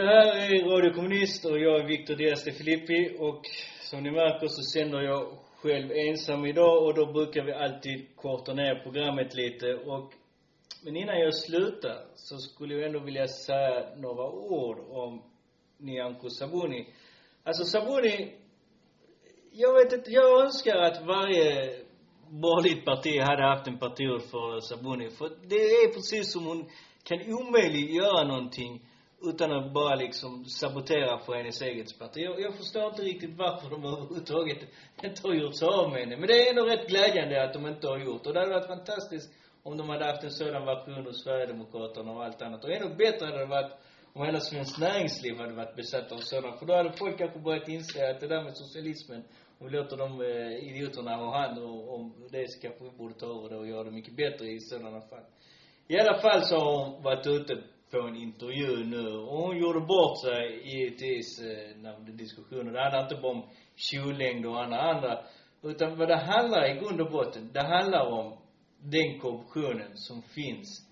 Det 0.04 0.10
här 0.10 0.54
är 0.54 0.64
Radio 0.64 0.92
Kommunist 0.94 1.44
och 1.44 1.58
jag 1.58 1.80
är 1.80 1.86
Victor 1.86 2.14
Diaz 2.14 2.44
de 2.44 2.52
Filippi 2.52 3.16
och 3.18 3.42
som 3.80 4.02
ni 4.02 4.10
märker 4.10 4.46
så 4.48 4.62
sänder 4.62 5.00
jag 5.00 5.38
själv 5.56 5.92
ensam 5.92 6.46
idag 6.46 6.84
och 6.84 6.94
då 6.94 7.12
brukar 7.12 7.44
vi 7.44 7.52
alltid 7.52 8.16
korta 8.16 8.54
ner 8.54 8.74
programmet 8.82 9.34
lite 9.34 9.74
och 9.74 10.12
men 10.84 10.96
innan 10.96 11.20
jag 11.20 11.34
slutar 11.34 11.96
så 12.14 12.36
skulle 12.38 12.74
jag 12.74 12.86
ändå 12.86 13.00
vilja 13.00 13.26
säga 13.28 13.96
några 13.96 14.30
ord 14.30 14.78
om 14.90 15.22
Nyamko 15.78 16.28
Sabuni. 16.30 16.86
Alltså 17.44 17.64
Sabuni, 17.64 18.32
jag 19.52 19.74
vet 19.74 19.92
inte, 19.92 20.10
jag 20.10 20.44
önskar 20.44 20.76
att 20.76 21.06
varje 21.06 21.76
borgerligt 22.28 22.84
parti 22.84 23.20
hade 23.20 23.42
haft 23.42 23.66
en 23.66 23.78
partiordförande 23.78 24.62
Sabuni. 24.62 25.10
För 25.10 25.28
det 25.48 25.64
är 25.82 25.92
precis 25.94 26.32
som 26.32 26.44
hon 26.46 26.70
kan 27.04 27.18
omöjligt 27.34 27.94
göra 27.94 28.24
någonting 28.28 28.82
utan 29.28 29.52
att 29.52 29.72
bara 29.72 29.94
liksom 29.94 30.44
sabotera 30.44 31.18
för 31.18 31.34
hennes 31.34 31.62
eget 31.62 31.98
parti. 31.98 32.16
Jag, 32.16 32.40
jag 32.40 32.54
förstår 32.56 32.86
inte 32.86 33.02
riktigt 33.02 33.36
varför 33.36 33.70
de 33.70 33.84
överhuvudtaget 33.84 34.58
inte 35.02 35.28
har 35.28 35.34
gjort 35.34 35.56
sig 35.56 35.68
av 35.68 35.90
med 35.90 36.00
henne. 36.00 36.16
Men 36.16 36.26
det 36.26 36.34
är 36.34 36.50
ändå 36.50 36.64
rätt 36.64 36.88
glädjande 36.88 37.44
att 37.44 37.52
de 37.52 37.66
inte 37.66 37.86
har 37.86 37.98
gjort. 37.98 38.26
Och 38.26 38.32
det 38.32 38.40
hade 38.40 38.52
varit 38.52 38.66
fantastiskt 38.66 39.32
om 39.62 39.76
de 39.76 39.88
hade 39.88 40.04
haft 40.04 40.24
en 40.24 40.30
sådan 40.30 40.66
version 40.66 41.06
hos 41.06 41.22
Sverigedemokraterna 41.22 42.12
och 42.12 42.24
allt 42.24 42.42
annat. 42.42 42.64
Och 42.64 42.70
ännu 42.70 42.94
bättre 42.94 43.26
hade 43.26 43.38
det 43.38 43.46
varit 43.46 43.72
om 44.12 44.24
hela 44.24 44.40
Svenskt 44.40 44.78
Näringsliv 44.78 45.38
hade 45.38 45.52
varit 45.52 45.76
besatt 45.76 46.12
av 46.12 46.16
sådana. 46.18 46.56
För 46.56 46.66
då 46.66 46.74
hade 46.74 46.92
folk 46.92 47.18
kanske 47.18 47.38
börjat 47.38 47.68
inse 47.68 48.10
att 48.10 48.20
det 48.20 48.28
där 48.28 48.42
med 48.42 48.56
socialismen, 48.56 49.24
om 49.58 49.66
vi 49.66 49.76
låter 49.76 49.96
de 49.96 50.20
eh, 50.20 50.68
idioterna 50.68 51.16
ha 51.16 51.40
hand 51.40 51.58
om 51.64 52.28
det 52.30 52.50
så 52.50 52.60
kanske 52.60 52.84
vi 52.84 52.90
borde 52.90 53.14
ta 53.14 53.26
över 53.26 53.48
det 53.48 53.56
och 53.56 53.66
göra 53.66 53.84
det 53.84 53.90
mycket 53.90 54.16
bättre 54.16 54.46
i 54.46 54.60
sådana 54.60 55.00
fall. 55.00 55.24
I 55.88 55.98
alla 55.98 56.18
fall 56.18 56.42
så 56.42 56.56
har 56.56 56.84
hon 56.84 57.02
varit 57.02 57.26
ute 57.26 57.62
på 57.94 58.08
en 58.08 58.16
intervju 58.16 58.84
nu 58.84 59.08
och 59.08 59.36
hon 59.36 59.58
gjorde 59.58 59.80
bort 59.80 60.20
sig 60.20 60.60
givetvis 60.64 61.40
eh, 61.40 61.76
när 61.76 61.98
det 62.06 62.12
diskussionen. 62.12 62.72
Det 62.72 62.80
handlar 62.80 63.02
inte 63.02 63.22
bara 63.22 63.32
om 63.32 63.44
kjollängd 63.76 64.46
och 64.46 64.62
andra 64.62 64.80
andra. 64.80 65.18
Utan 65.62 65.98
vad 65.98 66.08
det 66.08 66.16
handlar 66.16 66.70
i 66.70 66.78
grund 66.80 67.00
och 67.00 67.10
botten, 67.10 67.50
det 67.52 67.62
handlar 67.62 68.06
om 68.06 68.38
den 68.78 69.18
korruptionen 69.18 69.96
som 69.96 70.22
finns 70.22 70.88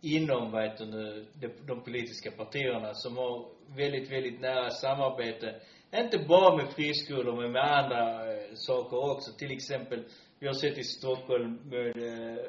inom, 0.00 0.50
vad 0.50 0.62
heter 0.62 0.86
nu, 0.86 1.26
de, 1.40 1.48
de 1.66 1.84
politiska 1.84 2.30
partierna 2.30 2.94
som 2.94 3.16
har 3.16 3.46
väldigt, 3.76 4.12
väldigt 4.12 4.40
nära 4.40 4.70
samarbete. 4.70 5.60
Inte 5.94 6.18
bara 6.28 6.56
med 6.56 6.68
friskolor, 6.68 7.42
men 7.42 7.52
med 7.52 7.62
andra 7.62 8.32
eh, 8.32 8.54
saker 8.54 8.96
också. 8.96 9.32
Till 9.38 9.52
exempel, 9.52 10.04
vi 10.38 10.46
har 10.46 10.54
sett 10.54 10.78
i 10.78 10.84
Stockholm 10.84 11.60
med, 11.64 11.86
eh, 11.86 12.44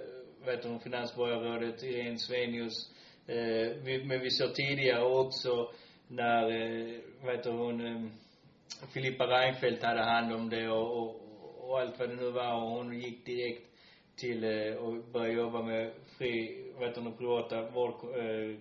vad 0.45 0.55
heter 0.55 0.69
hon, 0.69 0.79
finansborgarrådet 0.79 1.83
Irene 1.83 2.17
Svenius. 2.17 2.94
Eh, 3.27 3.77
vi, 3.83 4.03
men 4.05 4.21
vi 4.21 4.29
såg 4.29 4.55
tidigare 4.55 5.03
också 5.03 5.71
när, 6.07 6.43
eh, 6.51 6.99
vad 7.23 7.35
heter 7.35 7.51
hon, 7.51 7.85
eh, 7.85 8.09
Filippa 8.93 9.27
Reinfeldt 9.27 9.83
hade 9.83 10.03
hand 10.03 10.33
om 10.33 10.49
det 10.49 10.69
och, 10.69 10.97
och, 10.97 11.21
och 11.59 11.79
allt 11.79 11.99
vad 11.99 12.09
det 12.09 12.15
nu 12.15 12.31
var. 12.31 12.53
Och 12.53 12.71
hon 12.71 12.99
gick 12.99 13.25
direkt 13.25 13.67
till 14.15 14.43
eh, 14.43 14.75
och 14.75 15.03
började 15.03 15.41
jobba 15.41 15.61
med 15.61 15.93
fri, 16.17 16.63
vad 16.77 16.87
heter 16.87 17.01
det, 17.01 17.11
privata 17.11 17.69
vårdorganisationer 17.69 18.59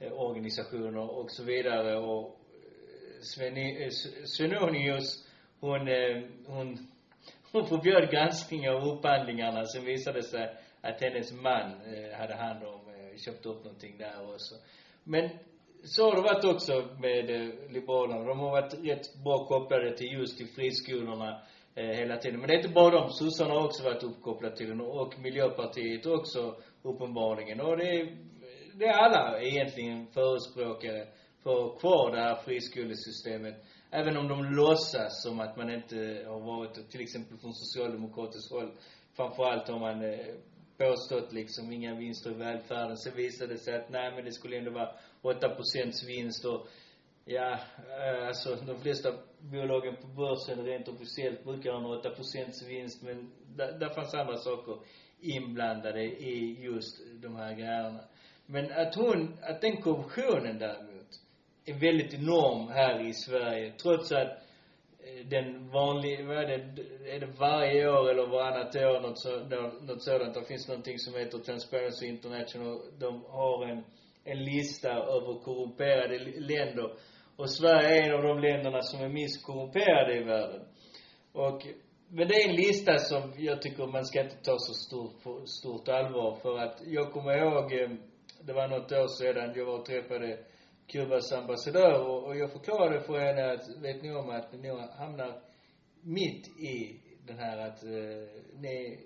eh, 0.00 0.12
organisationer 0.12 1.10
och 1.18 1.30
så 1.30 1.44
vidare. 1.44 1.96
Och 1.96 2.26
eh, 2.26 3.20
Sveni, 3.20 3.82
eh, 3.84 3.90
Svenonius, 4.24 5.28
hon, 5.60 5.88
eh, 5.88 6.22
hon, 6.46 6.78
hon 7.52 7.66
förbjöd 7.66 8.10
granskning 8.10 8.70
av 8.70 8.88
upphandlingarna. 8.88 9.64
Sen 9.64 9.84
visade 9.84 10.18
det 10.18 10.22
sig 10.22 10.56
att 10.80 11.00
hennes 11.00 11.32
man 11.32 11.72
eh, 11.72 12.18
hade 12.18 12.34
hand 12.34 12.64
om, 12.64 12.85
köpte 13.18 13.42
köpt 13.42 13.46
upp 13.46 13.64
någonting 13.64 13.98
där 13.98 14.34
också. 14.34 14.54
Men 15.04 15.30
så 15.82 16.04
har 16.04 16.16
det 16.16 16.22
varit 16.22 16.44
också 16.44 16.72
med 17.00 17.30
eh, 17.30 17.70
Liberalerna. 17.70 18.24
De 18.24 18.38
har 18.38 18.50
varit 18.50 18.74
rätt 18.74 19.24
bra 19.24 19.46
kopplade 19.46 19.96
till 19.96 20.12
just 20.12 20.38
till 20.38 20.48
friskolorna 20.48 21.40
eh, 21.74 21.84
hela 21.84 22.16
tiden. 22.16 22.40
Men 22.40 22.48
det 22.48 22.54
är 22.54 22.58
inte 22.58 22.74
bara 22.74 23.00
de. 23.00 23.10
Sossarna 23.10 23.54
har 23.54 23.64
också 23.64 23.84
varit 23.84 24.02
uppkopplade 24.02 24.56
till 24.56 24.68
den 24.68 24.80
och 24.80 25.18
Miljöpartiet 25.18 26.06
också 26.06 26.56
uppenbarligen. 26.82 27.60
Och 27.60 27.76
det 27.76 27.88
är, 27.90 28.16
det 28.74 28.84
är 28.84 28.92
alla 28.92 29.40
egentligen 29.40 30.06
förespråkare 30.06 31.06
för 31.42 31.62
ha 31.62 31.78
kvar 31.78 32.10
det 32.10 32.20
här 32.20 32.36
friskolesystemet. 32.44 33.64
Även 33.90 34.16
om 34.16 34.28
de 34.28 34.44
låtsas 34.44 35.22
som 35.22 35.40
att 35.40 35.56
man 35.56 35.70
inte 35.70 36.24
har 36.28 36.40
varit, 36.40 36.90
till 36.90 37.00
exempel 37.00 37.38
från 37.38 37.54
socialdemokratiskt 37.54 38.52
håll, 38.52 38.70
framförallt 39.16 39.68
har 39.68 39.78
man 39.78 40.04
eh, 40.04 40.34
påstått 40.78 41.32
liksom 41.32 41.72
inga 41.72 41.94
vinster 41.94 42.30
i 42.30 42.34
välfärden. 42.34 42.96
Sen 42.96 43.16
visade 43.16 43.52
det 43.52 43.58
sig 43.58 43.76
att 43.76 43.88
nej 43.88 44.12
men 44.14 44.24
det 44.24 44.32
skulle 44.32 44.56
ändå 44.56 44.70
vara 44.70 44.90
8 45.22 45.48
procents 45.48 46.08
vinst 46.08 46.44
och 46.44 46.66
ja, 47.24 47.58
eh, 47.98 48.26
alltså 48.28 48.54
de 48.54 48.80
flesta 48.80 49.12
bolagen 49.38 49.96
på 49.96 50.06
börsen 50.06 50.64
rent 50.64 50.88
officiellt 50.88 51.44
brukar 51.44 51.70
ha 51.70 51.78
en 51.78 51.98
8 51.98 52.10
procents 52.10 52.62
vinst 52.62 53.02
men 53.02 53.32
där, 53.56 53.78
där 53.78 53.88
fanns 53.88 54.14
andra 54.14 54.36
saker 54.36 54.78
inblandade 55.20 56.02
i 56.04 56.56
just 56.60 57.00
de 57.22 57.36
här 57.36 57.54
grejerna. 57.54 58.00
Men 58.46 58.72
att 58.72 58.94
hon, 58.94 59.38
att 59.42 59.60
den 59.60 59.82
korruptionen 59.82 60.58
däremot 60.58 61.06
är 61.64 61.74
väldigt 61.74 62.14
enorm 62.14 62.68
här 62.68 63.08
i 63.08 63.12
Sverige 63.12 63.72
trots 63.82 64.12
att 64.12 64.45
Eh, 65.06 65.26
den 65.26 65.68
vanliga, 65.70 66.26
vad 66.26 66.36
är 66.36 66.46
det, 66.46 67.12
är 67.14 67.20
det 67.20 67.26
varje 67.38 67.90
år 67.90 68.10
eller 68.10 68.26
varannat 68.26 68.76
år 68.76 69.00
något, 69.00 69.18
så, 69.18 69.30
något 69.86 70.02
sådant. 70.02 70.34
Det 70.34 70.44
finns 70.44 70.68
någonting 70.68 70.98
som 70.98 71.14
heter 71.14 71.38
Transparency 71.38 72.06
International. 72.06 72.80
De 72.98 73.24
har 73.24 73.66
en, 73.66 73.84
en 74.24 74.44
lista 74.44 74.90
över 74.90 75.42
korrumperade 75.44 76.18
länder. 76.38 76.92
Och 77.36 77.50
Sverige 77.50 77.88
är 77.88 78.08
en 78.08 78.14
av 78.14 78.22
de 78.22 78.38
länderna 78.38 78.82
som 78.82 79.00
är 79.00 79.08
minst 79.08 79.46
korrumperade 79.46 80.16
i 80.16 80.24
världen. 80.24 80.62
Och, 81.32 81.66
men 82.08 82.28
det 82.28 82.34
är 82.34 82.48
en 82.48 82.56
lista 82.56 82.98
som 82.98 83.32
jag 83.38 83.62
tycker 83.62 83.86
man 83.86 84.04
ska 84.04 84.20
inte 84.20 84.36
ta 84.36 84.56
så 84.58 84.74
stort, 84.74 85.22
på 85.22 85.46
stort 85.46 85.88
allvar 85.88 86.38
för 86.42 86.58
att 86.58 86.80
jag 86.86 87.12
kommer 87.12 87.38
ihåg, 87.38 87.72
eh, 87.72 87.90
det 88.40 88.52
var 88.52 88.68
något 88.68 88.92
år 88.92 89.08
sedan 89.08 89.52
jag 89.56 89.66
var 89.66 89.78
och 89.78 89.84
träffade 89.84 90.38
Kubas 90.86 91.32
ambassadör 91.32 92.08
och, 92.08 92.24
och 92.24 92.36
jag 92.36 92.52
förklarade 92.52 93.00
för 93.00 93.18
henne 93.18 93.52
att, 93.52 93.82
vet 93.82 94.02
ni 94.02 94.14
om 94.14 94.30
att 94.30 94.52
ni 94.52 94.68
hamnar 94.98 95.40
mitt 96.02 96.48
i 96.60 97.00
den 97.26 97.38
här 97.38 97.58
att, 97.58 97.84
eh, 97.84 97.90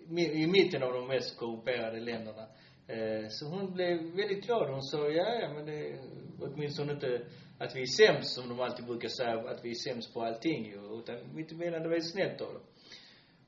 ni, 0.09 0.22
i 0.43 0.47
mitten 0.47 0.83
av 0.83 0.93
de 0.93 1.07
mest 1.07 1.39
korrumperade 1.39 2.01
länderna. 2.01 2.47
Eh, 2.87 3.28
så 3.28 3.47
hon 3.47 3.72
blev 3.72 3.97
väldigt 3.97 4.47
glad. 4.47 4.70
Hon 4.70 4.83
sa, 4.83 5.09
ja, 5.09 5.35
ja, 5.43 5.53
men 5.55 5.66
det 5.66 5.99
åtminstone 6.41 6.93
inte 6.93 7.26
att 7.59 7.76
vi 7.76 7.83
är 7.83 7.87
sämst, 7.87 8.35
som 8.35 8.49
de 8.49 8.61
alltid 8.61 8.87
brukar 8.87 9.09
säga, 9.09 9.51
att 9.51 9.64
vi 9.64 9.70
är 9.70 9.74
sämst 9.74 10.14
på 10.14 10.22
allting 10.22 10.64
ju, 10.64 10.99
utan 10.99 11.35
mittemellan, 11.35 11.83
det 11.83 11.89
var 11.89 11.97
ju 11.97 12.03
snällt 12.03 12.41
av 12.41 12.53
dem. 12.53 12.62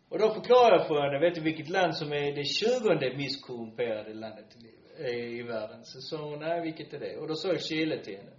Och 0.09 0.19
då 0.19 0.35
förklarade 0.35 0.77
jag 0.77 0.87
för 0.87 1.01
henne, 1.03 1.19
vet 1.19 1.35
du 1.35 1.41
vilket 1.41 1.69
land 1.69 1.97
som 1.97 2.13
är 2.13 2.33
det 2.33 2.45
tjugonde 2.45 3.17
mest 3.17 3.47
korrumperade 3.47 4.15
landet 4.15 4.57
i, 4.99 5.43
världen? 5.43 5.85
Så 5.85 6.01
sa 6.01 6.17
hon, 6.31 6.39
nej, 6.39 6.61
vilket 6.63 6.95
är 6.95 6.99
det? 6.99 7.17
Och 7.17 7.29
då 7.29 7.35
sa 7.35 7.49
jag 7.49 7.63
Chile 7.63 8.05
till 8.05 8.17
henne. 8.17 8.33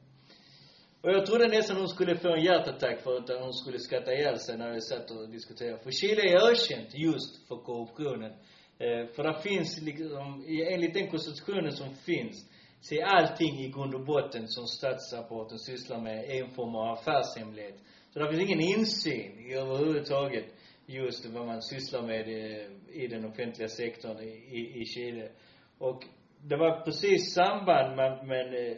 Och 1.02 1.10
jag 1.10 1.26
trodde 1.26 1.48
nästan 1.48 1.78
hon 1.78 1.88
skulle 1.88 2.18
få 2.18 2.34
en 2.36 2.44
hjärtattack 2.44 3.02
för 3.02 3.18
att 3.18 3.30
hon 3.42 3.54
skulle 3.54 3.80
skratta 3.80 4.14
ihjäl 4.14 4.40
sig 4.40 4.58
när 4.58 4.74
vi 4.74 4.82
satt 4.82 5.12
och 5.12 5.30
diskuterade. 5.30 5.84
För 5.84 5.92
Chile 5.92 6.22
är 6.22 6.52
ökänt 6.52 6.90
just 6.94 7.48
för 7.48 7.56
korruptionen. 7.56 8.32
Eh, 8.80 9.08
för 9.16 9.24
det 9.24 9.42
finns 9.42 9.82
liksom, 9.82 10.46
enligt 10.74 10.94
den 10.94 11.10
konstitutionen 11.10 11.72
som 11.72 11.96
finns, 11.96 12.50
så 12.82 12.96
är 12.96 13.04
allting 13.04 13.60
i 13.60 13.70
grund 13.70 13.96
och 13.96 14.06
botten 14.06 14.48
som 14.48 14.68
statsrapporten 14.68 15.60
sysslar 15.60 16.02
med 16.02 16.30
en 16.30 16.50
form 16.50 16.76
av 16.76 16.98
affärshemlighet. 16.98 17.78
Så 18.14 18.20
det 18.20 18.30
finns 18.30 18.50
ingen 18.50 18.62
insyn 18.62 19.40
i 19.40 19.54
överhuvudtaget 19.54 20.46
just 20.86 21.26
vad 21.26 21.46
man 21.46 21.62
sysslar 21.62 22.02
med 22.02 22.30
i, 22.30 22.68
i 22.92 23.08
den 23.08 23.26
offentliga 23.26 23.68
sektorn 23.68 24.20
i, 24.20 24.30
i, 24.30 24.82
i 24.82 24.86
Chile. 24.86 25.30
Och 25.78 26.04
det 26.50 26.58
var 26.58 26.82
precis 26.86 27.34
samband 27.34 27.96
med, 27.96 28.20
men, 28.28 28.54
eh, 28.54 28.78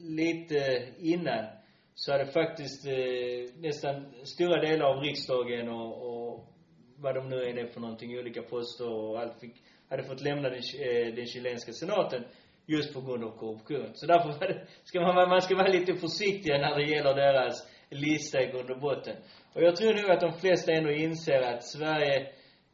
lite 0.00 0.88
innan 0.98 1.44
så 1.94 2.12
hade 2.12 2.26
faktiskt 2.26 2.86
eh, 2.86 3.60
nästan 3.60 4.14
stora 4.24 4.60
delar 4.60 4.86
av 4.86 5.02
riksdagen 5.02 5.68
och, 5.68 5.92
och 6.08 6.44
vad 6.98 7.14
de 7.14 7.28
nu 7.28 7.36
är 7.36 7.58
är 7.58 7.66
för 7.66 7.80
någonting, 7.80 8.18
olika 8.18 8.42
poster 8.42 8.88
och 8.92 9.20
allt 9.20 9.40
fick, 9.40 9.54
hade 9.90 10.02
fått 10.02 10.20
lämna 10.20 10.48
den, 10.48 10.58
eh, 10.58 11.14
den 11.14 11.26
chilenska 11.26 11.72
senaten 11.72 12.24
just 12.66 12.94
på 12.94 13.00
grund 13.00 13.24
av 13.24 13.30
korruption. 13.30 13.90
Så 13.94 14.06
därför 14.06 14.28
var 14.28 14.48
det, 14.48 14.66
ska 14.84 15.00
man, 15.00 15.28
man 15.28 15.42
ska 15.42 15.56
vara 15.56 15.68
lite 15.68 15.94
försiktig 15.94 16.50
när 16.50 16.74
det 16.78 16.84
gäller 16.84 17.14
deras 17.14 17.68
lista 17.90 18.42
i 18.42 18.46
grund 18.46 18.70
och 18.70 18.80
botten. 18.80 19.16
Och 19.52 19.62
jag 19.62 19.76
tror 19.76 19.94
nog 19.94 20.10
att 20.10 20.20
de 20.20 20.32
flesta 20.32 20.72
ändå 20.72 20.90
inser 20.90 21.40
att 21.40 21.64
Sverige, 21.64 22.26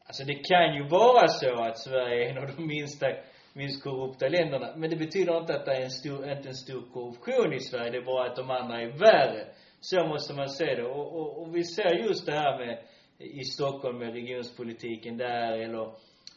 alltså 0.04 0.24
det 0.24 0.34
kan 0.34 0.74
ju 0.74 0.88
vara 0.88 1.28
så 1.28 1.62
att 1.62 1.78
Sverige 1.78 2.24
är 2.24 2.30
en 2.30 2.38
av 2.38 2.56
de 2.56 2.66
minsta, 2.66 3.06
minst 3.52 3.82
korrupta 3.82 4.28
länderna. 4.28 4.76
Men 4.76 4.90
det 4.90 4.96
betyder 4.96 5.40
inte 5.40 5.54
att 5.54 5.64
det 5.64 5.76
är 5.76 5.82
en 5.82 5.90
stor, 5.90 6.30
inte 6.30 6.48
en 6.48 6.54
stor 6.54 6.82
korruption 6.92 7.52
i 7.52 7.60
Sverige. 7.60 7.90
Det 7.90 7.98
är 7.98 8.04
bara 8.04 8.30
att 8.30 8.36
de 8.36 8.50
andra 8.50 8.80
är 8.80 8.98
värre. 8.98 9.46
Så 9.80 10.06
måste 10.06 10.34
man 10.34 10.48
se 10.48 10.74
det. 10.74 10.84
Och, 10.84 11.16
och, 11.20 11.42
och 11.42 11.56
vi 11.56 11.64
ser 11.64 11.94
just 11.94 12.26
det 12.26 12.32
här 12.32 12.58
med, 12.58 12.82
i 13.18 13.44
Stockholm 13.44 13.98
med 13.98 14.12
regionspolitiken 14.12 15.16
där, 15.16 15.52
eller 15.52 15.94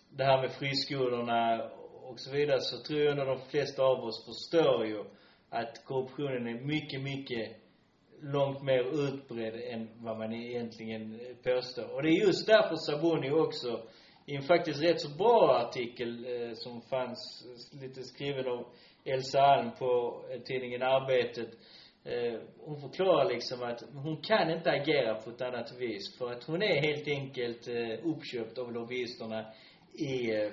det 0.09 0.23
här 0.23 0.41
med 0.41 0.51
friskolorna 0.51 1.63
och 2.03 2.19
så 2.19 2.31
vidare, 2.31 2.59
så 2.61 2.83
tror 2.83 2.99
jag 2.99 3.11
ändå 3.11 3.25
de 3.25 3.39
flesta 3.49 3.83
av 3.83 4.03
oss 4.03 4.25
förstår 4.25 4.85
ju 4.85 5.03
att 5.49 5.85
korruptionen 5.85 6.47
är 6.47 6.61
mycket, 6.61 7.01
mycket 7.01 7.55
långt 8.21 8.63
mer 8.63 9.07
utbredd 9.07 9.55
än 9.55 9.89
vad 9.97 10.17
man 10.17 10.33
egentligen 10.33 11.19
påstår. 11.43 11.95
Och 11.95 12.03
det 12.03 12.09
är 12.09 12.25
just 12.25 12.47
därför 12.47 12.75
Sabuni 12.75 13.31
också, 13.31 13.81
i 14.25 14.35
en 14.35 14.41
faktiskt 14.41 14.83
rätt 14.83 15.01
så 15.01 15.17
bra 15.17 15.57
artikel 15.67 16.25
eh, 16.25 16.53
som 16.53 16.81
fanns, 16.81 17.45
eh, 17.73 17.81
lite 17.81 18.03
skriven 18.03 18.47
av 18.47 18.65
Elsa 19.03 19.41
Alm 19.41 19.71
på 19.79 20.21
eh, 20.31 20.41
tidningen 20.41 20.81
Arbetet, 20.81 21.49
eh, 22.03 22.39
hon 22.59 22.81
förklarar 22.81 23.29
liksom 23.29 23.63
att 23.63 23.83
hon 23.93 24.21
kan 24.21 24.49
inte 24.49 24.71
agera 24.71 25.15
på 25.15 25.29
ett 25.29 25.41
annat 25.41 25.77
vis 25.79 26.17
för 26.17 26.31
att 26.31 26.43
hon 26.43 26.63
är 26.63 26.81
helt 26.81 27.07
enkelt 27.07 27.67
eh, 27.67 28.07
uppköpt 28.07 28.57
av 28.57 28.73
lobbyisterna 28.73 29.45
i, 29.93 30.31
eh, 30.31 30.51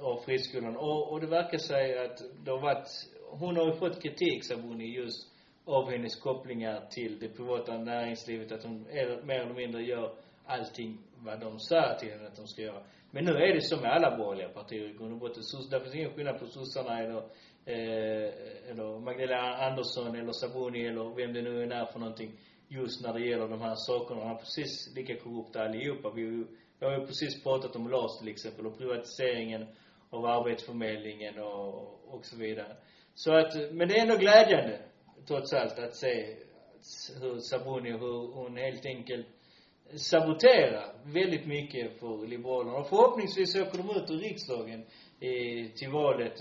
av 0.00 0.22
friskolan. 0.24 0.76
Och, 0.76 1.12
och 1.12 1.20
det 1.20 1.26
verkar 1.26 1.58
sig 1.58 1.98
att 1.98 2.18
det 2.44 2.50
har 2.50 2.60
varit, 2.60 2.88
hon 3.30 3.56
har 3.56 3.66
ju 3.66 3.72
fått 3.72 4.02
kritik, 4.02 4.44
Sabuni, 4.44 4.96
just 4.96 5.32
av 5.64 5.90
hennes 5.90 6.20
kopplingar 6.20 6.86
till 6.90 7.18
det 7.18 7.28
privata 7.28 7.78
näringslivet, 7.78 8.52
att 8.52 8.64
hon 8.64 8.86
är, 8.90 9.22
mer 9.22 9.40
eller 9.40 9.54
mindre 9.54 9.82
gör 9.82 10.14
allting 10.46 10.98
vad 11.24 11.40
de 11.40 11.58
säger 11.58 11.94
till 11.94 12.10
henne 12.10 12.26
att 12.26 12.36
de 12.36 12.46
ska 12.46 12.62
göra. 12.62 12.82
Men 13.10 13.24
nu 13.24 13.30
är 13.30 13.54
det 13.54 13.60
så 13.60 13.76
med 13.76 13.92
alla 13.92 14.16
borgerliga 14.16 14.48
partier 14.48 14.90
i 14.90 14.92
grund 14.92 15.12
och 15.12 15.18
botten. 15.18 15.42
Det 15.70 15.80
finns 15.80 15.94
ingen 15.94 16.14
skillnad 16.14 16.38
på 16.38 16.46
sossarna 16.46 16.98
eller, 17.02 17.18
eh, 17.66 18.70
eller 18.70 19.00
Magdalena 19.00 19.56
Andersson 19.56 20.16
eller 20.16 20.32
Sabuni 20.32 20.86
eller 20.86 21.14
vem 21.14 21.32
det 21.32 21.42
nu 21.42 21.62
än 21.62 21.72
är 21.72 21.86
för 21.86 21.98
någonting. 21.98 22.32
Just 22.68 23.02
när 23.02 23.12
det 23.12 23.26
gäller 23.26 23.48
de 23.48 23.60
här 23.60 23.74
sakerna. 23.76 24.20
De 24.20 24.30
är 24.30 24.34
precis 24.34 24.92
lika 24.96 25.16
korrupta 25.16 25.62
allihopa. 25.62 26.10
Vi, 26.10 26.22
vi 26.78 26.86
har 26.86 26.98
ju 26.98 27.06
precis 27.06 27.42
pratat 27.42 27.76
om 27.76 27.88
LAS 27.90 28.18
till 28.18 28.28
exempel 28.28 28.66
och 28.66 28.78
privatiseringen 28.78 29.66
av 30.10 30.26
arbetsförmedlingen 30.26 31.38
och, 31.38 32.14
och 32.14 32.24
så 32.24 32.36
vidare. 32.36 32.76
Så 33.14 33.34
att, 33.34 33.54
men 33.72 33.88
det 33.88 33.98
är 33.98 34.02
ändå 34.02 34.16
glädjande 34.16 34.80
trots 35.28 35.52
allt 35.52 35.78
att 35.78 35.96
se 35.96 36.36
hur 37.20 37.38
Sabuni, 37.38 37.90
hur 37.90 38.34
hon 38.34 38.56
helt 38.56 38.86
enkelt 38.86 39.26
saboterar 39.94 40.94
väldigt 41.04 41.46
mycket 41.46 42.00
för 42.00 42.26
Liberalerna. 42.26 42.78
Och 42.78 42.88
förhoppningsvis 42.88 43.56
åker 43.56 43.78
de 43.78 43.90
ut 43.90 44.10
ur 44.10 44.18
riksdagen 44.18 44.84
i, 45.20 45.68
till 45.68 45.90
valet. 45.90 46.38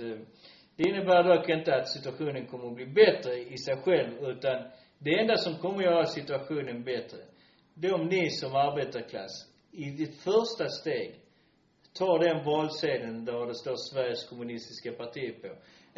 Det 0.75 0.89
innebär 0.89 1.23
dock 1.23 1.49
inte 1.49 1.75
att 1.75 1.89
situationen 1.89 2.45
kommer 2.45 2.67
att 2.67 2.75
bli 2.75 2.85
bättre 2.85 3.37
i 3.37 3.57
sig 3.57 3.77
själv, 3.77 4.29
utan 4.29 4.63
det 4.99 5.19
enda 5.19 5.37
som 5.37 5.55
kommer 5.55 5.77
att 5.77 5.83
göra 5.83 6.05
situationen 6.05 6.83
bättre, 6.83 7.17
det 7.73 7.87
är 7.87 7.93
om 7.93 8.07
ni 8.07 8.29
som 8.29 8.55
arbetarklass, 8.55 9.47
i 9.71 9.89
ditt 9.89 10.15
första 10.15 10.69
steg, 10.69 11.15
tar 11.93 12.19
den 12.19 12.45
valsedeln 12.45 13.25
där 13.25 13.47
det 13.47 13.55
står 13.55 13.75
Sveriges 13.75 14.29
kommunistiska 14.29 14.91
parti 14.91 15.41
på. 15.41 15.47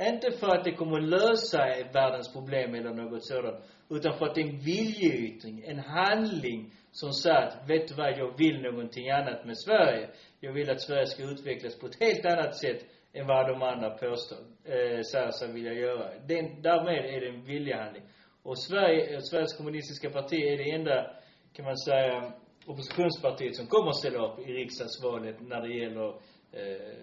Inte 0.04 0.32
för 0.32 0.48
att 0.48 0.64
det 0.64 0.72
kommer 0.72 0.98
att 0.98 1.10
lösa 1.10 1.58
världens 1.94 2.34
problem 2.34 2.76
eller 2.76 2.94
något 2.94 3.26
sådant, 3.26 3.64
utan 3.90 4.18
för 4.18 4.26
att 4.26 4.36
det 4.36 4.42
är 4.42 4.50
en 4.50 4.60
viljeyttring, 4.60 5.64
en 5.66 5.80
handling 5.80 6.72
som 6.94 7.14
säger 7.14 7.42
att, 7.48 7.70
vet 7.70 7.88
du 7.88 7.94
vad, 7.96 8.18
jag 8.18 8.38
vill 8.38 8.62
någonting 8.62 9.10
annat 9.10 9.46
med 9.46 9.58
Sverige. 9.58 10.10
Jag 10.40 10.54
vill 10.54 10.70
att 10.70 10.82
Sverige 10.82 11.06
ska 11.06 11.24
utvecklas 11.24 11.80
på 11.80 11.86
ett 11.88 12.00
helt 12.00 12.26
annat 12.26 12.58
sätt 12.58 12.86
än 13.14 13.28
vad 13.28 13.48
de 13.48 13.62
andra 13.62 13.90
påstår, 13.90 14.38
eh, 14.64 15.02
säger 15.12 15.32
sig 15.32 15.54
vilja 15.54 15.74
göra. 15.74 16.20
Den, 16.28 16.62
därmed 16.62 17.06
är 17.06 17.22
det 17.22 17.28
en 17.28 17.46
viljehandling. 17.46 18.04
Och 18.44 18.60
Sverige, 18.60 19.14
eh, 19.14 19.20
Sveriges 19.20 19.58
kommunistiska 19.58 20.10
parti 20.10 20.34
är 20.34 20.58
det 20.58 20.72
enda, 20.72 21.12
kan 21.54 21.66
man 21.66 21.78
säga, 21.78 22.34
oppositionspartiet 22.66 23.56
som 23.56 23.68
kommer 23.68 23.90
att 23.90 23.96
ställa 23.96 24.28
upp 24.28 24.40
i 24.40 24.54
riksdagsvalet 24.54 25.42
när 25.42 25.62
det 25.62 25.74
gäller 25.74 26.10
eh, 26.52 26.94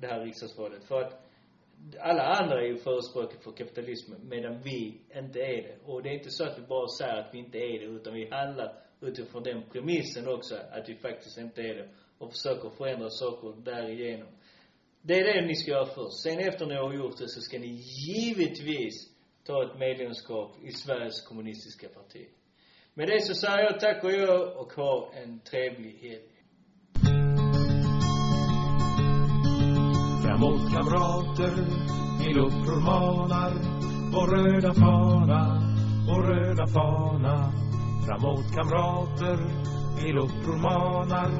det 0.00 0.06
här 0.06 0.20
riksdagsvalet. 0.24 0.84
För 0.84 1.00
att 1.00 1.12
alla 2.00 2.22
andra 2.22 2.62
är 2.62 2.66
ju 2.66 2.76
förespråkare 2.76 3.40
för 3.40 3.52
kapitalismen, 3.52 4.28
medan 4.28 4.60
vi 4.62 5.00
inte 5.14 5.40
är 5.40 5.62
det. 5.62 5.76
Och 5.84 6.02
det 6.02 6.08
är 6.08 6.14
inte 6.14 6.30
så 6.30 6.44
att 6.44 6.58
vi 6.58 6.62
bara 6.62 6.88
säger 6.98 7.16
att 7.16 7.34
vi 7.34 7.38
inte 7.38 7.58
är 7.58 7.78
det, 7.78 7.84
utan 7.84 8.14
vi 8.14 8.30
handlar 8.30 8.89
utifrån 9.00 9.42
den 9.42 9.62
premissen 9.72 10.28
också, 10.28 10.54
att 10.54 10.88
vi 10.88 10.94
faktiskt 10.94 11.38
inte 11.38 11.62
är 11.62 11.74
det. 11.74 11.88
Och 12.18 12.32
försöker 12.32 12.70
förändra 12.70 13.10
saker 13.10 13.54
därigenom. 13.64 14.28
Det 15.02 15.20
är 15.20 15.24
det 15.24 15.46
ni 15.46 15.54
ska 15.54 15.70
göra 15.70 15.86
först. 15.86 16.22
Sen 16.22 16.38
efter 16.38 16.66
ni 16.66 16.74
har 16.74 16.94
gjort 16.94 17.18
det 17.18 17.28
så 17.28 17.40
ska 17.40 17.58
ni 17.58 17.80
givetvis 18.08 18.94
ta 19.46 19.64
ett 19.64 19.78
medlemskap 19.78 20.56
i 20.62 20.72
Sveriges 20.72 21.22
kommunistiska 21.22 21.88
parti. 21.88 22.28
Med 22.94 23.08
det 23.08 23.20
så 23.20 23.34
säger 23.34 23.58
jag 23.58 23.80
tack 23.80 24.04
och 24.04 24.12
jag 24.12 24.56
och 24.56 24.72
ha 24.72 25.12
en 25.14 25.40
trevlig 25.40 25.98
helg. 26.02 26.30
Framåt 30.24 30.72
kamrater, 30.72 31.54
till 32.22 32.38
uppror 32.38 32.80
manar 32.80 33.80
vår 34.12 34.26
röda 34.26 34.74
fana, 34.74 35.42
vår 36.06 36.22
röda 36.22 36.66
fana. 36.66 37.52
Framåt 38.10 38.54
kamrater, 38.54 39.36
till 39.98 40.14
manar 40.62 41.30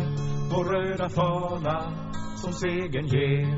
vår 0.51 0.64
röda 0.64 1.09
fana 1.09 1.93
som 2.37 2.53
segern 2.53 3.07
ger. 3.07 3.57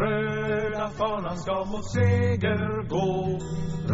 Röda 0.00 0.90
fanan 0.90 1.36
ska 1.36 1.64
mot 1.64 1.90
seger 1.90 2.88
gå. 2.88 3.38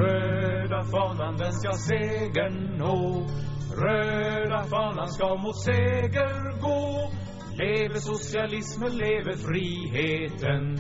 Röda 0.01 0.85
fanan 0.85 1.37
den 1.37 1.53
ska 1.53 1.73
segern 1.73 2.79
nå. 2.79 3.27
Röda 3.77 4.65
fanan 4.65 5.09
ska 5.09 5.37
mot 5.37 5.61
seger 5.65 6.61
gå. 6.61 7.11
Leve 7.57 8.01
socialismen, 8.01 8.97
leve 8.97 9.37
friheten. 9.37 10.77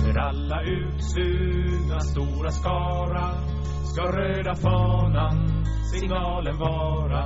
För 0.00 0.18
alla 0.18 0.62
utsugna 0.62 2.00
stora 2.00 2.50
skara 2.50 3.57
ska 3.92 4.02
röda 4.02 4.54
fanan 4.54 5.64
signalen 5.92 6.58
vara. 6.58 7.24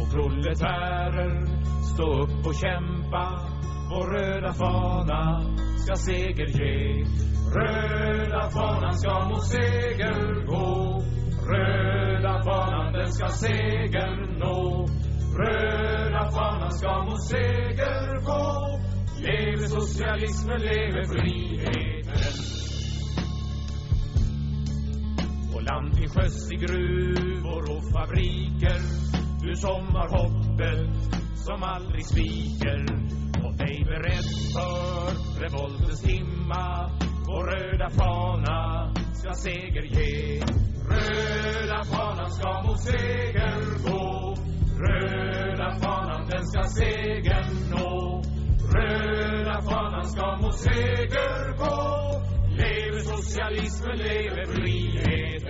Och 0.00 0.10
proletärer, 0.12 1.46
stå 1.94 2.22
upp 2.22 2.46
och 2.46 2.54
kämpa. 2.54 3.24
Vår 3.90 4.06
röda 4.06 4.52
fana 4.52 5.40
ska 5.76 5.94
seger 5.96 6.46
ge. 6.46 7.04
Röda 7.54 8.50
fanan 8.50 8.94
ska 8.98 9.28
mot 9.28 9.44
seger 9.44 10.46
gå. 10.46 11.00
Röda 11.52 12.42
fanan 12.44 12.92
den 12.92 13.12
ska 13.12 13.28
seger 13.28 14.38
nå. 14.38 14.86
Röda 15.38 16.30
fanan 16.30 16.70
ska 16.70 17.02
mot 17.02 17.22
seger 17.22 18.24
gå. 18.26 18.78
Leve 19.20 19.68
socialismen, 19.68 20.60
leve 20.60 21.04
friheten. 21.06 22.57
Land 25.68 25.94
till 25.94 26.08
sjöss 26.08 26.52
i 26.52 26.56
gruvor 26.56 27.62
och 27.76 27.84
fabriker. 27.92 28.80
Du 29.42 29.56
som 29.56 29.86
har 29.96 30.08
hoppet 30.18 31.14
som 31.34 31.62
aldrig 31.62 32.06
sviker. 32.06 32.80
Och 33.44 33.56
dig 33.56 33.84
beredd 33.84 34.28
för 34.54 35.40
revoltens 35.40 36.00
timma 36.02 36.90
Vår 37.26 37.44
röda 37.44 37.90
fana 37.90 38.92
ska 39.12 39.32
seger 39.34 39.82
ge. 39.82 40.40
Röda 40.90 41.84
fanan 41.84 42.30
ska 42.30 42.62
mot 42.62 42.80
seger 42.80 43.90
gå. 43.90 44.34
Röda 44.78 45.78
fanan 45.82 46.26
den 46.30 46.46
ska 46.46 46.62
segern 46.62 47.70
nå. 47.70 48.22
Röda 48.74 49.62
fanan 49.62 50.04
ska 50.04 50.36
mot 50.36 50.54
seger 50.54 51.56
gå. 51.58 52.37
Leven 52.58 53.04
socialisme, 53.04 53.96
leven 53.96 54.46
vrijheid! 54.46 55.42